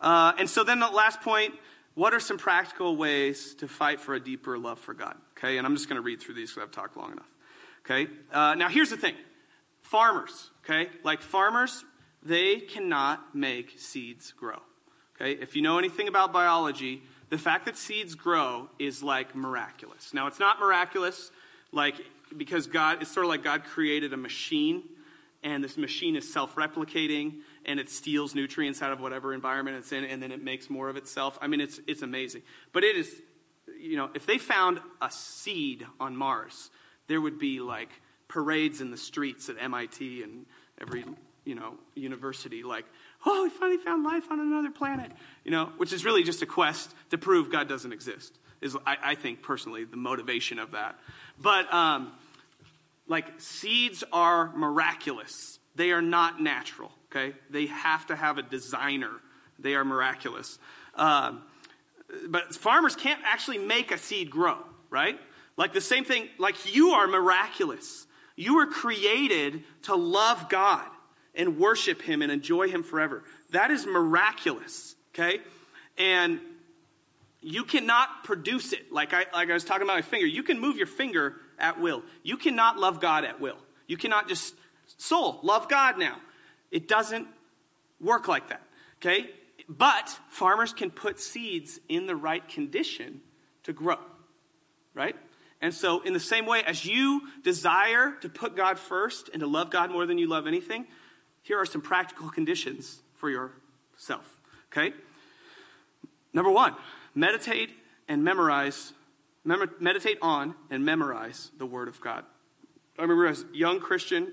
Uh, 0.00 0.32
and 0.38 0.50
so 0.50 0.64
then 0.64 0.80
the 0.80 0.88
last 0.88 1.20
point 1.20 1.54
what 1.94 2.12
are 2.12 2.18
some 2.18 2.38
practical 2.38 2.96
ways 2.96 3.54
to 3.54 3.68
fight 3.68 4.00
for 4.00 4.14
a 4.14 4.20
deeper 4.20 4.58
love 4.58 4.80
for 4.80 4.94
God? 4.94 5.16
Okay, 5.38 5.58
and 5.58 5.66
I'm 5.66 5.76
just 5.76 5.88
going 5.88 5.94
to 5.96 6.02
read 6.02 6.20
through 6.20 6.34
these 6.34 6.50
because 6.50 6.64
I've 6.64 6.72
talked 6.72 6.96
long 6.96 7.12
enough. 7.12 7.30
Okay, 7.84 8.10
uh, 8.32 8.56
now 8.56 8.68
here's 8.68 8.90
the 8.90 8.96
thing 8.96 9.14
farmers, 9.82 10.50
okay, 10.64 10.90
like 11.04 11.22
farmers, 11.22 11.84
they 12.22 12.58
cannot 12.58 13.34
make 13.34 13.78
seeds 13.78 14.32
grow. 14.32 14.58
Okay, 15.14 15.40
if 15.40 15.54
you 15.54 15.62
know 15.62 15.78
anything 15.78 16.08
about 16.08 16.32
biology, 16.32 17.02
the 17.28 17.38
fact 17.38 17.66
that 17.66 17.76
seeds 17.76 18.16
grow 18.16 18.68
is 18.80 19.02
like 19.02 19.36
miraculous. 19.36 20.12
Now, 20.12 20.26
it's 20.26 20.40
not 20.40 20.58
miraculous 20.58 21.30
like 21.70 21.94
because 22.36 22.66
God, 22.66 23.02
it's 23.02 23.12
sort 23.12 23.26
of 23.26 23.30
like 23.30 23.44
God 23.44 23.64
created 23.64 24.12
a 24.12 24.16
machine 24.16 24.82
and 25.44 25.62
this 25.62 25.76
machine 25.76 26.16
is 26.16 26.32
self 26.32 26.56
replicating 26.56 27.40
and 27.66 27.78
it 27.78 27.90
steals 27.90 28.34
nutrients 28.34 28.82
out 28.82 28.90
of 28.92 29.00
whatever 29.00 29.32
environment 29.32 29.76
it's 29.76 29.92
in, 29.92 30.04
and 30.04 30.20
then 30.22 30.32
it 30.32 30.42
makes 30.42 30.68
more 30.68 30.88
of 30.88 30.96
itself. 30.96 31.38
I 31.40 31.46
mean, 31.46 31.60
it's, 31.60 31.78
it's 31.86 32.02
amazing. 32.02 32.42
But 32.72 32.82
it 32.82 32.96
is, 32.96 33.14
you 33.78 33.96
know, 33.96 34.10
if 34.14 34.26
they 34.26 34.38
found 34.38 34.80
a 35.00 35.10
seed 35.10 35.86
on 36.00 36.16
Mars, 36.16 36.70
there 37.06 37.20
would 37.20 37.38
be 37.38 37.60
like 37.60 37.90
parades 38.26 38.80
in 38.80 38.90
the 38.90 38.96
streets 38.96 39.48
at 39.48 39.56
MIT 39.60 40.22
and 40.22 40.46
every, 40.80 41.04
you 41.44 41.54
know, 41.54 41.74
university, 41.94 42.62
like, 42.62 42.86
oh, 43.26 43.44
we 43.44 43.50
finally 43.50 43.78
found 43.78 44.02
life 44.02 44.24
on 44.30 44.40
another 44.40 44.70
planet, 44.70 45.12
you 45.44 45.50
know, 45.50 45.70
which 45.76 45.92
is 45.92 46.04
really 46.04 46.22
just 46.22 46.40
a 46.42 46.46
quest 46.46 46.94
to 47.10 47.18
prove 47.18 47.52
God 47.52 47.68
doesn't 47.68 47.92
exist, 47.92 48.38
is, 48.62 48.76
I, 48.86 48.96
I 49.02 49.14
think, 49.14 49.42
personally, 49.42 49.84
the 49.84 49.98
motivation 49.98 50.58
of 50.58 50.72
that. 50.72 50.98
But, 51.38 51.72
um, 51.72 52.12
like, 53.06 53.26
seeds 53.38 54.04
are 54.12 54.54
miraculous, 54.56 55.58
they 55.74 55.92
are 55.92 56.02
not 56.02 56.40
natural 56.40 56.92
okay? 57.14 57.34
They 57.50 57.66
have 57.66 58.06
to 58.06 58.16
have 58.16 58.38
a 58.38 58.42
designer. 58.42 59.10
They 59.58 59.74
are 59.74 59.84
miraculous. 59.84 60.58
Um, 60.94 61.42
but 62.28 62.54
farmers 62.54 62.96
can't 62.96 63.20
actually 63.24 63.58
make 63.58 63.90
a 63.90 63.98
seed 63.98 64.30
grow, 64.30 64.58
right? 64.90 65.18
Like 65.56 65.72
the 65.72 65.80
same 65.80 66.04
thing, 66.04 66.28
like 66.38 66.74
you 66.74 66.90
are 66.90 67.06
miraculous. 67.06 68.06
You 68.36 68.56
were 68.56 68.66
created 68.66 69.62
to 69.82 69.94
love 69.94 70.48
God 70.48 70.86
and 71.34 71.58
worship 71.58 72.02
Him 72.02 72.22
and 72.22 72.30
enjoy 72.30 72.68
Him 72.68 72.82
forever. 72.82 73.22
That 73.50 73.70
is 73.70 73.86
miraculous, 73.86 74.96
okay? 75.14 75.40
And 75.96 76.40
you 77.40 77.64
cannot 77.64 78.24
produce 78.24 78.72
it. 78.72 78.92
Like 78.92 79.12
I, 79.12 79.26
like 79.32 79.50
I 79.50 79.54
was 79.54 79.64
talking 79.64 79.82
about 79.82 79.96
my 79.96 80.02
finger. 80.02 80.26
You 80.26 80.42
can 80.42 80.60
move 80.60 80.76
your 80.76 80.86
finger 80.86 81.36
at 81.58 81.80
will. 81.80 82.02
You 82.22 82.36
cannot 82.36 82.78
love 82.78 83.00
God 83.00 83.24
at 83.24 83.40
will. 83.40 83.58
You 83.86 83.96
cannot 83.96 84.28
just, 84.28 84.54
soul, 84.96 85.40
love 85.42 85.68
God 85.68 85.98
now. 85.98 86.16
It 86.70 86.88
doesn't 86.88 87.28
work 88.00 88.28
like 88.28 88.48
that, 88.48 88.62
okay? 88.98 89.30
But 89.68 90.08
farmers 90.28 90.72
can 90.72 90.90
put 90.90 91.20
seeds 91.20 91.80
in 91.88 92.06
the 92.06 92.16
right 92.16 92.46
condition 92.48 93.20
to 93.64 93.72
grow, 93.72 93.98
right? 94.92 95.16
And 95.60 95.72
so, 95.72 96.02
in 96.02 96.12
the 96.12 96.20
same 96.20 96.44
way, 96.44 96.62
as 96.62 96.84
you 96.84 97.22
desire 97.42 98.16
to 98.20 98.28
put 98.28 98.56
God 98.56 98.78
first 98.78 99.30
and 99.32 99.40
to 99.40 99.46
love 99.46 99.70
God 99.70 99.90
more 99.90 100.04
than 100.04 100.18
you 100.18 100.28
love 100.28 100.46
anything, 100.46 100.86
here 101.42 101.58
are 101.58 101.66
some 101.66 101.80
practical 101.80 102.28
conditions 102.28 103.00
for 103.14 103.30
yourself, 103.30 104.38
okay? 104.70 104.92
Number 106.34 106.50
one, 106.50 106.74
meditate 107.14 107.70
and 108.08 108.24
memorize, 108.24 108.92
mem- 108.92 109.02
meditate 109.44 110.18
on 110.22 110.54
and 110.70 110.84
memorize 110.84 111.50
the 111.58 111.66
Word 111.66 111.88
of 111.88 112.00
God. 112.00 112.24
I 112.98 113.02
remember 113.02 113.26
as 113.26 113.42
a 113.42 113.56
young 113.56 113.80
Christian, 113.80 114.32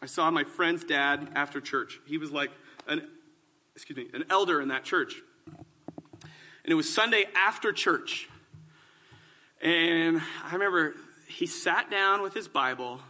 I 0.00 0.06
saw 0.06 0.30
my 0.30 0.44
friend's 0.44 0.84
dad 0.84 1.30
after 1.34 1.60
church. 1.60 2.00
He 2.06 2.18
was 2.18 2.30
like 2.30 2.50
an, 2.86 3.06
excuse 3.74 3.96
me, 3.96 4.08
an 4.12 4.24
elder 4.30 4.60
in 4.60 4.68
that 4.68 4.84
church. 4.84 5.14
And 5.46 6.70
it 6.70 6.74
was 6.74 6.92
Sunday 6.92 7.24
after 7.34 7.72
church. 7.72 8.28
And 9.60 10.20
I 10.44 10.52
remember 10.52 10.94
he 11.26 11.46
sat 11.46 11.90
down 11.90 12.22
with 12.22 12.34
his 12.34 12.48
Bible 12.48 13.00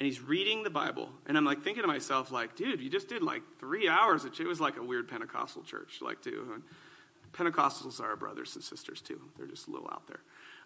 and 0.00 0.06
he's 0.06 0.20
reading 0.20 0.64
the 0.64 0.70
Bible. 0.70 1.10
And 1.26 1.36
I'm 1.36 1.44
like 1.44 1.62
thinking 1.62 1.82
to 1.82 1.86
myself, 1.86 2.32
like, 2.32 2.56
dude, 2.56 2.80
you 2.80 2.90
just 2.90 3.08
did 3.08 3.22
like 3.22 3.42
three 3.60 3.88
hours. 3.88 4.24
It 4.24 4.46
was 4.46 4.60
like 4.60 4.76
a 4.76 4.82
weird 4.82 5.08
Pentecostal 5.08 5.62
church, 5.62 6.00
like, 6.00 6.22
too. 6.22 6.48
And 6.54 6.62
Pentecostals 7.32 8.00
are 8.00 8.10
our 8.10 8.16
brothers 8.16 8.56
and 8.56 8.64
sisters, 8.64 9.00
too. 9.00 9.20
They're 9.36 9.46
just 9.46 9.68
a 9.68 9.70
little 9.70 9.88
out 9.92 10.06
there. 10.08 10.20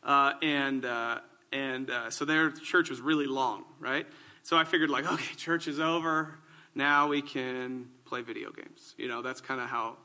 Uh, 0.07 0.33
and 0.41 0.87
uh, 0.87 1.19
and 1.53 1.91
uh, 1.91 2.11
so 2.11 2.25
their 2.25 2.51
church 2.51 2.91
was 2.91 3.01
really 3.01 3.27
long, 3.27 3.65
right? 3.81 4.07
So 4.43 4.57
I 4.57 4.65
figured, 4.65 4.91
like, 4.91 5.11
okay, 5.13 5.35
church 5.37 5.69
is 5.69 5.81
over. 5.81 6.39
Now 6.75 7.09
we 7.09 7.23
can 7.23 7.89
play 8.05 8.23
video 8.23 8.53
games. 8.53 8.95
You 8.97 9.09
know, 9.09 9.23
that's 9.23 9.41
kind 9.41 9.61
of 9.61 9.69
how, 9.69 9.97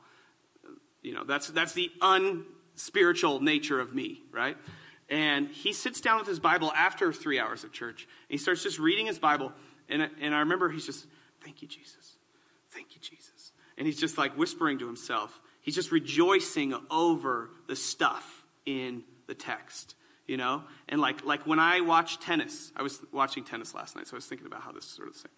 you 1.02 1.14
know, 1.14 1.24
that's, 1.24 1.49
that's 1.49 1.74
the 1.74 1.91
unspiritual 2.02 3.41
nature 3.41 3.80
of 3.80 3.93
me, 3.93 4.22
right? 4.32 4.58
And 5.10 5.49
he 5.49 5.74
sits 5.74 5.99
down 5.99 6.20
with 6.20 6.28
his 6.28 6.39
Bible 6.39 6.72
after 6.74 7.12
three 7.12 7.39
hours 7.39 7.64
of 7.64 7.74
church. 7.74 8.08
And 8.30 8.32
he 8.32 8.38
starts 8.38 8.64
just 8.64 8.80
reading 8.80 9.08
his 9.08 9.20
Bible. 9.20 9.52
And, 9.89 10.10
and 10.22 10.34
I 10.34 10.39
remember 10.39 10.70
he's 10.70 10.86
just, 10.86 11.06
thank 11.43 11.62
you, 11.62 11.68
Jesus. 11.68 12.16
Thank 12.72 12.95
you, 12.95 13.02
Jesus. 13.02 13.52
And 13.78 13.86
he's 13.86 13.99
just 13.99 14.18
like 14.18 14.38
whispering 14.38 14.80
to 14.80 14.88
himself. 14.88 15.41
He's 15.60 15.76
just 15.76 15.91
rejoicing 15.91 16.74
over 16.89 17.49
the 17.68 17.76
stuff 17.76 18.45
in 18.66 19.04
the 19.28 19.36
text 19.36 19.95
you 20.32 20.38
know? 20.38 20.63
And 20.88 21.01
like, 21.01 21.26
like 21.26 21.45
when 21.45 21.59
I 21.59 21.82
watch 21.82 22.19
tennis, 22.19 22.72
I 22.76 22.84
was 22.84 22.99
watching 23.11 23.43
tennis 23.43 23.76
last 23.76 23.97
night, 23.97 24.07
so 24.07 24.13
I 24.13 24.17
was 24.17 24.26
thinking 24.26 24.47
about 24.47 24.61
how 24.61 24.72
this 24.72 24.86
is 24.86 24.91
sort 24.91 25.09
of 25.09 25.13
the 25.13 25.19
same. 25.19 25.32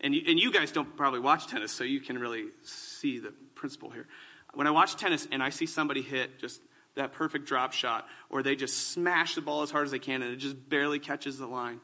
And 0.00 0.12
you, 0.12 0.22
and 0.26 0.40
you 0.40 0.50
guys 0.52 0.72
don't 0.72 0.96
probably 0.96 1.20
watch 1.20 1.46
tennis, 1.46 1.70
so 1.70 1.84
you 1.84 2.00
can 2.00 2.18
really 2.18 2.46
see 2.64 3.20
the 3.20 3.32
principle 3.54 3.90
here. 3.90 4.08
When 4.54 4.66
I 4.66 4.72
watch 4.72 4.96
tennis 4.96 5.28
and 5.30 5.40
I 5.40 5.50
see 5.50 5.66
somebody 5.66 6.02
hit 6.02 6.40
just 6.40 6.60
that 6.96 7.12
perfect 7.12 7.46
drop 7.46 7.72
shot, 7.72 8.08
or 8.28 8.42
they 8.42 8.56
just 8.56 8.88
smash 8.88 9.36
the 9.36 9.40
ball 9.40 9.62
as 9.62 9.70
hard 9.70 9.84
as 9.84 9.92
they 9.92 10.00
can 10.00 10.22
and 10.22 10.32
it 10.32 10.38
just 10.38 10.68
barely 10.68 10.98
catches 10.98 11.38
the 11.38 11.46
line, 11.46 11.80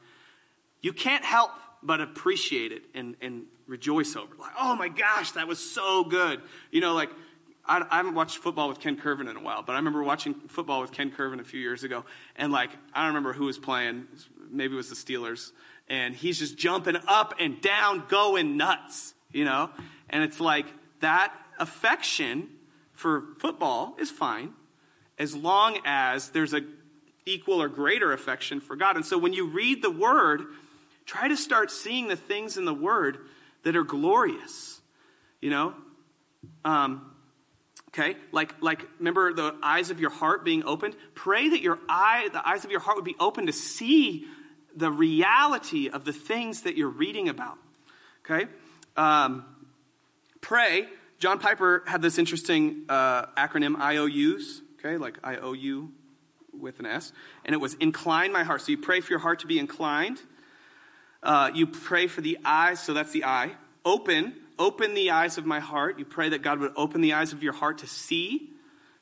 you 0.81 0.93
can't 0.93 1.25
help 1.25 1.53
but 1.85 2.01
appreciate 2.01 2.73
it 2.73 2.83
and, 2.95 3.15
and 3.21 3.45
rejoice 3.69 4.17
over. 4.17 4.35
Like, 4.37 4.53
oh 4.59 4.75
my 4.75 4.89
gosh, 4.89 5.33
that 5.33 5.47
was 5.47 5.61
so 5.61 6.03
good. 6.03 6.41
You 6.73 6.81
know, 6.81 6.95
like, 6.95 7.11
I, 7.67 7.85
I, 7.91 7.97
haven't 7.97 8.15
watched 8.15 8.39
football 8.39 8.69
with 8.69 8.81
Ken 8.81 8.97
Curvin 8.97 9.29
in 9.29 9.37
a 9.37 9.43
while, 9.43 9.63
but 9.63 9.73
I 9.73 9.77
remember 9.77 10.03
watching 10.03 10.35
football 10.49 10.81
with 10.81 10.93
Ken 10.93 11.11
Curvin 11.11 11.41
a 11.41 11.45
few 11.45 11.61
years 11.61 11.85
ago, 11.85 12.05
and 12.37 12.53
like, 12.53 12.71
I 12.95 13.01
don't 13.01 13.09
remember 13.09 13.33
who 13.33 13.45
was 13.45 13.59
playing. 13.59 14.07
Maybe 14.51 14.75
it 14.75 14.77
was 14.77 14.89
the 14.89 14.95
Steelers, 14.95 15.53
and 15.89 16.15
he's 16.15 16.39
just 16.39 16.57
jumping 16.57 16.97
up 17.07 17.35
and 17.39 17.61
down, 17.61 18.05
going 18.09 18.57
nuts, 18.57 19.15
you 19.33 19.45
know? 19.45 19.71
And 20.11 20.23
it's 20.23 20.41
like 20.41 20.67
that 21.01 21.33
affection 21.59 22.49
for 22.93 23.25
football 23.39 23.97
is 23.99 24.11
fine 24.11 24.53
as 25.19 25.35
long 25.35 25.79
as 25.85 26.31
there's 26.31 26.55
a 26.55 26.61
equal 27.25 27.61
or 27.61 27.69
greater 27.69 28.13
affection 28.13 28.61
for 28.61 28.77
God. 28.77 28.97
And 28.97 29.05
so 29.05 29.19
when 29.19 29.33
you 29.33 29.47
read 29.47 29.83
the 29.83 29.91
word, 29.91 30.43
try 31.05 31.29
to 31.29 31.37
start 31.37 31.71
seeing 31.71 32.09
the 32.09 32.17
things 32.17 32.57
in 32.57 32.65
the 32.65 32.75
word 32.75 33.19
that 33.65 33.75
are 33.75 33.85
glorious. 33.85 34.81
You 35.41 35.51
know? 35.51 35.75
Um, 36.65 37.11
okay? 37.97 38.17
Like 38.33 38.55
like 38.61 38.87
remember 38.99 39.33
the 39.33 39.55
eyes 39.63 39.91
of 39.91 40.01
your 40.01 40.11
heart 40.11 40.45
being 40.45 40.65
opened? 40.65 40.97
Pray 41.15 41.49
that 41.49 41.63
your 41.63 41.79
eye 41.89 42.29
the 42.33 42.47
eyes 42.47 42.65
of 42.65 42.71
your 42.71 42.81
heart 42.81 42.97
would 42.97 43.05
be 43.05 43.17
open 43.19 43.47
to 43.47 43.53
see 43.53 44.27
the 44.75 44.91
reality 44.91 45.89
of 45.89 46.05
the 46.05 46.13
things 46.13 46.63
that 46.63 46.77
you're 46.77 46.89
reading 46.89 47.29
about. 47.29 47.59
Okay? 48.25 48.47
Um, 48.97 49.45
pray. 50.41 50.87
John 51.19 51.39
Piper 51.39 51.83
had 51.87 52.03
this 52.03 52.19
interesting 52.19 52.85
uh, 52.91 53.27
acronym 53.39 53.81
IOUs, 53.81 54.61
okay, 54.79 54.99
like 54.99 55.19
I 55.25 55.37
O 55.37 55.55
U 55.55 55.91
with 56.53 56.79
an 56.79 56.87
S, 56.87 57.13
and 57.45 57.55
it 57.55 57.59
was 57.59 57.75
incline 57.75 58.33
my 58.33 58.45
heart. 58.45 58.61
So 58.61 58.73
you 58.73 58.79
pray 58.79 59.01
for 59.01 59.11
your 59.13 59.19
heart 59.19 59.41
to 59.41 59.47
be 59.47 59.59
inclined. 59.59 60.21
Uh, 61.23 61.51
you 61.55 61.67
pray 61.67 62.07
for 62.07 62.21
the 62.21 62.39
eyes, 62.45 62.81
so 62.81 62.93
that's 62.93 63.13
the 63.13 63.25
eye. 63.25 63.53
Open, 63.85 64.35
open 64.59 64.95
the 64.95 65.11
eyes 65.11 65.39
of 65.39 65.47
my 65.47 65.61
heart. 65.61 65.99
You 65.99 66.05
pray 66.05 66.31
that 66.31 66.43
God 66.43 66.61
would 66.61 66.73
open 66.77 67.01
the 67.01 67.15
eyes 67.15 67.33
of 67.33 67.43
your 67.43 67.53
heart 67.53 67.79
to 67.79 67.87
see. 67.87 68.51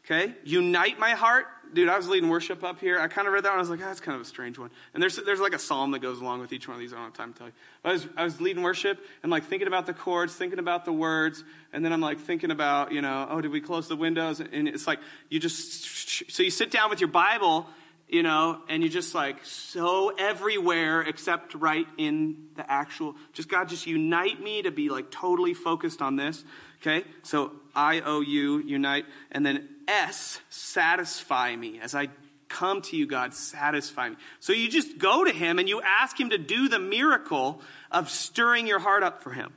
Okay? 0.05 0.34
Unite 0.44 0.98
my 0.98 1.11
heart 1.11 1.46
dude, 1.74 1.88
I 1.88 1.96
was 1.96 2.09
leading 2.09 2.28
worship 2.28 2.64
up 2.64 2.80
here. 2.80 2.98
I 2.98 3.09
kind 3.09 3.26
of 3.26 3.34
read 3.34 3.44
that 3.44 3.50
one. 3.50 3.59
I 3.59 3.61
was 3.61 3.70
like, 3.70 3.80
oh, 3.80 3.84
that's 3.84 4.00
kind 4.00 4.14
of 4.14 4.22
a 4.22 4.24
strange 4.24 4.59
one. 4.59 4.70
And 4.94 5.02
there's, 5.02 5.16
there's 5.16 5.40
like 5.40 5.52
a 5.52 5.59
psalm 5.59 5.90
that 5.90 5.98
goes 5.98 6.20
along 6.20 6.40
with 6.40 6.52
each 6.52 6.68
one 6.68 6.76
of 6.76 6.80
these. 6.80 6.92
I 6.92 6.96
don't 6.96 7.07
have 7.07 7.14
time 7.14 7.32
to 7.32 7.38
tell 7.38 7.46
you. 7.48 7.52
But 7.82 7.88
I 7.88 7.92
was, 7.92 8.07
I 8.16 8.24
was 8.24 8.40
leading 8.40 8.62
worship 8.62 9.05
and 9.22 9.30
like 9.30 9.44
thinking 9.44 9.68
about 9.68 9.86
the 9.86 9.92
chords, 9.92 10.34
thinking 10.34 10.59
about 10.59 10.84
the 10.84 10.92
words. 10.92 11.44
And 11.72 11.84
then 11.84 11.92
I'm 11.92 12.00
like 12.00 12.20
thinking 12.20 12.50
about, 12.50 12.92
you 12.92 13.02
know, 13.02 13.26
oh, 13.28 13.40
did 13.40 13.50
we 13.50 13.61
close 13.61 13.88
the 13.88 13.96
windows? 13.96 14.40
And 14.40 14.68
it's 14.68 14.86
like, 14.86 15.00
you 15.28 15.40
just, 15.40 16.32
so 16.32 16.42
you 16.42 16.50
sit 16.50 16.70
down 16.70 16.90
with 16.90 17.00
your 17.00 17.11
Bible, 17.11 17.66
you 18.15 18.23
know, 18.23 18.61
and 18.69 18.81
you 18.81 18.89
just 18.89 19.12
like 19.12 19.45
so 19.45 20.11
everywhere 20.17 21.03
except 21.03 21.53
right 21.55 21.87
in 21.99 22.47
the 22.55 22.71
actual, 22.71 23.17
just 23.33 23.49
God, 23.49 23.69
just 23.69 23.89
unite 23.89 24.41
me 24.41 24.62
to 24.62 24.71
be 24.71 24.89
like 24.89 25.11
totally 25.11 25.53
focused 25.53 26.01
on 26.01 26.15
this. 26.15 26.45
Okay? 26.81 27.05
So 27.25 27.51
I 27.75 28.03
O 28.03 28.21
U, 28.21 28.61
unite. 28.61 29.07
And 29.33 29.45
then 29.45 29.69
S, 29.89 30.39
satisfy 30.49 31.57
me. 31.57 31.81
As 31.83 31.97
I 31.97 32.07
come 32.49 32.83
to 32.83 32.97
you, 32.97 33.05
God, 33.05 33.35
satisfy 33.35 34.11
me. 34.11 34.17
So 34.39 34.53
you 34.53 34.71
just 34.71 34.97
go 34.97 35.25
to 35.25 35.33
Him 35.33 35.59
and 35.59 35.69
you 35.69 35.83
ask 35.83 36.19
Him 36.19 36.31
to 36.31 36.39
do 36.39 36.69
the 36.69 36.79
miracle 36.79 37.62
of 37.91 38.09
stirring 38.11 38.69
your 38.69 38.79
heart 38.79 39.03
up 39.03 39.25
for 39.25 39.33
Him. 39.33 39.53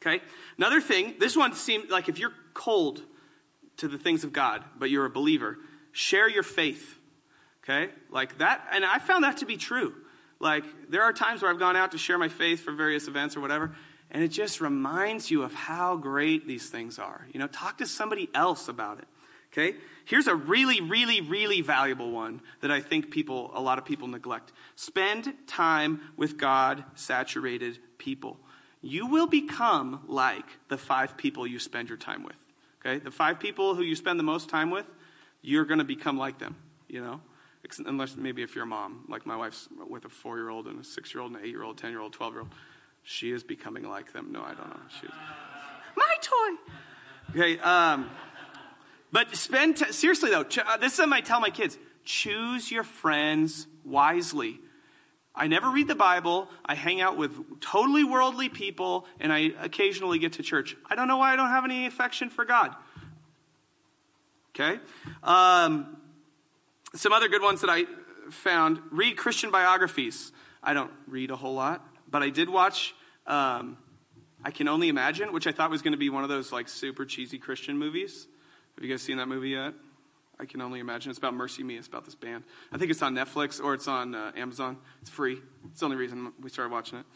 Okay? 0.00 0.22
Another 0.56 0.80
thing, 0.80 1.16
this 1.18 1.36
one 1.36 1.52
seemed 1.52 1.90
like 1.90 2.08
if 2.08 2.18
you're 2.18 2.32
cold 2.54 3.02
to 3.76 3.88
the 3.88 3.98
things 3.98 4.24
of 4.24 4.32
God, 4.32 4.64
but 4.78 4.88
you're 4.88 5.04
a 5.04 5.10
believer, 5.10 5.58
share 5.92 6.30
your 6.30 6.42
faith. 6.42 6.98
Okay? 7.62 7.90
Like 8.10 8.38
that, 8.38 8.66
and 8.72 8.84
I 8.84 8.98
found 8.98 9.24
that 9.24 9.38
to 9.38 9.46
be 9.46 9.56
true. 9.56 9.94
Like, 10.40 10.64
there 10.90 11.02
are 11.02 11.12
times 11.12 11.42
where 11.42 11.50
I've 11.50 11.60
gone 11.60 11.76
out 11.76 11.92
to 11.92 11.98
share 11.98 12.18
my 12.18 12.28
faith 12.28 12.60
for 12.60 12.72
various 12.72 13.06
events 13.06 13.36
or 13.36 13.40
whatever, 13.40 13.72
and 14.10 14.22
it 14.22 14.28
just 14.28 14.60
reminds 14.60 15.30
you 15.30 15.42
of 15.42 15.54
how 15.54 15.96
great 15.96 16.46
these 16.46 16.68
things 16.68 16.98
are. 16.98 17.26
You 17.32 17.38
know, 17.38 17.46
talk 17.46 17.78
to 17.78 17.86
somebody 17.86 18.28
else 18.34 18.68
about 18.68 18.98
it. 18.98 19.06
Okay? 19.52 19.76
Here's 20.04 20.26
a 20.26 20.34
really, 20.34 20.80
really, 20.80 21.20
really 21.20 21.60
valuable 21.60 22.10
one 22.10 22.40
that 22.60 22.70
I 22.70 22.80
think 22.80 23.10
people, 23.10 23.50
a 23.54 23.60
lot 23.60 23.78
of 23.78 23.84
people 23.84 24.08
neglect. 24.08 24.52
Spend 24.76 25.32
time 25.46 26.00
with 26.16 26.38
God 26.38 26.84
saturated 26.94 27.78
people. 27.98 28.38
You 28.80 29.06
will 29.06 29.26
become 29.26 30.04
like 30.08 30.46
the 30.68 30.78
five 30.78 31.16
people 31.16 31.46
you 31.46 31.58
spend 31.58 31.88
your 31.88 31.98
time 31.98 32.24
with. 32.24 32.36
Okay? 32.80 32.98
The 32.98 33.10
five 33.10 33.38
people 33.38 33.74
who 33.74 33.82
you 33.82 33.94
spend 33.94 34.18
the 34.18 34.24
most 34.24 34.48
time 34.48 34.70
with, 34.70 34.86
you're 35.42 35.64
going 35.64 35.78
to 35.78 35.84
become 35.84 36.18
like 36.18 36.38
them, 36.38 36.56
you 36.88 37.02
know? 37.02 37.20
Unless 37.86 38.16
maybe 38.16 38.42
if 38.42 38.54
you're 38.54 38.64
a 38.64 38.66
mom, 38.66 39.04
like 39.08 39.24
my 39.24 39.36
wife's 39.36 39.68
with 39.88 40.04
a 40.04 40.08
four 40.08 40.36
year 40.36 40.48
old 40.48 40.66
and 40.66 40.80
a 40.80 40.84
six 40.84 41.14
year 41.14 41.22
old, 41.22 41.32
and 41.32 41.40
an 41.40 41.46
eight 41.46 41.50
year 41.50 41.62
old, 41.62 41.78
10 41.78 41.90
year 41.90 42.00
old, 42.00 42.12
12 42.12 42.32
year 42.32 42.40
old. 42.40 42.50
She 43.04 43.30
is 43.30 43.42
becoming 43.42 43.88
like 43.88 44.12
them. 44.12 44.32
No, 44.32 44.42
I 44.42 44.54
don't 44.54 44.68
know. 44.68 44.80
She's 45.00 45.10
my 45.96 46.14
toy. 46.20 46.72
Okay, 47.30 47.58
um, 47.60 48.10
but 49.10 49.34
spend, 49.36 49.76
t- 49.76 49.92
seriously 49.92 50.30
though, 50.30 50.44
ch- 50.44 50.58
uh, 50.58 50.76
this 50.76 50.92
is 50.92 50.96
something 50.96 51.16
I 51.16 51.20
tell 51.20 51.40
my 51.40 51.50
kids 51.50 51.78
choose 52.04 52.70
your 52.70 52.82
friends 52.82 53.66
wisely. 53.84 54.60
I 55.34 55.46
never 55.46 55.70
read 55.70 55.88
the 55.88 55.94
Bible. 55.94 56.48
I 56.64 56.74
hang 56.74 57.00
out 57.00 57.16
with 57.16 57.60
totally 57.60 58.04
worldly 58.04 58.48
people, 58.48 59.06
and 59.18 59.32
I 59.32 59.52
occasionally 59.60 60.18
get 60.18 60.34
to 60.34 60.42
church. 60.42 60.76
I 60.90 60.94
don't 60.94 61.08
know 61.08 61.16
why 61.16 61.32
I 61.32 61.36
don't 61.36 61.48
have 61.48 61.64
any 61.64 61.86
affection 61.86 62.28
for 62.28 62.44
God. 62.44 62.74
Okay? 64.54 64.78
Um, 65.22 65.96
some 66.94 67.12
other 67.12 67.28
good 67.28 67.42
ones 67.42 67.60
that 67.62 67.70
I 67.70 67.84
found 68.30 68.80
read 68.90 69.16
Christian 69.16 69.50
biographies. 69.50 70.32
I 70.62 70.74
don't 70.74 70.90
read 71.06 71.30
a 71.30 71.36
whole 71.36 71.54
lot, 71.54 71.86
but 72.08 72.22
I 72.22 72.30
did 72.30 72.48
watch 72.48 72.94
um, 73.26 73.78
I 74.44 74.50
Can 74.50 74.68
Only 74.68 74.88
Imagine, 74.88 75.32
which 75.32 75.46
I 75.46 75.52
thought 75.52 75.70
was 75.70 75.82
going 75.82 75.92
to 75.92 75.98
be 75.98 76.10
one 76.10 76.22
of 76.22 76.28
those 76.28 76.52
like 76.52 76.68
super 76.68 77.04
cheesy 77.04 77.38
Christian 77.38 77.78
movies. 77.78 78.26
Have 78.76 78.84
you 78.84 78.90
guys 78.90 79.02
seen 79.02 79.16
that 79.18 79.28
movie 79.28 79.50
yet? 79.50 79.74
I 80.38 80.44
can 80.44 80.60
only 80.60 80.80
imagine. 80.80 81.10
It's 81.10 81.18
about 81.18 81.34
MercyMe. 81.34 81.78
It's 81.78 81.86
about 81.86 82.04
this 82.04 82.14
band. 82.14 82.44
I 82.72 82.78
think 82.78 82.90
it's 82.90 83.02
on 83.02 83.14
Netflix 83.14 83.62
or 83.62 83.74
it's 83.74 83.86
on 83.86 84.14
uh, 84.14 84.32
Amazon. 84.36 84.78
It's 85.00 85.10
free. 85.10 85.38
It's 85.70 85.80
the 85.80 85.86
only 85.86 85.96
reason 85.96 86.32
we 86.40 86.50
started 86.50 86.72
watching 86.72 86.98
it. 86.98 87.06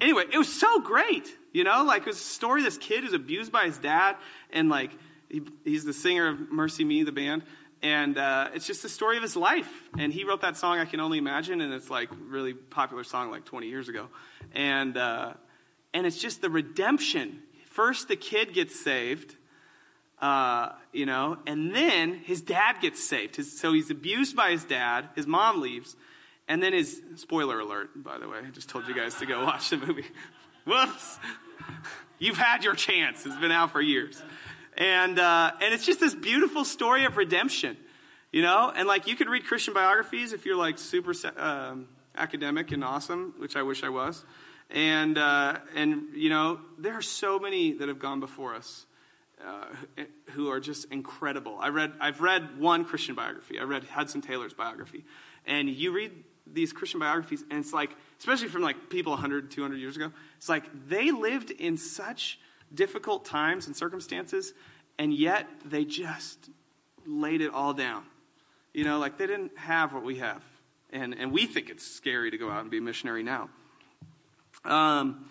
Anyway, 0.00 0.24
it 0.32 0.38
was 0.38 0.50
so 0.50 0.80
great. 0.80 1.28
You 1.52 1.64
know, 1.64 1.84
like 1.84 2.02
it 2.02 2.06
was 2.06 2.16
a 2.16 2.20
story. 2.20 2.62
This 2.62 2.78
kid 2.78 3.04
who's 3.04 3.12
abused 3.12 3.52
by 3.52 3.66
his 3.66 3.76
dad, 3.76 4.16
and 4.50 4.70
like 4.70 4.92
he, 5.28 5.42
he's 5.64 5.84
the 5.84 5.92
singer 5.92 6.28
of 6.28 6.38
MercyMe, 6.38 7.04
the 7.04 7.12
band, 7.12 7.42
and 7.82 8.18
uh, 8.18 8.50
it's 8.54 8.66
just 8.66 8.82
the 8.82 8.88
story 8.88 9.16
of 9.16 9.22
his 9.22 9.36
life. 9.36 9.70
And 9.98 10.12
he 10.12 10.24
wrote 10.24 10.42
that 10.42 10.56
song, 10.56 10.78
I 10.78 10.84
Can 10.84 11.00
Only 11.00 11.18
Imagine, 11.18 11.60
and 11.60 11.72
it's 11.72 11.90
like 11.90 12.10
really 12.28 12.54
popular 12.54 13.04
song 13.04 13.30
like 13.30 13.44
20 13.44 13.68
years 13.68 13.88
ago. 13.88 14.08
And 14.52 14.96
uh, 14.96 15.34
and 15.94 16.06
it's 16.06 16.18
just 16.18 16.40
the 16.40 16.50
redemption. 16.50 17.42
First, 17.66 18.08
the 18.08 18.16
kid 18.16 18.52
gets 18.52 18.78
saved 18.78 19.36
uh, 20.20 20.72
you 20.92 21.06
know, 21.06 21.38
and 21.46 21.74
then 21.74 22.14
his 22.14 22.42
dad 22.42 22.76
gets 22.80 23.02
saved. 23.02 23.36
His, 23.36 23.58
so 23.58 23.72
he's 23.72 23.90
abused 23.90 24.36
by 24.36 24.50
his 24.50 24.64
dad. 24.64 25.08
His 25.16 25.26
mom 25.26 25.60
leaves. 25.60 25.96
And 26.46 26.62
then 26.62 26.72
his, 26.72 27.00
spoiler 27.14 27.60
alert, 27.60 27.90
by 28.02 28.18
the 28.18 28.28
way, 28.28 28.38
I 28.46 28.50
just 28.50 28.68
told 28.68 28.86
you 28.86 28.94
guys 28.94 29.14
to 29.16 29.26
go 29.26 29.44
watch 29.44 29.70
the 29.70 29.78
movie. 29.78 30.04
Whoops. 30.66 31.18
You've 32.18 32.36
had 32.36 32.64
your 32.64 32.74
chance. 32.74 33.24
It's 33.24 33.36
been 33.36 33.52
out 33.52 33.70
for 33.70 33.80
years. 33.80 34.22
And, 34.80 35.18
uh, 35.18 35.52
and 35.60 35.74
it's 35.74 35.84
just 35.84 36.00
this 36.00 36.14
beautiful 36.14 36.64
story 36.64 37.04
of 37.04 37.18
redemption, 37.18 37.76
you 38.32 38.40
know? 38.40 38.72
And 38.74 38.88
like 38.88 39.06
you 39.06 39.14
could 39.14 39.28
read 39.28 39.44
Christian 39.44 39.74
biographies 39.74 40.32
if 40.32 40.46
you're 40.46 40.56
like 40.56 40.78
super 40.78 41.12
um, 41.36 41.86
academic 42.16 42.72
and 42.72 42.82
awesome, 42.82 43.34
which 43.36 43.56
I 43.56 43.62
wish 43.62 43.84
I 43.84 43.90
was. 43.90 44.24
And, 44.70 45.18
uh, 45.18 45.58
and, 45.76 46.14
you 46.14 46.30
know, 46.30 46.60
there 46.78 46.94
are 46.94 47.02
so 47.02 47.38
many 47.38 47.72
that 47.74 47.88
have 47.88 47.98
gone 47.98 48.20
before 48.20 48.54
us 48.54 48.86
uh, 49.46 49.66
who 50.30 50.48
are 50.48 50.60
just 50.60 50.86
incredible. 50.90 51.58
I 51.60 51.68
read, 51.68 51.92
I've 52.00 52.22
read 52.22 52.58
one 52.58 52.86
Christian 52.86 53.14
biography. 53.14 53.58
I 53.58 53.64
read 53.64 53.84
Hudson 53.84 54.22
Taylor's 54.22 54.54
biography. 54.54 55.04
And 55.44 55.68
you 55.68 55.92
read 55.92 56.12
these 56.46 56.72
Christian 56.72 57.00
biographies, 57.00 57.44
and 57.50 57.60
it's 57.60 57.74
like, 57.74 57.90
especially 58.18 58.48
from 58.48 58.62
like 58.62 58.88
people 58.88 59.12
100, 59.12 59.50
200 59.50 59.76
years 59.76 59.96
ago, 59.96 60.10
it's 60.38 60.48
like 60.48 60.64
they 60.88 61.10
lived 61.10 61.50
in 61.50 61.76
such 61.76 62.38
difficult 62.72 63.24
times 63.24 63.66
and 63.66 63.76
circumstances, 63.76 64.52
and 64.98 65.12
yet 65.12 65.46
they 65.64 65.84
just 65.84 66.50
laid 67.06 67.40
it 67.40 67.52
all 67.52 67.72
down. 67.72 68.04
You 68.72 68.84
know, 68.84 68.98
like 68.98 69.18
they 69.18 69.26
didn't 69.26 69.56
have 69.58 69.92
what 69.92 70.04
we 70.04 70.18
have. 70.18 70.42
And, 70.92 71.14
and 71.14 71.32
we 71.32 71.46
think 71.46 71.70
it's 71.70 71.86
scary 71.86 72.30
to 72.30 72.38
go 72.38 72.50
out 72.50 72.62
and 72.62 72.70
be 72.70 72.78
a 72.78 72.82
missionary 72.82 73.22
now. 73.22 73.48
Um, 74.64 75.28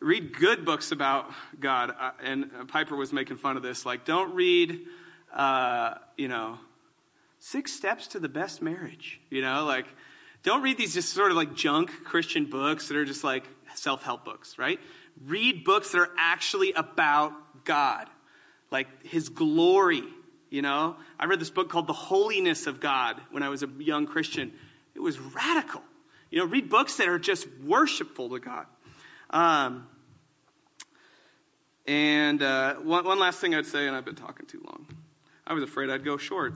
read 0.00 0.36
good 0.36 0.64
books 0.64 0.92
about 0.92 1.30
God. 1.60 1.94
Uh, 1.98 2.10
and 2.22 2.50
Piper 2.68 2.96
was 2.96 3.12
making 3.12 3.36
fun 3.36 3.56
of 3.56 3.62
this. 3.62 3.84
Like, 3.84 4.04
don't 4.04 4.34
read, 4.34 4.80
uh, 5.34 5.94
you 6.16 6.28
know, 6.28 6.58
Six 7.38 7.72
Steps 7.72 8.08
to 8.08 8.18
the 8.18 8.28
Best 8.28 8.62
Marriage. 8.62 9.20
You 9.30 9.42
know, 9.42 9.64
like, 9.64 9.86
don't 10.42 10.62
read 10.62 10.78
these 10.78 10.94
just 10.94 11.12
sort 11.12 11.30
of 11.30 11.36
like 11.36 11.54
junk 11.54 11.90
Christian 12.04 12.46
books 12.46 12.88
that 12.88 12.96
are 12.96 13.04
just 13.04 13.24
like 13.24 13.44
self 13.74 14.02
help 14.02 14.24
books, 14.24 14.58
right? 14.58 14.80
Read 15.26 15.64
books 15.64 15.92
that 15.92 15.98
are 15.98 16.10
actually 16.18 16.72
about 16.72 17.32
God, 17.64 18.08
like 18.70 19.06
His 19.06 19.28
glory. 19.28 20.02
You 20.50 20.62
know, 20.62 20.96
I 21.18 21.26
read 21.26 21.40
this 21.40 21.50
book 21.50 21.68
called 21.68 21.86
The 21.86 21.92
Holiness 21.92 22.66
of 22.66 22.80
God 22.80 23.20
when 23.30 23.42
I 23.42 23.48
was 23.48 23.62
a 23.62 23.68
young 23.78 24.06
Christian. 24.06 24.52
It 24.94 25.00
was 25.00 25.18
radical. 25.18 25.82
You 26.30 26.38
know, 26.38 26.44
read 26.44 26.68
books 26.68 26.96
that 26.96 27.08
are 27.08 27.18
just 27.18 27.46
worshipful 27.64 28.30
to 28.30 28.38
God. 28.38 28.66
Um, 29.30 29.86
and 31.86 32.42
uh, 32.42 32.74
one, 32.74 33.04
one 33.04 33.18
last 33.18 33.40
thing 33.40 33.54
I'd 33.54 33.66
say, 33.66 33.86
and 33.86 33.96
I've 33.96 34.04
been 34.04 34.14
talking 34.14 34.46
too 34.46 34.62
long. 34.66 34.86
I 35.46 35.54
was 35.54 35.62
afraid 35.62 35.88
I'd 35.88 36.04
go 36.04 36.18
short. 36.18 36.54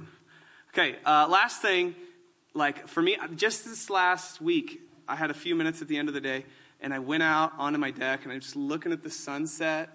Okay, 0.75 0.97
uh, 1.07 1.27
last 1.29 1.63
thing, 1.63 1.95
like 2.55 2.87
for 2.89 3.01
me, 3.01 3.17
just 3.35 3.65
this 3.65 3.89
last 3.89 4.41
week, 4.41 4.81
I 5.09 5.17
had 5.17 5.31
a 5.31 5.35
few 5.35 5.55
minutes 5.55 5.81
at 5.81 5.89
the 5.89 5.97
end 5.97 6.09
of 6.09 6.15
the 6.15 6.21
day, 6.21 6.45
and 6.83 6.93
I 6.93 6.99
went 6.99 7.23
out 7.23 7.53
onto 7.57 7.79
my 7.79 7.91
deck, 7.91 8.25
and 8.25 8.33
I'm 8.33 8.41
just 8.41 8.57
looking 8.57 8.93
at 8.93 9.03
the 9.03 9.11
sunset, 9.11 9.89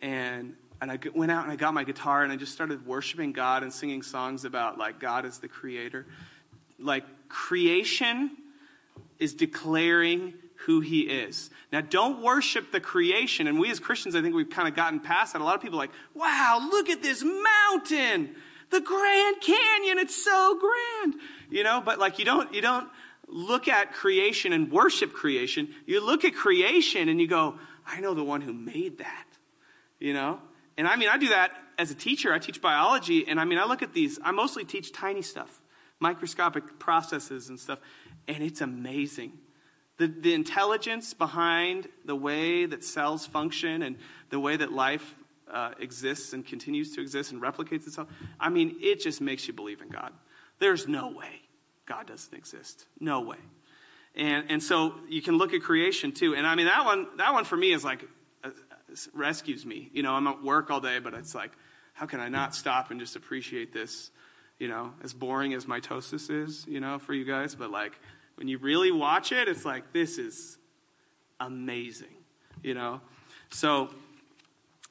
and 0.00 0.54
and 0.80 0.92
I 0.92 0.98
went 1.12 1.32
out 1.32 1.42
and 1.42 1.50
I 1.50 1.56
got 1.56 1.74
my 1.74 1.82
guitar, 1.82 2.22
and 2.22 2.32
I 2.32 2.36
just 2.36 2.52
started 2.52 2.86
worshiping 2.86 3.32
God 3.32 3.64
and 3.64 3.72
singing 3.72 4.02
songs 4.02 4.44
about 4.44 4.78
like 4.78 5.00
God 5.00 5.24
is 5.24 5.38
the 5.38 5.48
creator. 5.48 6.06
Like 6.78 7.04
creation 7.28 8.30
is 9.18 9.34
declaring 9.34 10.34
who 10.66 10.80
he 10.80 11.00
is. 11.00 11.50
Now, 11.72 11.80
don't 11.80 12.22
worship 12.22 12.72
the 12.72 12.80
creation. 12.80 13.46
And 13.46 13.58
we 13.58 13.70
as 13.70 13.80
Christians, 13.80 14.14
I 14.14 14.22
think 14.22 14.34
we've 14.34 14.50
kind 14.50 14.68
of 14.68 14.74
gotten 14.74 15.00
past 15.00 15.32
that. 15.32 15.42
A 15.42 15.44
lot 15.44 15.54
of 15.54 15.62
people 15.62 15.78
are 15.78 15.82
like, 15.82 15.92
wow, 16.14 16.60
look 16.70 16.88
at 16.88 17.02
this 17.02 17.22
mountain, 17.22 18.34
the 18.70 18.80
Grand 18.80 19.40
Canyon. 19.40 19.98
It's 19.98 20.22
so 20.22 20.58
grand. 20.58 21.14
You 21.50 21.64
know, 21.64 21.82
but 21.84 21.98
like 21.98 22.18
you 22.18 22.24
don't, 22.24 22.52
you 22.52 22.60
don't 22.60 22.88
look 23.28 23.68
at 23.68 23.92
creation 23.92 24.52
and 24.52 24.70
worship 24.70 25.12
creation. 25.12 25.68
You 25.86 26.04
look 26.04 26.24
at 26.24 26.34
creation 26.34 27.08
and 27.08 27.20
you 27.20 27.26
go, 27.26 27.58
I 27.86 28.00
know 28.00 28.14
the 28.14 28.24
one 28.24 28.40
who 28.40 28.52
made 28.52 28.98
that. 28.98 29.26
You 29.98 30.14
know? 30.14 30.40
And 30.76 30.86
I 30.86 30.96
mean, 30.96 31.08
I 31.08 31.18
do 31.18 31.28
that 31.28 31.52
as 31.78 31.90
a 31.90 31.94
teacher. 31.94 32.32
I 32.32 32.38
teach 32.38 32.60
biology. 32.60 33.26
And 33.26 33.40
I 33.40 33.44
mean, 33.44 33.58
I 33.58 33.64
look 33.64 33.82
at 33.82 33.92
these, 33.92 34.18
I 34.22 34.30
mostly 34.30 34.64
teach 34.64 34.92
tiny 34.92 35.22
stuff, 35.22 35.60
microscopic 36.00 36.78
processes 36.78 37.48
and 37.48 37.58
stuff. 37.58 37.78
And 38.26 38.42
it's 38.42 38.60
amazing 38.60 39.32
the, 39.98 40.06
the 40.06 40.32
intelligence 40.32 41.12
behind 41.12 41.88
the 42.04 42.16
way 42.16 42.66
that 42.66 42.84
cells 42.84 43.26
function 43.26 43.82
and 43.82 43.96
the 44.30 44.40
way 44.40 44.56
that 44.56 44.72
life 44.72 45.16
uh, 45.52 45.72
exists 45.80 46.32
and 46.32 46.46
continues 46.46 46.94
to 46.94 47.00
exist 47.00 47.32
and 47.32 47.42
replicates 47.42 47.86
itself, 47.86 48.08
I 48.38 48.48
mean, 48.48 48.76
it 48.80 49.00
just 49.00 49.20
makes 49.20 49.46
you 49.46 49.54
believe 49.54 49.82
in 49.82 49.88
God. 49.88 50.12
There's 50.60 50.88
no 50.88 51.08
way 51.08 51.42
God 51.88 52.06
doesn't 52.06 52.34
exist. 52.34 52.84
No 53.00 53.22
way. 53.22 53.38
And, 54.14 54.50
and 54.50 54.62
so 54.62 54.94
you 55.08 55.22
can 55.22 55.38
look 55.38 55.54
at 55.54 55.62
creation 55.62 56.12
too. 56.12 56.34
And 56.34 56.46
I 56.46 56.54
mean, 56.54 56.66
that 56.66 56.84
one, 56.84 57.06
that 57.16 57.32
one 57.32 57.44
for 57.44 57.56
me 57.56 57.72
is 57.72 57.84
like, 57.84 58.04
uh, 58.44 58.50
rescues 59.14 59.64
me. 59.64 59.90
You 59.92 60.02
know, 60.02 60.12
I'm 60.12 60.26
at 60.26 60.42
work 60.42 60.70
all 60.70 60.80
day, 60.80 60.98
but 60.98 61.14
it's 61.14 61.34
like, 61.34 61.52
how 61.94 62.06
can 62.06 62.20
I 62.20 62.28
not 62.28 62.54
stop 62.54 62.90
and 62.90 63.00
just 63.00 63.16
appreciate 63.16 63.72
this? 63.72 64.10
You 64.58 64.68
know, 64.68 64.92
as 65.02 65.14
boring 65.14 65.54
as 65.54 65.66
mitosis 65.66 66.30
is, 66.30 66.66
you 66.68 66.80
know, 66.80 66.98
for 66.98 67.14
you 67.14 67.24
guys, 67.24 67.54
but 67.54 67.70
like, 67.70 67.92
when 68.34 68.48
you 68.48 68.58
really 68.58 68.92
watch 68.92 69.32
it, 69.32 69.48
it's 69.48 69.64
like, 69.64 69.92
this 69.92 70.18
is 70.18 70.58
amazing, 71.40 72.14
you 72.62 72.74
know? 72.74 73.00
So, 73.50 73.90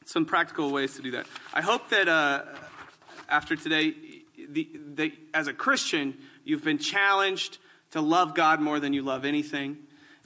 some 0.06 0.26
practical 0.26 0.72
ways 0.72 0.96
to 0.96 1.02
do 1.02 1.12
that. 1.12 1.28
I 1.54 1.62
hope 1.62 1.90
that 1.90 2.08
uh, 2.08 2.44
after 3.28 3.58
today, 3.58 3.94
the, 4.50 4.70
the, 4.96 5.14
as 5.34 5.48
a 5.48 5.54
Christian, 5.54 6.18
you've 6.48 6.64
been 6.64 6.78
challenged 6.78 7.58
to 7.92 8.02
love 8.02 8.34
God 8.36 8.60
more 8.60 8.80
than 8.80 8.94
you 8.94 9.02
love 9.02 9.26
anything, 9.26 9.78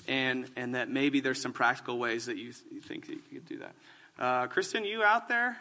and, 0.08 0.50
and 0.56 0.76
that 0.76 0.90
maybe 0.90 1.20
there's 1.20 1.42
some 1.42 1.54
practical 1.54 1.98
ways 2.00 2.26
that 2.26 2.38
you, 2.38 2.54
you 2.72 2.82
think 2.82 3.08
that 3.08 3.14
you 3.14 3.40
could 3.40 3.46
do 3.46 3.60
that. 3.60 3.76
Uh, 4.18 4.48
Kristen, 4.48 4.86
you 4.86 5.04
out 5.04 5.28
there? 5.28 5.58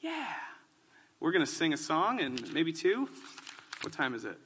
Yeah. 0.00 0.26
We're 1.20 1.32
going 1.32 1.44
to 1.44 1.50
sing 1.50 1.72
a 1.72 1.76
song 1.76 2.20
and 2.20 2.52
maybe 2.52 2.72
two. 2.72 3.08
What 3.82 3.92
time 3.92 4.14
is 4.14 4.24
it? 4.24 4.38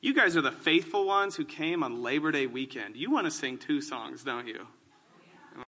You 0.00 0.14
guys 0.14 0.36
are 0.36 0.40
the 0.40 0.52
faithful 0.52 1.06
ones 1.06 1.36
who 1.36 1.44
came 1.44 1.82
on 1.82 2.02
Labor 2.02 2.32
Day 2.32 2.46
weekend. 2.46 2.96
You 2.96 3.10
want 3.10 3.26
to 3.26 3.30
sing 3.30 3.58
two 3.58 3.80
songs, 3.82 4.24
don't 4.24 4.46
you? 4.46 4.66